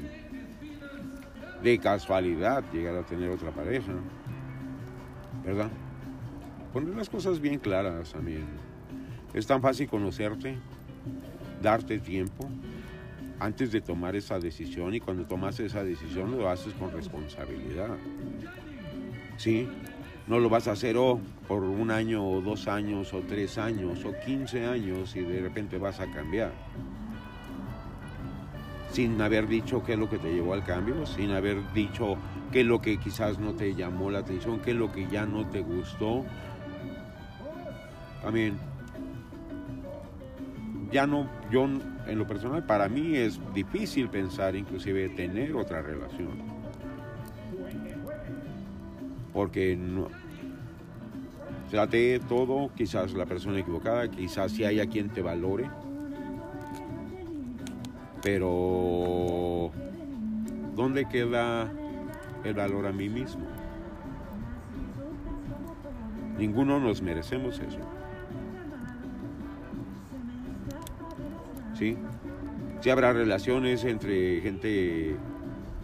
de 1.63 1.79
casualidad 1.79 2.65
llegar 2.73 2.97
a 2.97 3.03
tener 3.03 3.31
otra 3.31 3.51
pareja, 3.51 3.93
¿verdad? 5.45 5.71
Poner 6.73 6.95
las 6.95 7.09
cosas 7.09 7.41
bien 7.41 7.59
claras, 7.59 8.15
mí. 8.17 8.39
Es 9.35 9.47
tan 9.47 9.63
fácil 9.63 9.89
conocerte, 9.89 10.57
darte 11.61 11.99
tiempo 11.99 12.49
antes 13.39 13.73
de 13.73 13.81
tomar 13.81 14.15
esa 14.15 14.39
decisión 14.39 14.95
y 14.95 15.01
cuando 15.01 15.27
tomas 15.27 15.59
esa 15.61 15.83
decisión 15.83 16.37
lo 16.37 16.49
haces 16.49 16.73
con 16.75 16.93
responsabilidad. 16.93 17.97
¿Sí? 19.37 19.69
No 20.27 20.39
lo 20.39 20.49
vas 20.49 20.69
a 20.69 20.73
hacer 20.73 20.97
oh, 20.97 21.21
por 21.49 21.65
un 21.65 21.91
año 21.91 22.25
o 22.25 22.41
dos 22.41 22.69
años 22.69 23.13
o 23.13 23.21
tres 23.21 23.59
años 23.59 24.05
o 24.05 24.15
15 24.25 24.67
años 24.67 25.17
y 25.17 25.21
de 25.23 25.41
repente 25.41 25.79
vas 25.79 25.99
a 25.99 26.11
cambiar. 26.11 26.53
Sin 28.93 29.21
haber 29.23 29.49
dicho 29.49 29.83
qué 29.83 29.95
es 29.95 29.99
lo 29.99 30.09
que 30.09 30.19
te 30.19 30.33
llevó 30.33 30.53
al 30.53 30.65
cambio, 30.65 31.07
sin 31.07 31.31
haber 31.31 31.73
dicho 31.73 32.17
qué 32.53 32.61
es 32.61 32.67
lo 32.67 32.83
que 32.83 32.99
quizás 32.99 33.39
no 33.39 33.55
te 33.55 33.75
llamó 33.75 34.11
la 34.11 34.19
atención, 34.19 34.61
qué 34.61 34.73
es 34.73 34.77
lo 34.77 34.93
que 34.93 35.09
ya 35.09 35.25
no 35.25 35.47
te 35.47 35.61
gustó. 35.61 36.25
También 38.23 38.59
ya 40.93 41.07
no, 41.07 41.27
yo 41.51 41.65
en 41.65 42.19
lo 42.19 42.27
personal, 42.27 42.65
para 42.67 42.89
mí 42.89 43.17
es 43.17 43.41
difícil 43.55 44.09
pensar 44.11 44.55
inclusive 44.55 45.09
tener 45.09 45.57
otra 45.57 45.81
relación. 45.81 46.53
Porque 49.33 49.75
no, 49.75 50.09
traté 51.71 52.21
todo, 52.29 52.71
quizás 52.77 53.15
la 53.15 53.25
persona 53.25 53.59
equivocada, 53.59 54.11
quizás 54.11 54.53
si 54.53 54.65
haya 54.65 54.87
quien 54.87 55.09
te 55.09 55.23
valore, 55.23 55.71
pero 58.23 59.71
¿dónde 60.75 61.07
queda 61.09 61.71
el 62.45 62.55
valor 62.55 62.87
a 62.87 62.93
mí 62.93 63.09
mismo? 63.09 63.47
Ninguno 66.39 66.81
nos 66.81 67.03
merecemos 67.03 67.59
eso. 67.59 67.79
¿sí? 71.79 71.97
Sí 72.81 72.91
habrá 72.91 73.13
relaciones 73.13 73.85
entre 73.85 74.41
gente 74.41 75.17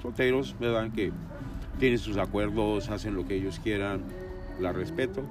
solteros, 0.02 0.56
¿verdad? 0.58 0.90
Que 0.92 1.12
tienen 1.78 1.98
sus 1.98 2.16
acuerdos, 2.16 2.88
hacen 2.90 3.14
lo 3.14 3.26
que 3.26 3.36
ellos 3.36 3.60
quieran, 3.62 4.02
la 4.60 4.72
respeto, 4.72 5.22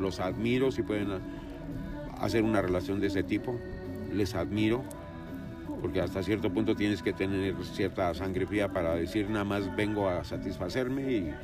los 0.00 0.18
admiro 0.18 0.72
si 0.72 0.82
pueden 0.82 1.20
hacer 2.20 2.42
una 2.42 2.62
relación 2.62 3.00
de 3.00 3.08
ese 3.08 3.22
tipo, 3.22 3.58
les 4.12 4.34
admiro, 4.34 4.82
porque 5.80 6.00
hasta 6.00 6.22
cierto 6.22 6.50
punto 6.52 6.76
tienes 6.76 7.02
que 7.02 7.12
tener 7.12 7.54
cierta 7.64 8.12
sangre 8.14 8.46
fría 8.46 8.68
para 8.68 8.94
decir 8.94 9.28
nada 9.30 9.44
más 9.44 9.74
vengo 9.74 10.08
a 10.08 10.24
satisfacerme 10.24 11.12
y 11.12 11.34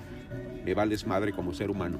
me 0.64 0.74
vales 0.74 1.06
madre 1.06 1.32
como 1.32 1.52
ser 1.52 1.70
humano. 1.70 1.98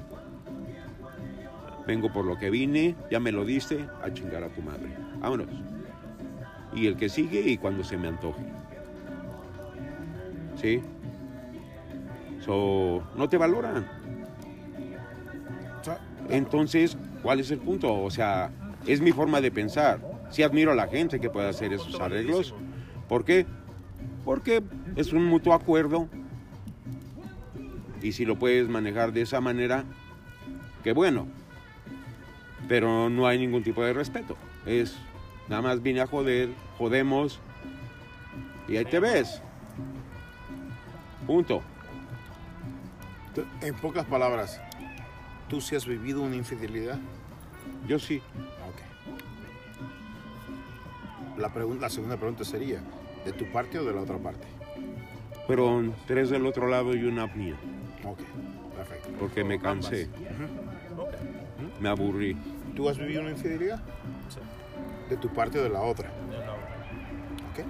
Vengo 1.85 2.11
por 2.11 2.25
lo 2.25 2.37
que 2.37 2.49
vine, 2.49 2.95
ya 3.09 3.19
me 3.19 3.31
lo 3.31 3.45
diste, 3.45 3.87
a 4.03 4.11
chingar 4.11 4.43
a 4.43 4.49
tu 4.49 4.61
madre. 4.61 4.89
Vámonos 5.19 5.47
y 6.77 6.87
el 6.87 6.95
que 6.95 7.09
sigue 7.09 7.41
y 7.41 7.57
cuando 7.57 7.83
se 7.83 7.97
me 7.97 8.07
antoje. 8.07 8.43
¿Sí? 10.61 10.81
So, 12.45 13.03
no 13.15 13.27
te 13.27 13.37
valoran. 13.37 13.85
Entonces, 16.29 16.97
¿cuál 17.21 17.39
es 17.39 17.51
el 17.51 17.59
punto? 17.59 17.93
O 17.93 18.09
sea, 18.09 18.51
es 18.85 19.01
mi 19.01 19.11
forma 19.11 19.41
de 19.41 19.51
pensar. 19.51 19.99
Sí 20.29 20.43
admiro 20.43 20.71
a 20.71 20.75
la 20.75 20.87
gente 20.87 21.19
que 21.19 21.29
puede 21.29 21.49
hacer 21.49 21.73
esos 21.73 21.99
arreglos. 21.99 22.53
¿Por 23.07 23.23
qué? 23.23 23.45
Porque 24.25 24.61
es 24.95 25.13
un 25.13 25.25
mutuo 25.25 25.53
acuerdo. 25.53 26.07
Y 28.01 28.11
si 28.11 28.25
lo 28.25 28.37
puedes 28.37 28.67
manejar 28.67 29.13
de 29.13 29.21
esa 29.21 29.41
manera, 29.41 29.83
qué 30.83 30.91
bueno. 30.91 31.27
Pero 32.67 33.09
no 33.09 33.27
hay 33.27 33.39
ningún 33.39 33.63
tipo 33.63 33.83
de 33.83 33.93
respeto. 33.93 34.35
Es 34.65 34.97
nada 35.47 35.61
más 35.61 35.81
vine 35.81 36.01
a 36.01 36.07
joder, 36.07 36.49
jodemos 36.77 37.39
y 38.67 38.77
ahí 38.77 38.85
te 38.85 38.99
ves. 38.99 39.41
Punto. 41.25 41.61
en 43.61 43.75
pocas 43.75 44.05
palabras, 44.05 44.59
¿tú 45.47 45.61
sí 45.61 45.75
has 45.75 45.85
vivido 45.85 46.21
una 46.21 46.35
infidelidad? 46.35 46.99
Yo 47.87 47.99
sí. 47.99 48.21
La, 51.37 51.49
pregun- 51.53 51.79
la 51.79 51.89
segunda 51.89 52.17
pregunta 52.17 52.43
sería, 52.43 52.79
¿de 53.25 53.31
tu 53.33 53.45
parte 53.51 53.77
o 53.79 53.85
de 53.85 53.93
la 53.93 54.01
otra 54.01 54.17
parte? 54.17 54.47
Fueron 55.45 55.93
tres 56.07 56.29
del 56.29 56.45
otro 56.45 56.67
lado 56.67 56.95
y 56.95 57.03
una 57.03 57.27
mía. 57.27 57.55
Ok, 58.03 58.19
perfecto. 58.75 59.09
Porque 59.19 59.43
me 59.43 59.59
cansé. 59.59 60.09
Me 61.79 61.89
aburrí. 61.89 62.35
¿Tú 62.75 62.89
has 62.89 62.97
vivido 62.97 63.21
una 63.21 63.31
infidelidad? 63.31 63.79
Sí. 64.29 64.39
¿De 65.09 65.17
tu 65.17 65.29
parte 65.29 65.59
o 65.59 65.63
de 65.63 65.69
la 65.69 65.81
otra? 65.81 66.09
de 66.29 66.37
la- 66.37 66.53
Ok. 66.53 67.65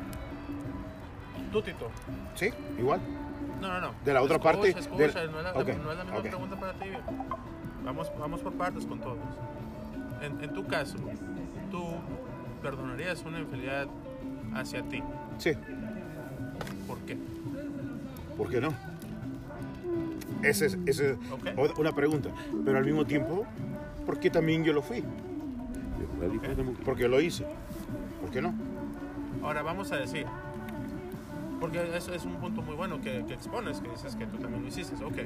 Tú, 1.52 1.62
Tito. 1.62 1.90
¿Sí? 2.36 2.50
¿Igual? 2.78 3.00
No, 3.62 3.68
no, 3.70 3.82
no. 3.82 3.92
De 4.06 4.14
la 4.14 4.22
otra 4.22 4.36
Escucha, 4.38 4.52
parte, 4.54 4.70
Escucha, 4.80 5.20
del- 5.22 5.32
no, 5.32 5.38
es 5.40 5.44
la, 5.44 5.52
ok, 5.52 5.68
no 5.84 5.92
es 5.92 5.98
la 5.98 6.04
misma 6.04 6.22
pregunta 6.22 6.60
para 6.60 6.74
ti. 6.74 6.86
Vamos, 7.84 8.12
vamos 8.20 8.42
por 8.42 8.54
partes 8.54 8.86
con 8.86 9.00
todos. 9.00 9.18
En, 10.22 10.44
en 10.44 10.54
tu 10.54 10.66
caso, 10.68 10.98
¿tú 11.72 11.84
perdonarías 12.62 13.24
una 13.26 13.40
infidelidad 13.40 13.88
hacia 14.54 14.82
ti? 14.84 15.02
Sí, 15.38 15.52
¿Por 16.88 16.98
qué? 17.00 17.18
¿por 18.38 18.50
qué 18.50 18.62
no? 18.62 18.74
Esa 20.44 20.66
es, 20.66 20.78
esa 20.86 21.04
es 21.06 21.18
Ok. 21.32 21.48
o- 21.78 21.82
una 21.82 21.92
pregunta. 21.94 22.30
Pero 22.66 22.78
al 22.78 22.86
mismo 22.86 23.06
tiempo, 23.06 23.46
¿por 24.06 24.20
qué 24.20 24.30
también 24.30 24.64
yo 24.64 24.74
lo 24.74 24.82
fui? 24.82 25.04
Porque 26.86 27.08
lo 27.08 27.20
hice. 27.22 27.46
¿Por 28.22 28.30
qué 28.32 28.42
no? 28.42 28.54
Ahora 29.44 29.62
vamos 29.62 29.92
a 29.92 29.98
decir, 29.98 30.26
porque 31.60 31.96
eso 31.96 32.14
es 32.14 32.26
un 32.26 32.36
punto 32.36 32.62
muy 32.62 32.76
bueno 32.76 33.00
que, 33.02 33.24
que 33.28 33.34
expones, 33.34 33.80
que 33.82 33.90
dices 33.90 34.16
que 34.16 34.26
tú 34.26 34.38
también 34.38 34.62
lo 34.64 34.68
hiciste. 34.68 34.96
Ok, 35.04 35.18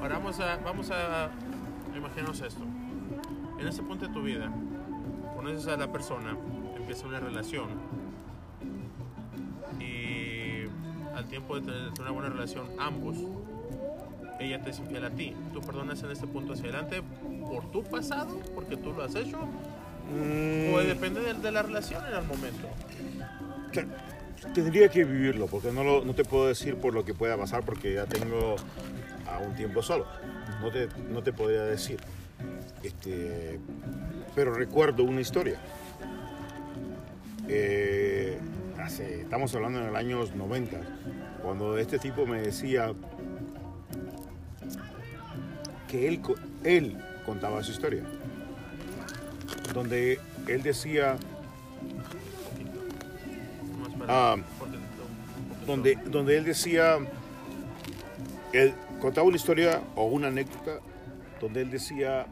ahora 0.00 0.18
vamos 0.18 0.40
a, 0.40 0.56
vamos 0.56 0.90
a 0.90 1.30
imaginarnos 1.96 2.40
esto. 2.40 2.62
En 3.58 3.66
este 3.68 3.82
punto 3.82 4.06
de 4.06 4.12
tu 4.12 4.22
vida, 4.22 4.50
conoces 5.36 5.66
a 5.68 5.76
la 5.76 5.90
persona, 5.92 6.36
empieza 6.90 7.06
una 7.06 7.20
relación 7.20 7.68
y 9.78 10.64
al 11.16 11.24
tiempo 11.26 11.54
de 11.60 11.62
tener 11.62 11.92
una 12.00 12.10
buena 12.10 12.28
relación 12.30 12.66
ambos, 12.80 13.16
ella 14.40 14.60
te 14.60 14.70
es 14.70 14.78
infiel 14.80 15.04
a 15.04 15.10
ti. 15.10 15.36
¿Tú 15.52 15.60
perdonas 15.60 16.02
en 16.02 16.10
este 16.10 16.26
punto 16.26 16.54
hacia 16.54 16.64
adelante 16.64 17.00
por 17.48 17.70
tu 17.70 17.84
pasado, 17.84 18.40
porque 18.56 18.76
tú 18.76 18.92
lo 18.92 19.04
has 19.04 19.14
hecho? 19.14 19.38
Mm, 20.12 20.74
¿O 20.74 20.78
depende 20.80 21.20
de, 21.20 21.34
de 21.34 21.52
la 21.52 21.62
relación 21.62 22.02
en 22.06 22.14
el 22.16 22.24
momento? 22.24 22.66
te- 23.72 23.86
tendría 24.52 24.88
que 24.88 25.04
vivirlo, 25.04 25.46
porque 25.46 25.70
no, 25.70 25.84
lo- 25.84 26.04
no 26.04 26.12
te 26.16 26.24
puedo 26.24 26.48
decir 26.48 26.74
por 26.74 26.92
lo 26.92 27.04
que 27.04 27.14
pueda 27.14 27.36
pasar, 27.36 27.62
porque 27.64 27.94
ya 27.94 28.06
tengo 28.06 28.56
a 29.32 29.38
un 29.38 29.54
tiempo 29.54 29.80
solo. 29.80 30.06
No 30.60 30.72
te, 30.72 30.88
no 31.08 31.22
te 31.22 31.32
podría 31.32 31.62
decir. 31.62 32.00
Este, 32.82 33.60
pero 34.34 34.52
recuerdo 34.54 35.04
una 35.04 35.20
historia. 35.20 35.60
Eh, 37.52 38.38
hace, 38.78 39.22
estamos 39.22 39.52
hablando 39.56 39.80
en 39.80 39.86
el 39.88 39.96
año 39.96 40.24
90, 40.24 40.78
cuando 41.42 41.78
este 41.78 41.98
tipo 41.98 42.24
me 42.24 42.40
decía 42.42 42.92
que 45.88 46.06
él, 46.06 46.20
él 46.62 46.96
contaba 47.26 47.60
su 47.64 47.72
historia, 47.72 48.04
donde 49.74 50.20
él 50.46 50.62
decía 50.62 51.16
Ah, 54.08 54.36
porque- 54.60 54.78
donde, 55.66 55.96
donde 56.06 56.36
él 56.38 56.44
decía, 56.44 56.98
él 58.52 58.74
contaba 59.00 59.26
una 59.26 59.36
historia 59.36 59.80
o 59.96 60.06
una 60.06 60.28
anécdota 60.28 60.78
donde 61.40 61.62
él 61.62 61.70
decía, 61.70 62.26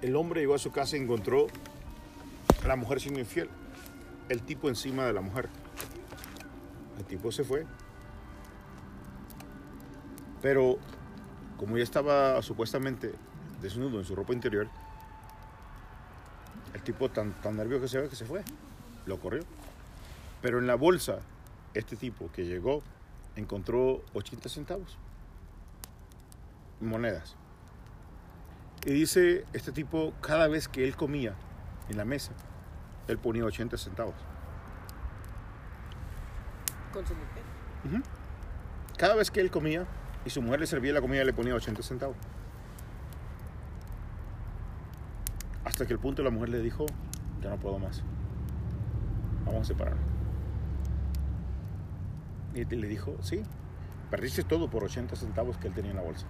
el 0.00 0.16
hombre 0.16 0.40
llegó 0.40 0.54
a 0.54 0.58
su 0.58 0.70
casa 0.72 0.96
y 0.96 1.00
encontró 1.00 1.48
la 2.66 2.76
mujer 2.76 3.00
siendo 3.00 3.20
infiel, 3.20 3.48
el 4.28 4.42
tipo 4.42 4.68
encima 4.68 5.04
de 5.04 5.12
la 5.12 5.20
mujer. 5.20 5.48
El 6.98 7.04
tipo 7.04 7.30
se 7.32 7.44
fue. 7.44 7.66
Pero 10.42 10.78
como 11.56 11.76
ya 11.76 11.82
estaba 11.82 12.40
supuestamente 12.42 13.12
desnudo 13.60 13.98
en 13.98 14.04
su 14.04 14.14
ropa 14.14 14.32
interior, 14.32 14.68
el 16.74 16.82
tipo 16.82 17.08
tan, 17.10 17.32
tan 17.40 17.56
nervioso 17.56 17.82
que 17.82 17.88
se 17.88 18.00
ve 18.00 18.08
que 18.08 18.16
se 18.16 18.24
fue, 18.24 18.42
lo 19.06 19.18
corrió. 19.18 19.42
Pero 20.40 20.58
en 20.58 20.66
la 20.66 20.76
bolsa, 20.76 21.18
este 21.74 21.96
tipo 21.96 22.30
que 22.32 22.44
llegó 22.44 22.82
encontró 23.36 24.04
80 24.14 24.48
centavos, 24.48 24.96
monedas. 26.80 27.34
Y 28.84 28.92
dice, 28.92 29.44
este 29.52 29.72
tipo, 29.72 30.12
cada 30.20 30.46
vez 30.46 30.68
que 30.68 30.84
él 30.84 30.96
comía 30.96 31.34
en 31.88 31.96
la 31.96 32.04
mesa, 32.04 32.32
él 33.08 33.18
ponía 33.18 33.44
80 33.44 33.76
centavos. 33.76 34.14
Con 36.92 37.06
su 37.06 37.14
mujer. 37.14 38.02
Cada 38.96 39.14
vez 39.14 39.30
que 39.30 39.40
él 39.40 39.50
comía 39.50 39.86
y 40.24 40.30
su 40.30 40.42
mujer 40.42 40.60
le 40.60 40.66
servía 40.66 40.92
la 40.92 41.00
comida, 41.00 41.24
le 41.24 41.32
ponía 41.32 41.54
80 41.54 41.82
centavos. 41.82 42.16
Hasta 45.64 45.86
que 45.86 45.92
el 45.92 45.98
punto 45.98 46.22
la 46.22 46.30
mujer 46.30 46.50
le 46.50 46.60
dijo, 46.60 46.86
ya 47.42 47.50
no 47.50 47.58
puedo 47.58 47.78
más. 47.78 48.02
Vamos 49.44 49.62
a 49.62 49.64
separarnos. 49.64 50.04
Y 52.54 52.64
le 52.64 52.88
dijo, 52.88 53.16
sí, 53.20 53.42
perdiste 54.10 54.42
todo 54.42 54.68
por 54.68 54.84
80 54.84 55.14
centavos 55.16 55.56
que 55.58 55.68
él 55.68 55.74
tenía 55.74 55.92
en 55.92 55.96
la 55.98 56.02
bolsa. 56.02 56.26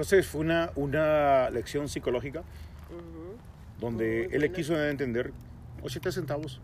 Entonces 0.00 0.26
fue 0.26 0.40
una, 0.40 0.72
una 0.76 1.50
lección 1.50 1.86
psicológica 1.86 2.42
donde 3.78 4.30
él 4.32 4.40
le 4.40 4.50
quiso 4.50 4.82
entender 4.82 5.34
80 5.82 6.10
centavos. 6.10 6.62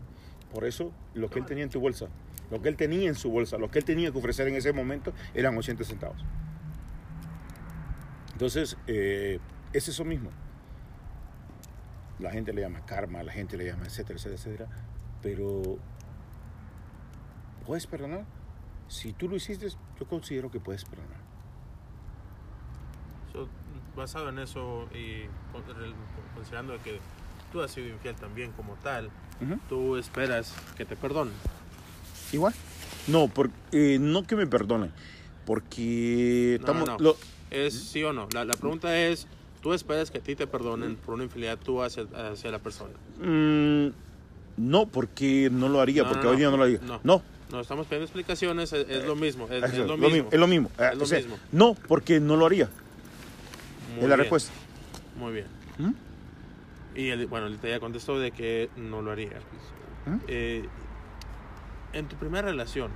Por 0.51 0.65
eso 0.65 0.91
lo 1.13 1.29
que 1.29 1.37
él 1.37 1.45
tenía 1.45 1.63
en 1.63 1.69
tu 1.69 1.79
bolsa, 1.79 2.07
lo 2.49 2.63
que 2.63 2.69
él 2.69 2.75
tenía 2.75 3.07
en 3.07 3.13
su 3.13 3.29
bolsa, 3.29 3.59
lo 3.59 3.69
que 3.69 3.77
él 3.77 3.85
tenía 3.85 4.11
que 4.11 4.17
ofrecer 4.17 4.47
en 4.47 4.55
ese 4.55 4.73
momento 4.73 5.13
eran 5.35 5.55
80 5.55 5.83
centavos. 5.83 6.25
Entonces, 8.31 8.75
eh, 8.87 9.37
es 9.71 9.87
eso 9.87 10.03
mismo. 10.03 10.31
La 12.17 12.31
gente 12.31 12.53
le 12.53 12.61
llama 12.61 12.87
karma, 12.87 13.21
la 13.21 13.33
gente 13.33 13.55
le 13.55 13.65
llama 13.65 13.85
etcétera, 13.85 14.17
etcétera, 14.17 14.35
etcétera. 14.35 14.67
Pero, 15.21 15.77
¿puedes 17.67 17.85
perdonar? 17.85 18.25
Si 18.87 19.13
tú 19.13 19.29
lo 19.29 19.35
hiciste, 19.35 19.67
yo 19.69 20.07
considero 20.07 20.49
que 20.49 20.59
puedes 20.59 20.85
perdonar. 20.85 21.16
Basado 23.95 24.29
en 24.29 24.37
eso 24.39 24.87
y 24.93 25.25
considerando 26.35 26.77
que 26.83 26.99
tú 27.51 27.61
has 27.61 27.71
sido 27.71 27.87
infiel 27.87 28.15
también 28.15 28.51
como 28.51 28.75
tal, 28.83 29.09
tú 29.69 29.97
esperas 29.97 30.53
que 30.77 30.85
te 30.85 30.95
perdonen. 30.95 31.33
Igual. 32.31 32.53
No, 33.07 33.27
por- 33.27 33.49
eh, 33.71 33.97
no 33.99 34.23
que 34.27 34.35
me 34.35 34.45
perdonen, 34.45 34.91
porque 35.45 36.57
No, 36.61 36.67
no, 36.67 36.73
estamos... 36.81 36.99
no. 36.99 37.03
lo- 37.03 37.17
¿Es 37.49 37.73
sí 37.73 38.03
o 38.03 38.11
no? 38.13 38.27
La, 38.33 38.43
la 38.45 38.53
pregunta 38.55 38.95
es, 38.99 39.25
¿tú 39.61 39.73
esperas 39.73 40.11
que 40.11 40.17
a 40.17 40.21
ti 40.21 40.35
te 40.35 40.45
perdonen 40.45 40.97
por 40.97 41.15
una 41.15 41.23
infidelidad 41.23 41.57
tú 41.57 41.81
hacia, 41.81 42.03
hacia 42.31 42.51
la 42.51 42.59
persona? 42.59 42.93
Mm, 43.23 43.87
no, 44.57 44.85
porque 44.87 45.49
no 45.51 45.69
lo 45.69 45.79
haría, 45.79 46.03
No, 46.03 46.09
porque 46.09 46.25
no, 46.25 46.29
hoy 46.31 46.37
día 46.37 46.49
no 46.51 46.57
lo 46.57 46.63
haría. 46.63 46.79
no. 46.83 46.99
No, 47.03 47.21
No, 47.49 47.61
estamos 47.61 47.87
pidiendo 47.87 48.03
explicaciones, 48.03 48.73
es, 48.73 48.87
es 48.89 49.05
lo 49.05 49.15
mismo, 49.15 49.45
es, 49.49 49.63
es 49.63 49.77
lo 49.77 49.93
es 49.95 49.99
mismo. 50.11 50.29
Es 50.31 50.39
lo 50.39 50.47
mismo. 50.47 50.69
eh, 50.77 50.89
Es 50.91 50.97
lo 50.97 51.03
o 51.03 51.07
sea, 51.07 51.17
mismo. 51.19 51.37
No, 51.53 51.75
porque 51.87 52.19
no 52.19 52.35
lo 52.35 52.45
haría. 52.45 52.69
Muy 53.97 54.03
es 54.05 54.09
la 54.09 54.15
bien, 54.15 54.19
respuesta. 54.19 54.53
Muy 55.17 55.33
bien. 55.33 55.47
¿Mm? 55.77 55.91
Y 56.95 57.09
él, 57.09 57.27
bueno, 57.27 57.47
él 57.47 57.59
te 57.59 57.69
ya 57.69 57.79
contestó 57.79 58.19
de 58.19 58.31
que 58.31 58.69
no 58.75 59.01
lo 59.01 59.11
haría. 59.11 59.39
¿Mm? 60.05 60.17
Eh, 60.27 60.67
en 61.93 62.07
tu 62.07 62.15
primera 62.15 62.47
relación, 62.47 62.91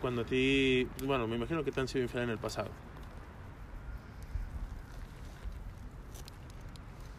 cuando 0.00 0.22
a 0.22 0.24
ti, 0.24 0.88
bueno, 1.04 1.26
me 1.28 1.36
imagino 1.36 1.62
que 1.64 1.72
te 1.72 1.80
han 1.80 1.88
sido 1.88 2.02
infiel 2.02 2.24
en 2.24 2.30
el 2.30 2.38
pasado. 2.38 2.70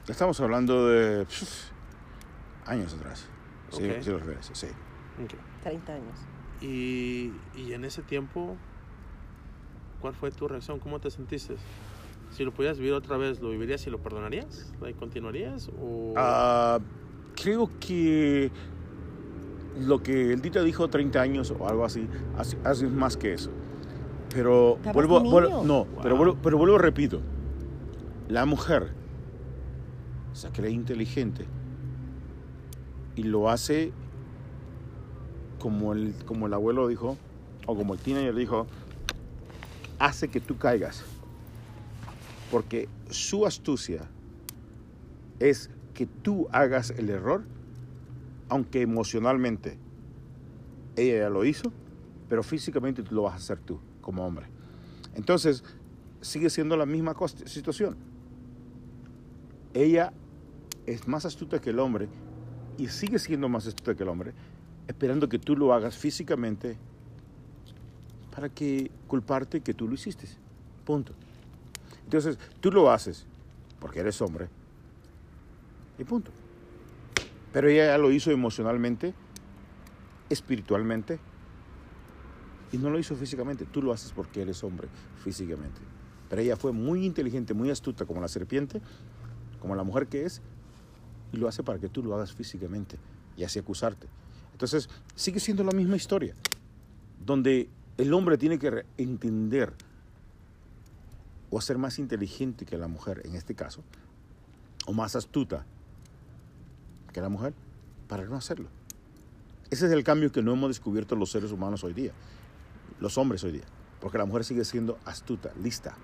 Estamos 0.08 0.40
hablando 0.42 0.88
de 0.88 1.26
pf, 1.26 1.72
años 2.66 2.94
atrás. 2.94 3.26
Sí, 3.72 3.90
Ok. 3.90 4.02
sí 4.02 4.10
lo 4.10 4.18
refieres, 4.20 4.50
sí. 4.54 4.68
Ok. 5.24 5.34
30 5.64 5.94
años. 5.94 6.20
Y, 6.62 7.32
y 7.56 7.74
en 7.74 7.86
ese 7.86 8.02
tiempo, 8.02 8.58
¿cuál 10.04 10.14
fue 10.14 10.32
tu 10.32 10.50
reacción? 10.50 10.80
¿Cómo 10.80 11.00
te 11.00 11.10
sentiste? 11.10 11.56
Si 12.30 12.44
lo 12.44 12.52
pudieras 12.52 12.78
vivir 12.78 12.92
otra 12.92 13.16
vez, 13.16 13.40
¿lo 13.40 13.50
vivirías 13.52 13.88
y 13.88 13.90
lo 13.90 14.00
perdonarías? 14.00 14.74
¿Like, 14.82 15.00
¿Continuarías? 15.00 15.72
O... 15.82 16.14
Ah, 16.18 16.78
creo 17.42 17.70
que 17.80 18.52
lo 19.80 20.04
que 20.04 20.34
el 20.34 20.42
Dita 20.42 20.62
dijo 20.62 20.90
30 20.90 21.22
años 21.22 21.54
o 21.58 21.70
algo 21.70 21.86
así, 21.86 22.10
hace, 22.38 22.58
hace 22.66 22.86
más 22.88 23.16
que 23.16 23.34
eso. 23.34 23.50
Pero 24.34 24.78
vuelvo, 24.94 25.22
vuelvo- 25.22 25.64
no, 25.64 25.88
pero 26.02 26.16
Wow. 26.16 26.26
vuelvo, 26.26 26.38
pero 26.44 26.58
vuelvo 26.58 26.78
repito. 26.78 27.22
La 28.28 28.46
mujer 28.46 28.90
se 30.34 30.50
cree 30.50 30.72
inteligente 30.72 31.46
y 33.16 33.24
lo 33.24 33.50
hace 33.50 33.94
como 35.60 35.94
el, 35.94 36.14
como 36.26 36.48
el 36.48 36.54
abuelo 36.54 36.90
dijo, 36.90 37.16
o 37.68 37.76
como 37.78 37.94
el 37.94 38.00
teenager 38.02 38.36
dijo, 38.36 38.68
hace 40.00 40.28
que 40.28 40.40
tú 40.40 40.58
caigas. 40.58 41.04
Porque 42.52 42.88
su 43.10 43.46
astucia 43.46 44.02
es 45.40 45.70
que 45.94 46.06
tú 46.06 46.48
hagas 46.52 46.92
el 46.92 47.10
error, 47.10 47.44
aunque 48.50 48.82
emocionalmente 48.82 49.78
ella 50.96 51.20
ya 51.20 51.30
lo 51.30 51.46
hizo, 51.46 51.72
pero 52.30 52.44
físicamente 52.44 53.04
tú 53.04 53.16
lo 53.16 53.24
vas 53.24 53.34
a 53.34 53.38
hacer 53.38 53.60
tú, 53.60 53.80
como 54.02 54.26
hombre. 54.26 54.48
Entonces, 55.16 55.64
sigue 56.22 56.50
siendo 56.50 56.78
la 56.78 56.86
misma 56.86 57.16
situación. 57.46 57.98
Ella 59.74 60.14
es 60.86 61.08
más 61.08 61.26
astuta 61.26 61.60
que 61.60 61.72
el 61.72 61.80
hombre 61.80 62.08
y 62.78 62.88
sigue 62.88 63.20
siendo 63.20 63.50
más 63.50 63.68
astuta 63.68 63.96
que 63.96 64.04
el 64.04 64.10
hombre, 64.10 64.34
esperando 64.88 65.30
que 65.30 65.40
tú 65.40 65.56
lo 65.56 65.74
hagas 65.74 65.98
físicamente 65.98 66.78
para 68.34 68.50
que 68.50 68.90
culparte 69.08 69.62
que 69.62 69.74
tú 69.74 69.88
lo 69.88 69.94
hiciste. 69.94 70.28
Punto. 70.86 71.14
Entonces, 72.04 72.38
tú 72.60 72.72
lo 72.72 72.92
haces 72.92 73.26
porque 73.80 74.00
eres 74.00 74.20
hombre 74.22 74.50
y 76.00 76.04
punto. 76.04 76.32
Pero 77.52 77.70
ella 77.70 77.86
ya 77.86 77.98
lo 77.98 78.12
hizo 78.12 78.32
emocionalmente, 78.32 79.14
espiritualmente 80.30 81.20
y 82.72 82.78
no 82.78 82.90
lo 82.90 82.98
hizo 82.98 83.16
físicamente. 83.16 83.66
Tú 83.66 83.82
lo 83.82 83.94
haces 83.94 84.12
porque 84.12 84.42
eres 84.42 84.64
hombre 84.64 84.88
físicamente. 85.24 85.80
Pero 86.30 86.42
ella 86.42 86.56
fue 86.56 86.72
muy 86.72 87.06
inteligente, 87.06 87.54
muy 87.54 87.70
astuta 87.70 88.06
como 88.06 88.20
la 88.20 88.28
serpiente, 88.28 88.82
como 89.60 89.76
la 89.76 89.84
mujer 89.84 90.08
que 90.08 90.26
es, 90.26 90.42
y 91.32 91.38
lo 91.38 91.48
hace 91.48 91.62
para 91.62 91.78
que 91.78 91.90
tú 91.90 92.02
lo 92.02 92.16
hagas 92.16 92.34
físicamente 92.34 92.98
y 93.38 93.44
así 93.44 93.60
acusarte. 93.60 94.08
Entonces, 94.52 94.90
sigue 95.16 95.40
siendo 95.40 95.64
la 95.64 95.72
misma 95.72 95.96
historia, 95.96 96.36
donde 97.24 97.70
el 97.98 98.14
hombre 98.14 98.38
tiene 98.38 98.58
que 98.60 98.86
entender 98.98 99.74
o 101.50 101.62
ser 101.62 101.78
más 101.78 102.00
inteligente 102.00 102.66
que 102.66 102.78
la 102.78 102.88
mujer, 102.88 103.22
en 103.26 103.36
este 103.36 103.54
caso, 103.54 103.84
o 104.88 104.94
más 104.94 105.16
astuta 105.16 105.66
que 107.14 107.22
la 107.22 107.30
mujer, 107.30 107.54
para 108.08 108.26
no 108.26 108.36
hacerlo. 108.36 108.70
Ese 109.70 109.86
es 109.86 109.92
el 109.92 110.04
cambio 110.04 110.32
que 110.32 110.42
no 110.42 110.54
hemos 110.54 110.70
descubierto 110.70 111.16
los 111.16 111.32
seres 111.32 111.52
humanos 111.52 111.84
hoy 111.84 111.94
día, 111.94 112.12
los 113.00 113.18
hombres 113.18 113.44
hoy 113.44 113.52
día, 113.54 113.66
porque 114.02 114.18
la 114.18 114.26
mujer 114.26 114.44
sigue 114.44 114.66
siendo 114.66 114.98
astuta, 115.06 115.52
lista, 115.62 115.96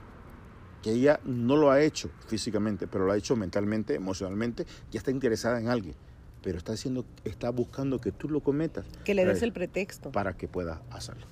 que 0.83 0.91
ella 0.91 1.19
no 1.25 1.55
lo 1.57 1.71
ha 1.71 1.81
hecho 1.81 2.09
físicamente, 2.27 2.87
pero 2.87 3.05
lo 3.05 3.11
ha 3.11 3.17
hecho 3.17 3.35
mentalmente, 3.35 3.95
emocionalmente, 3.95 4.65
ya 4.91 4.99
está 4.99 5.09
interesada 5.11 5.59
en 5.59 5.67
alguien, 5.67 5.95
pero 6.43 6.57
está 6.59 6.73
haciendo, 6.73 7.05
está 7.25 7.49
buscando 7.49 7.99
que 7.99 8.11
tú 8.11 8.29
lo 8.29 8.39
cometas 8.41 8.85
Que 9.03 9.13
le 9.15 9.25
des 9.25 9.37
para- 9.39 9.45
el 9.47 9.53
pretexto. 9.53 10.11
para 10.11 10.37
que 10.37 10.47
pueda 10.47 10.81
hacerlo. 10.91 11.25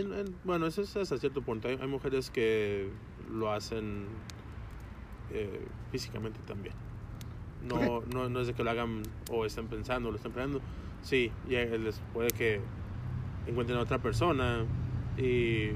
En- 0.00 0.12
en- 0.12 0.34
bueno, 0.44 0.66
eso 0.66 0.82
es 0.82 0.96
hasta 0.96 1.18
cierto 1.18 1.42
punto. 1.42 1.68
Hay, 1.68 1.78
hay 1.80 1.86
mujeres 1.88 2.30
que 2.30 2.88
lo 3.30 3.50
hacen 3.52 4.06
eh, 5.30 5.66
físicamente 5.90 6.40
también. 6.46 6.74
No, 7.68 8.02
no, 8.12 8.28
no 8.28 8.40
es 8.40 8.46
de 8.48 8.54
que 8.54 8.62
lo 8.62 8.70
hagan 8.70 9.02
o 9.30 9.46
estén 9.46 9.66
pensando 9.68 10.08
o 10.08 10.12
lo 10.12 10.16
estén 10.16 10.32
planeando. 10.32 10.60
Sí, 11.02 11.32
ya 11.48 11.64
les 11.64 12.00
puede 12.12 12.30
que 12.30 12.60
encuentren 13.46 13.78
a 13.78 13.82
otra 13.82 13.98
persona 13.98 14.64
y 15.16 15.70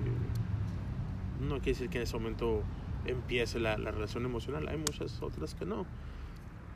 no 1.40 1.56
quiere 1.56 1.72
decir 1.72 1.88
que 1.88 1.98
en 1.98 2.02
ese 2.04 2.14
momento 2.18 2.62
empiece 3.06 3.58
la, 3.58 3.78
la 3.78 3.90
relación 3.90 4.24
emocional. 4.24 4.68
Hay 4.68 4.76
muchas 4.78 5.22
otras 5.22 5.54
que 5.54 5.64
no, 5.64 5.86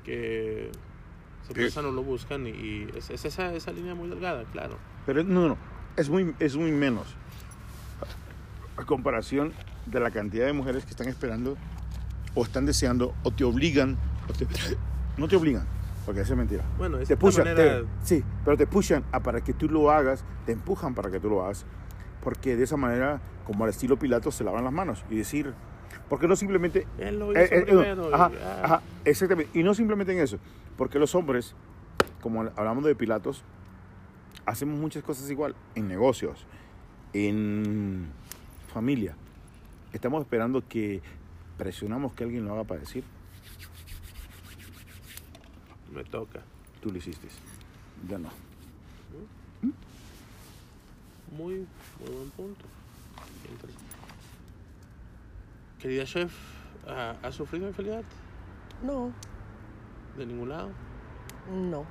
que 0.04 0.70
se 1.46 1.54
piensan 1.54 1.86
o 1.86 1.90
lo 1.92 2.02
buscan 2.02 2.46
y, 2.46 2.50
y 2.50 2.88
es, 2.96 3.10
es 3.10 3.24
esa, 3.24 3.52
esa 3.54 3.72
línea 3.72 3.94
muy 3.94 4.08
delgada, 4.08 4.44
claro. 4.44 4.78
Pero 5.06 5.24
no, 5.24 5.48
no, 5.48 5.58
es 5.96 6.08
muy, 6.08 6.34
es 6.38 6.56
muy 6.56 6.70
menos. 6.72 7.16
A 8.76 8.84
comparación 8.84 9.52
de 9.86 10.00
la 10.00 10.10
cantidad 10.10 10.46
de 10.46 10.52
mujeres 10.52 10.84
que 10.84 10.90
están 10.90 11.08
esperando 11.08 11.56
o 12.34 12.42
están 12.44 12.64
deseando 12.66 13.14
o 13.22 13.30
te 13.30 13.44
obligan, 13.44 13.96
o 14.28 14.32
te- 14.32 14.46
no 15.18 15.28
te 15.28 15.36
obligan, 15.36 15.66
porque 16.06 16.22
eso 16.22 16.32
es 16.32 16.38
mentira. 16.38 16.64
Bueno, 16.78 16.98
es 16.98 17.08
Te 17.08 17.16
pushan, 17.16 17.44
manera... 17.44 17.80
te- 17.82 17.86
sí, 18.02 18.24
pero 18.44 18.56
te 18.56 18.66
pushan 18.66 19.04
a 19.12 19.20
para 19.20 19.40
que 19.42 19.52
tú 19.52 19.68
lo 19.68 19.90
hagas, 19.90 20.24
te 20.46 20.52
empujan 20.52 20.94
para 20.94 21.10
que 21.10 21.20
tú 21.20 21.28
lo 21.28 21.44
hagas, 21.44 21.66
porque 22.22 22.56
de 22.56 22.64
esa 22.64 22.76
manera, 22.76 23.20
como 23.44 23.64
al 23.64 23.70
estilo 23.70 23.98
Pilato, 23.98 24.30
se 24.30 24.44
lavan 24.44 24.64
las 24.64 24.72
manos 24.72 25.04
y 25.10 25.16
decir, 25.16 25.52
porque 26.08 26.26
no 26.26 26.36
simplemente 26.36 26.86
Él 26.98 27.18
lo 27.18 27.32
hizo 27.32 27.40
eh, 27.40 27.48
eh, 27.52 27.62
primero. 27.66 28.10
y- 28.10 28.14
ajá, 28.14 28.30
ah. 28.42 28.60
ajá, 28.64 28.82
exactamente. 29.04 29.58
Y 29.58 29.62
no 29.62 29.74
simplemente 29.74 30.12
en 30.14 30.20
eso, 30.20 30.38
porque 30.78 30.98
los 30.98 31.14
hombres, 31.14 31.54
como 32.22 32.40
hablamos 32.56 32.84
de 32.84 32.94
Pilatos, 32.94 33.44
hacemos 34.46 34.78
muchas 34.80 35.02
cosas 35.02 35.30
igual, 35.30 35.54
en 35.74 35.88
negocios, 35.88 36.46
en 37.12 38.10
familia. 38.72 39.14
Estamos 39.92 40.22
esperando 40.22 40.66
que 40.66 41.00
presionamos 41.58 42.12
que 42.14 42.24
alguien 42.24 42.44
lo 42.44 42.52
haga 42.54 42.64
para 42.64 42.80
decir, 42.80 43.04
Me 45.92 46.02
toca. 46.04 46.40
tú 46.80 46.90
lo 46.90 46.96
hiciste. 46.98 47.28
Ya 48.08 48.16
no. 48.18 48.30
Muy, 51.36 51.66
muy 52.00 52.10
buen 52.16 52.30
punto. 52.30 52.64
Querida 55.78 56.04
chef, 56.04 56.32
¿ha, 56.88 57.16
ha 57.22 57.32
sufrido 57.32 57.66
infidelidad 57.68 58.04
No, 58.82 59.12
de 60.16 60.26
ningún 60.26 60.48
lado? 60.48 60.70
no. 61.50 61.84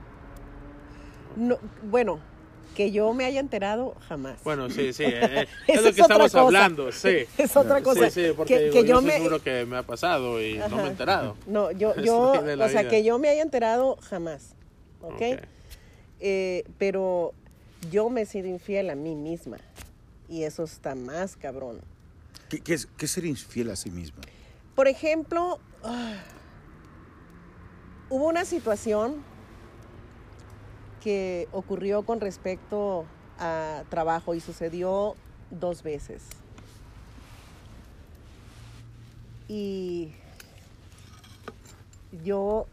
No, 1.36 1.58
bueno, 1.90 2.20
que 2.76 2.92
yo 2.92 3.14
me 3.14 3.26
haya 3.26 3.40
enterado 3.40 3.96
jamás. 4.08 4.44
Bueno, 4.44 4.70
sí, 4.70 4.94
sí. 4.94 5.04
eh, 5.08 5.42
eh, 5.42 5.48
es 5.68 5.84
lo 5.84 5.94
que 5.94 6.02
estamos 6.02 6.34
hablando, 6.36 6.92
sí. 6.92 7.26
es 7.38 7.56
otra 7.56 7.82
cosa. 7.82 8.10
Sí, 8.10 8.28
sí, 8.28 8.34
porque 8.36 8.56
que, 8.56 8.60
digo, 8.64 8.74
que 8.74 8.82
yo, 8.82 8.86
yo 8.86 8.96
estoy 8.96 9.08
me 9.08 9.18
seguro 9.18 9.44
que 9.44 9.66
me 9.66 9.78
ha 9.78 9.84
pasado 9.84 10.42
y 10.42 10.56
no 10.58 10.78
me 10.78 10.84
he 10.84 10.88
enterado. 10.88 11.36
no, 11.48 11.72
yo, 11.72 11.96
yo, 12.04 12.32
o 12.32 12.34
sea, 12.42 12.82
vida. 12.82 12.90
que 12.90 13.04
yo 13.04 13.20
me 13.20 13.30
haya 13.30 13.42
enterado 13.42 13.98
jamás, 14.02 14.56
¿ok? 15.02 15.14
Ok. 15.14 15.22
Eh, 16.24 16.66
pero 16.78 17.34
yo 17.90 18.10
me 18.10 18.22
he 18.22 18.26
sido 18.28 18.48
infiel 18.48 18.92
a 18.92 18.96
mí 18.96 19.16
misma 19.16 19.58
y 20.30 20.44
eso 20.44 20.64
está 20.64 20.94
más 20.96 21.36
cabrón. 21.36 21.82
¿Qué, 22.48 22.60
qué 22.60 22.76
es, 22.76 22.88
qué 22.98 23.08
ser 23.08 23.26
infiel 23.26 23.72
a 23.72 23.76
sí 23.76 23.90
mismo? 23.90 24.22
Por 24.76 24.88
ejemplo, 24.88 25.60
ah, 25.84 26.14
hubo 28.10 28.28
una 28.28 28.46
situación 28.46 29.24
que 31.02 31.48
ocurrió 31.52 32.04
con 32.04 32.22
respecto 32.22 33.06
a 33.40 33.84
trabajo 33.90 34.34
y 34.36 34.40
sucedió 34.40 35.16
dos 35.50 35.84
veces. 35.84 36.24
Y 39.48 40.14
yo 42.24 42.68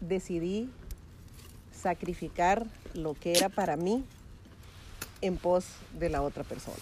decidí 0.00 0.70
sacrificar 1.72 2.66
lo 2.94 3.14
que 3.14 3.32
era 3.32 3.48
para 3.48 3.76
mí 3.76 4.04
en 5.20 5.36
pos 5.36 5.66
de 5.98 6.10
la 6.10 6.22
otra 6.22 6.44
persona. 6.44 6.76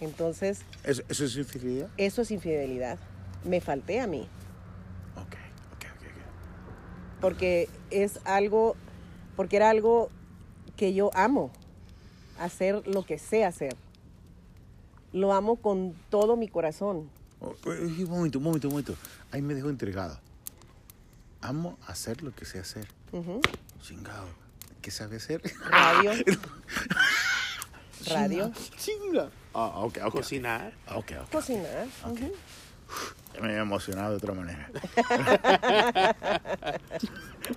Entonces, 0.00 0.60
¿Eso, 0.82 1.02
eso 1.08 1.24
es 1.24 1.36
infidelidad? 1.36 1.88
eso 1.96 2.22
es 2.22 2.30
infidelidad. 2.30 2.98
Me 3.44 3.60
falté 3.60 4.00
a 4.00 4.06
mí. 4.06 4.26
Porque 7.24 7.70
es 7.90 8.20
algo, 8.26 8.76
porque 9.34 9.56
era 9.56 9.70
algo 9.70 10.10
que 10.76 10.92
yo 10.92 11.10
amo, 11.14 11.50
hacer 12.38 12.86
lo 12.86 13.06
que 13.06 13.18
sé 13.18 13.46
hacer. 13.46 13.74
Lo 15.14 15.32
amo 15.32 15.56
con 15.56 15.94
todo 16.10 16.36
mi 16.36 16.48
corazón. 16.48 17.08
Un 17.40 18.10
momento, 18.10 18.38
un 18.38 18.44
momento, 18.44 18.68
un 18.68 18.74
momento. 18.74 18.94
Ahí 19.30 19.40
me 19.40 19.54
dejó 19.54 19.70
entregado. 19.70 20.20
Amo 21.40 21.78
hacer 21.86 22.22
lo 22.22 22.34
que 22.34 22.44
sé 22.44 22.58
hacer. 22.58 22.86
Chingado. 23.80 24.28
¿Qué 24.82 24.90
sabe 24.90 25.16
hacer? 25.16 25.40
Radio. 25.70 26.10
Radio. 28.06 28.52
Chinga. 28.76 29.30
Ah, 29.54 29.78
ok, 29.78 29.98
ok. 30.04 30.12
Cocinar. 30.12 30.74
Ah, 30.86 30.98
Ok, 30.98 31.12
ok. 31.22 31.30
Cocinar. 31.30 31.86
ujú. 32.04 32.16
Ya 32.18 32.30
me 33.44 33.50
había 33.50 33.62
emocionado 33.62 34.10
de 34.10 34.16
otra 34.16 34.34
manera. 34.34 34.68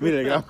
mira, 0.01 0.19
el 0.19 0.25
gran- 0.25 0.45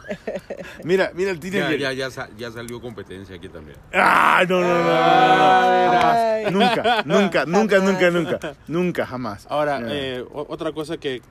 mira, 0.83 1.11
mira 1.13 1.31
el 1.31 1.39
Ya, 1.39 1.41
teenager. 1.51 1.79
ya, 1.79 1.93
ya, 1.93 2.11
sa- 2.11 2.29
ya 2.37 2.51
salió 2.51 2.81
competencia 2.81 3.35
aquí 3.35 3.49
también. 3.49 3.77
Ah, 3.93 4.43
no, 4.47 4.61
no, 4.61 4.67
no, 4.67 4.83
no. 4.83 6.51
Nunca, 6.51 7.03
nunca, 7.05 7.45
nunca, 7.45 7.79
nunca, 7.79 8.09
nunca, 8.11 8.55
nunca, 8.67 9.05
jamás. 9.05 9.45
Ahora, 9.49 9.79
No. 9.79 9.87
eh, 9.91 10.25
otra 10.31 10.71
cosa 10.71 10.97
que 10.97 11.21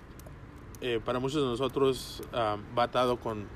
eh, 0.83 1.01
para 1.05 1.19
muchos 1.19 1.41
de 1.43 1.49
nosotros 1.49 2.23
ah, 2.33 2.57
va 2.79 2.85
atado 2.85 3.17
con, 3.19 3.47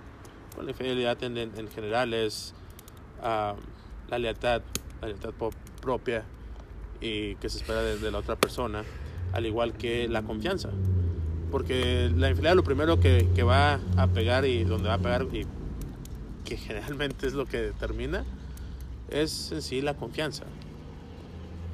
con 0.56 0.64
la 0.64 0.70
infidelidad 0.72 1.22
en, 1.22 1.36
en- 1.36 1.52
en 1.58 1.68
general 1.70 2.14
es 2.14 2.54
ah, 3.22 3.54
la 4.08 4.18
lealtad, 4.18 4.62
la 5.02 5.08
lealtad 5.08 5.30
propia 5.82 6.24
y 7.00 7.34
que 7.36 7.48
se 7.50 7.58
espera 7.58 7.82
de, 7.82 7.98
de 7.98 8.10
la 8.10 8.18
otra 8.18 8.36
persona, 8.36 8.84
al 9.32 9.46
igual 9.46 9.72
que 9.74 10.08
la 10.08 10.22
confianza. 10.22 10.70
Porque 11.50 12.10
la 12.16 12.28
infidelidad 12.30 12.54
lo 12.56 12.62
primero 12.64 13.00
que, 13.00 13.28
que 13.34 13.42
va 13.42 13.80
a 13.96 14.06
pegar 14.06 14.44
y 14.44 14.64
donde 14.64 14.88
va 14.88 14.94
a 14.94 14.98
pegar 14.98 15.26
y 15.32 15.46
que 16.44 16.56
generalmente 16.58 17.26
es 17.26 17.32
lo 17.34 17.46
que 17.46 17.58
determina 17.60 18.24
es 19.10 19.50
en 19.52 19.60
sí 19.62 19.80
la 19.80 19.94
confianza. 19.94 20.44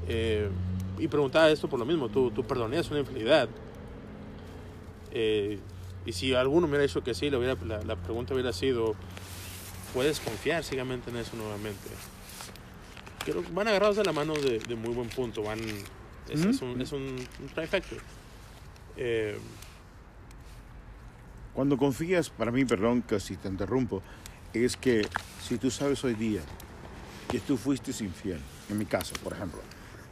Eh, 0.09 0.49
y 0.99 1.09
preguntaba 1.09 1.51
esto 1.51 1.69
por 1.69 1.79
lo 1.79 1.85
mismo, 1.85 2.09
tú, 2.09 2.31
tú 2.31 2.43
perdonarías 2.45 2.91
una 2.91 3.01
infidelidad. 3.01 3.49
Eh, 5.13 5.59
y 6.07 6.13
si 6.13 6.35
alguno 6.35 6.67
hubiera 6.67 6.83
dicho 6.83 7.03
que 7.03 7.13
sí, 7.15 7.29
hubiera- 7.35 7.57
la, 7.67 7.83
la 7.83 7.97
pregunta 7.97 8.33
hubiera 8.33 8.53
sido, 8.53 8.95
¿puedes 9.93 10.21
confiar 10.21 10.65
ciegamente 10.65 11.11
en 11.11 11.17
eso 11.17 11.37
nuevamente? 11.37 11.89
Creo 13.25 13.43
van 13.53 13.69
agarrados 13.69 13.97
de 13.97 14.05
la 14.05 14.13
mano 14.13 14.35
de 14.35 14.77
muy 14.77 14.95
buen 14.95 15.09
punto, 15.09 15.43
van, 15.43 15.59
es, 16.29 16.41
Ujú. 16.41 16.51
es 16.51 16.63
un, 16.63 16.81
es 16.81 16.93
un, 16.93 17.17
un 17.41 17.49
trifecta. 17.55 17.97
Eh, 18.97 19.39
Cuando 21.55 21.79
confías, 21.79 22.29
para 22.29 22.51
mí, 22.51 22.65
perdón 22.65 23.03
que 23.03 23.19
si 23.19 23.37
te 23.37 23.49
interrumpo, 23.49 24.03
es 24.53 24.77
que 24.77 25.07
si 25.41 25.57
tú 25.57 25.71
sabes 25.71 26.05
hoy 26.05 26.15
día 26.15 26.43
que 27.29 27.41
tú 27.41 27.57
fuiste 27.57 27.93
infiel, 28.05 28.41
en 28.69 28.79
mi 28.79 28.85
caso, 28.85 29.15
por 29.25 29.33
ejemplo, 29.33 29.61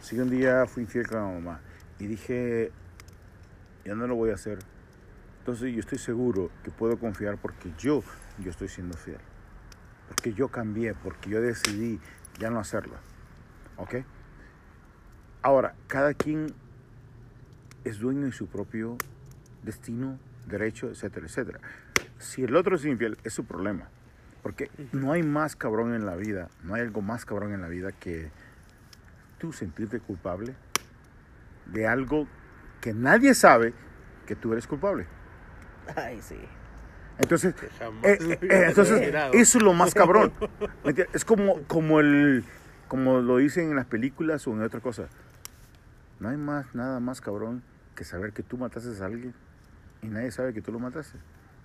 si 0.00 0.18
un 0.18 0.30
día 0.30 0.66
fui 0.66 0.84
infiel 0.84 1.06
con 1.06 1.18
la 1.18 1.24
mamá 1.24 1.60
y 1.98 2.06
dije, 2.06 2.72
ya 3.84 3.94
no 3.94 4.06
lo 4.06 4.14
voy 4.14 4.30
a 4.30 4.34
hacer, 4.34 4.58
entonces 5.40 5.72
yo 5.74 5.80
estoy 5.80 5.98
seguro 5.98 6.50
que 6.62 6.70
puedo 6.70 6.98
confiar 6.98 7.36
porque 7.36 7.70
yo, 7.78 8.02
yo 8.38 8.50
estoy 8.50 8.68
siendo 8.68 8.96
fiel. 8.96 9.18
Porque 10.08 10.32
yo 10.32 10.48
cambié, 10.48 10.94
porque 10.94 11.28
yo 11.28 11.40
decidí 11.42 12.00
ya 12.38 12.48
no 12.50 12.58
hacerlo. 12.58 12.94
¿Ok? 13.76 13.96
Ahora, 15.44 15.74
cada 15.88 16.14
quien 16.14 16.54
es 17.84 17.98
dueño 17.98 18.24
de 18.24 18.32
su 18.32 18.46
propio 18.46 18.96
destino, 19.62 20.18
derecho, 20.46 20.88
etcétera, 20.88 21.26
etcétera. 21.26 21.60
Si 22.18 22.42
el 22.42 22.56
otro 22.56 22.76
es 22.76 22.84
infiel, 22.86 23.18
es 23.24 23.34
su 23.34 23.44
problema. 23.44 23.90
Porque 24.42 24.70
no 24.92 25.12
hay 25.12 25.22
más 25.22 25.54
cabrón 25.54 25.94
en 25.94 26.06
la 26.06 26.16
vida, 26.16 26.48
no 26.62 26.72
hay 26.72 26.80
algo 26.80 27.02
más 27.02 27.26
cabrón 27.26 27.52
en 27.52 27.60
la 27.60 27.68
vida 27.68 27.92
que 27.92 28.30
tú 29.36 29.52
sentirte 29.52 30.00
culpable 30.00 30.54
de 31.66 31.86
algo 31.88 32.26
que 32.80 32.94
nadie 32.94 33.34
sabe 33.34 33.74
que 34.24 34.36
tú 34.36 34.54
eres 34.54 34.66
culpable. 34.66 35.04
Ay, 35.94 36.22
sí. 36.22 36.38
Entonces, 37.18 37.54
eh, 38.02 38.18
eh, 38.40 38.64
entonces 38.68 39.14
eso 39.34 39.58
es 39.58 39.62
lo 39.62 39.74
más 39.74 39.92
cabrón. 39.92 40.32
Es 41.12 41.26
como, 41.26 41.60
como, 41.64 42.00
el, 42.00 42.44
como 42.88 43.20
lo 43.20 43.36
dicen 43.36 43.68
en 43.68 43.76
las 43.76 43.84
películas 43.84 44.46
o 44.46 44.52
en 44.52 44.62
otra 44.62 44.80
cosa. 44.80 45.10
No 46.24 46.30
hay 46.30 46.38
más, 46.38 46.74
nada 46.74 47.00
más 47.00 47.20
cabrón 47.20 47.62
que 47.94 48.02
saber 48.02 48.32
que 48.32 48.42
tú 48.42 48.56
mataste 48.56 48.88
a 49.02 49.04
alguien 49.04 49.34
y 50.02 50.06
nadie 50.06 50.30
sabe 50.30 50.54
que 50.54 50.62
tú 50.62 50.72
lo 50.72 50.78
mataste. 50.78 51.18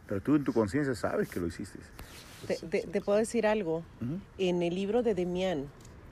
Pero 0.05 0.19
tú 0.21 0.35
en 0.35 0.43
tu 0.43 0.51
conciencia 0.51 0.93
sabes 0.95 1.29
que 1.29 1.39
lo 1.39 1.47
hiciste. 1.47 1.79
Te, 2.45 2.55
te- 2.67 2.85
te 2.85 2.99
puedo 2.99 3.17
decir 3.17 3.47
algo. 3.47 3.83
En 4.37 4.61
el 4.61 4.75
libro 4.75 5.01
de 5.01 5.15
Demián, 5.15 5.67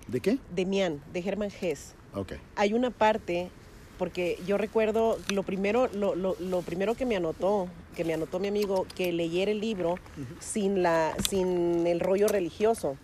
¿De 0.07 0.21
qué? 0.21 0.37
Demián, 0.55 1.01
de 1.11 1.19
Hermann 1.19 1.49
Hesse, 1.59 1.93
Ok. 2.13 2.35
hay 2.55 2.73
una 2.73 2.89
parte, 2.89 3.49
porque 3.97 4.39
yo 4.47 4.57
recuerdo 4.57 5.17
lo 5.33 5.43
primero, 5.43 5.89
lo, 5.93 6.15
lo- 6.15 6.37
lo 6.39 6.61
primero 6.61 6.95
que 6.95 7.05
me 7.05 7.17
anotó, 7.17 7.67
que 7.97 8.05
me 8.05 8.13
anotó 8.13 8.39
mi 8.39 8.47
amigo, 8.47 8.87
que 8.95 9.11
leyera 9.11 9.51
el 9.51 9.59
libro 9.59 9.95
sin, 10.39 10.81
la, 10.83 11.13
sin 11.29 11.85
el 11.85 11.99
rollo 11.99 12.29
religioso, 12.29 12.95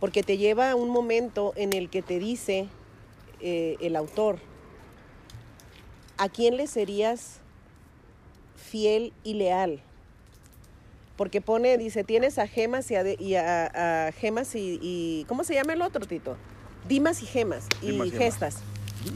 porque 0.00 0.24
te 0.24 0.36
lleva 0.36 0.72
a 0.72 0.74
un 0.74 0.90
momento 0.90 1.52
en 1.54 1.74
el 1.74 1.90
que 1.90 2.02
te 2.02 2.18
dice 2.18 2.66
eh, 3.40 3.76
el 3.80 3.94
autor, 3.94 4.40
¿a 6.20 6.28
quién 6.28 6.56
le 6.58 6.66
serías 6.66 7.38
fiel 8.56 9.12
y 9.24 9.34
leal? 9.34 9.80
Porque 11.16 11.40
pone, 11.40 11.76
dice, 11.78 12.04
tienes 12.04 12.38
a 12.38 12.46
Gemas 12.46 12.90
y 12.90 12.94
a, 12.94 13.02
de- 13.02 13.16
y 13.18 13.34
a- 13.36 14.06
a 14.08 14.12
Gemas 14.12 14.54
y, 14.54 14.78
y- 14.82 15.24
¿Cómo 15.28 15.44
se 15.44 15.54
llama 15.54 15.72
el 15.72 15.82
otro, 15.82 16.06
Tito? 16.06 16.36
Dimas 16.88 17.22
y 17.22 17.26
Gemas 17.26 17.64
y 17.82 17.86
Dimas 17.92 18.06
y 18.06 18.10
Gemas. 18.10 18.24
Gestas. 18.24 18.56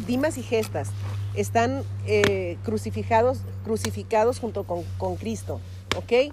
Dimas 0.06 0.38
y 0.38 0.42
Gestas 0.42 0.88
están 1.34 1.82
eh, 2.06 2.56
crucificados, 2.64 3.40
crucificados 3.64 4.38
junto 4.38 4.64
con, 4.64 4.82
con 4.98 5.16
Cristo, 5.16 5.60
¿ok? 5.96 6.32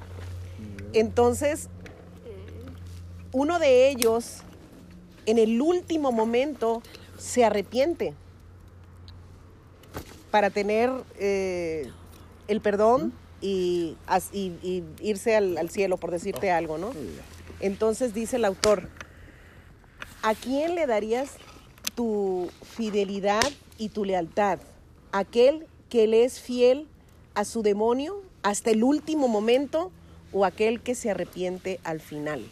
Entonces, 0.93 1.67
uno 3.33 3.59
de 3.59 3.89
ellos, 3.89 4.37
en 5.25 5.37
el 5.37 5.61
último 5.61 6.11
momento, 6.11 6.81
se 7.17 7.43
arrepiente 7.45 8.13
para 10.31 10.49
tener 10.49 10.89
eh, 11.19 11.89
el 12.47 12.61
perdón 12.61 13.13
y, 13.41 13.97
as- 14.07 14.29
y- 14.33 14.53
y 14.63 14.83
irse 15.01 15.35
al, 15.35 15.57
al 15.57 15.69
cielo, 15.69 15.97
por 15.97 16.11
decirte 16.11 16.51
algo, 16.51 16.77
¿no? 16.77 16.91
Entonces 17.59 18.13
dice 18.13 18.37
el 18.37 18.45
autor, 18.45 18.89
¿a 20.23 20.33
quién 20.33 20.75
le 20.75 20.87
darías 20.87 21.31
tu 21.95 22.49
fidelidad 22.75 23.41
y 23.77 23.89
tu 23.89 24.05
lealtad? 24.05 24.59
¿Aquel 25.11 25.67
que 25.89 26.07
le 26.07 26.23
es 26.23 26.39
fiel 26.39 26.87
a 27.35 27.43
su 27.45 27.61
demonio 27.61 28.21
hasta 28.43 28.71
el 28.71 28.83
último 28.83 29.27
momento 29.27 29.91
o 30.31 30.45
aquel 30.45 30.81
que 30.81 30.95
se 30.95 31.11
arrepiente 31.11 31.79
al 31.83 31.99
final? 31.99 32.43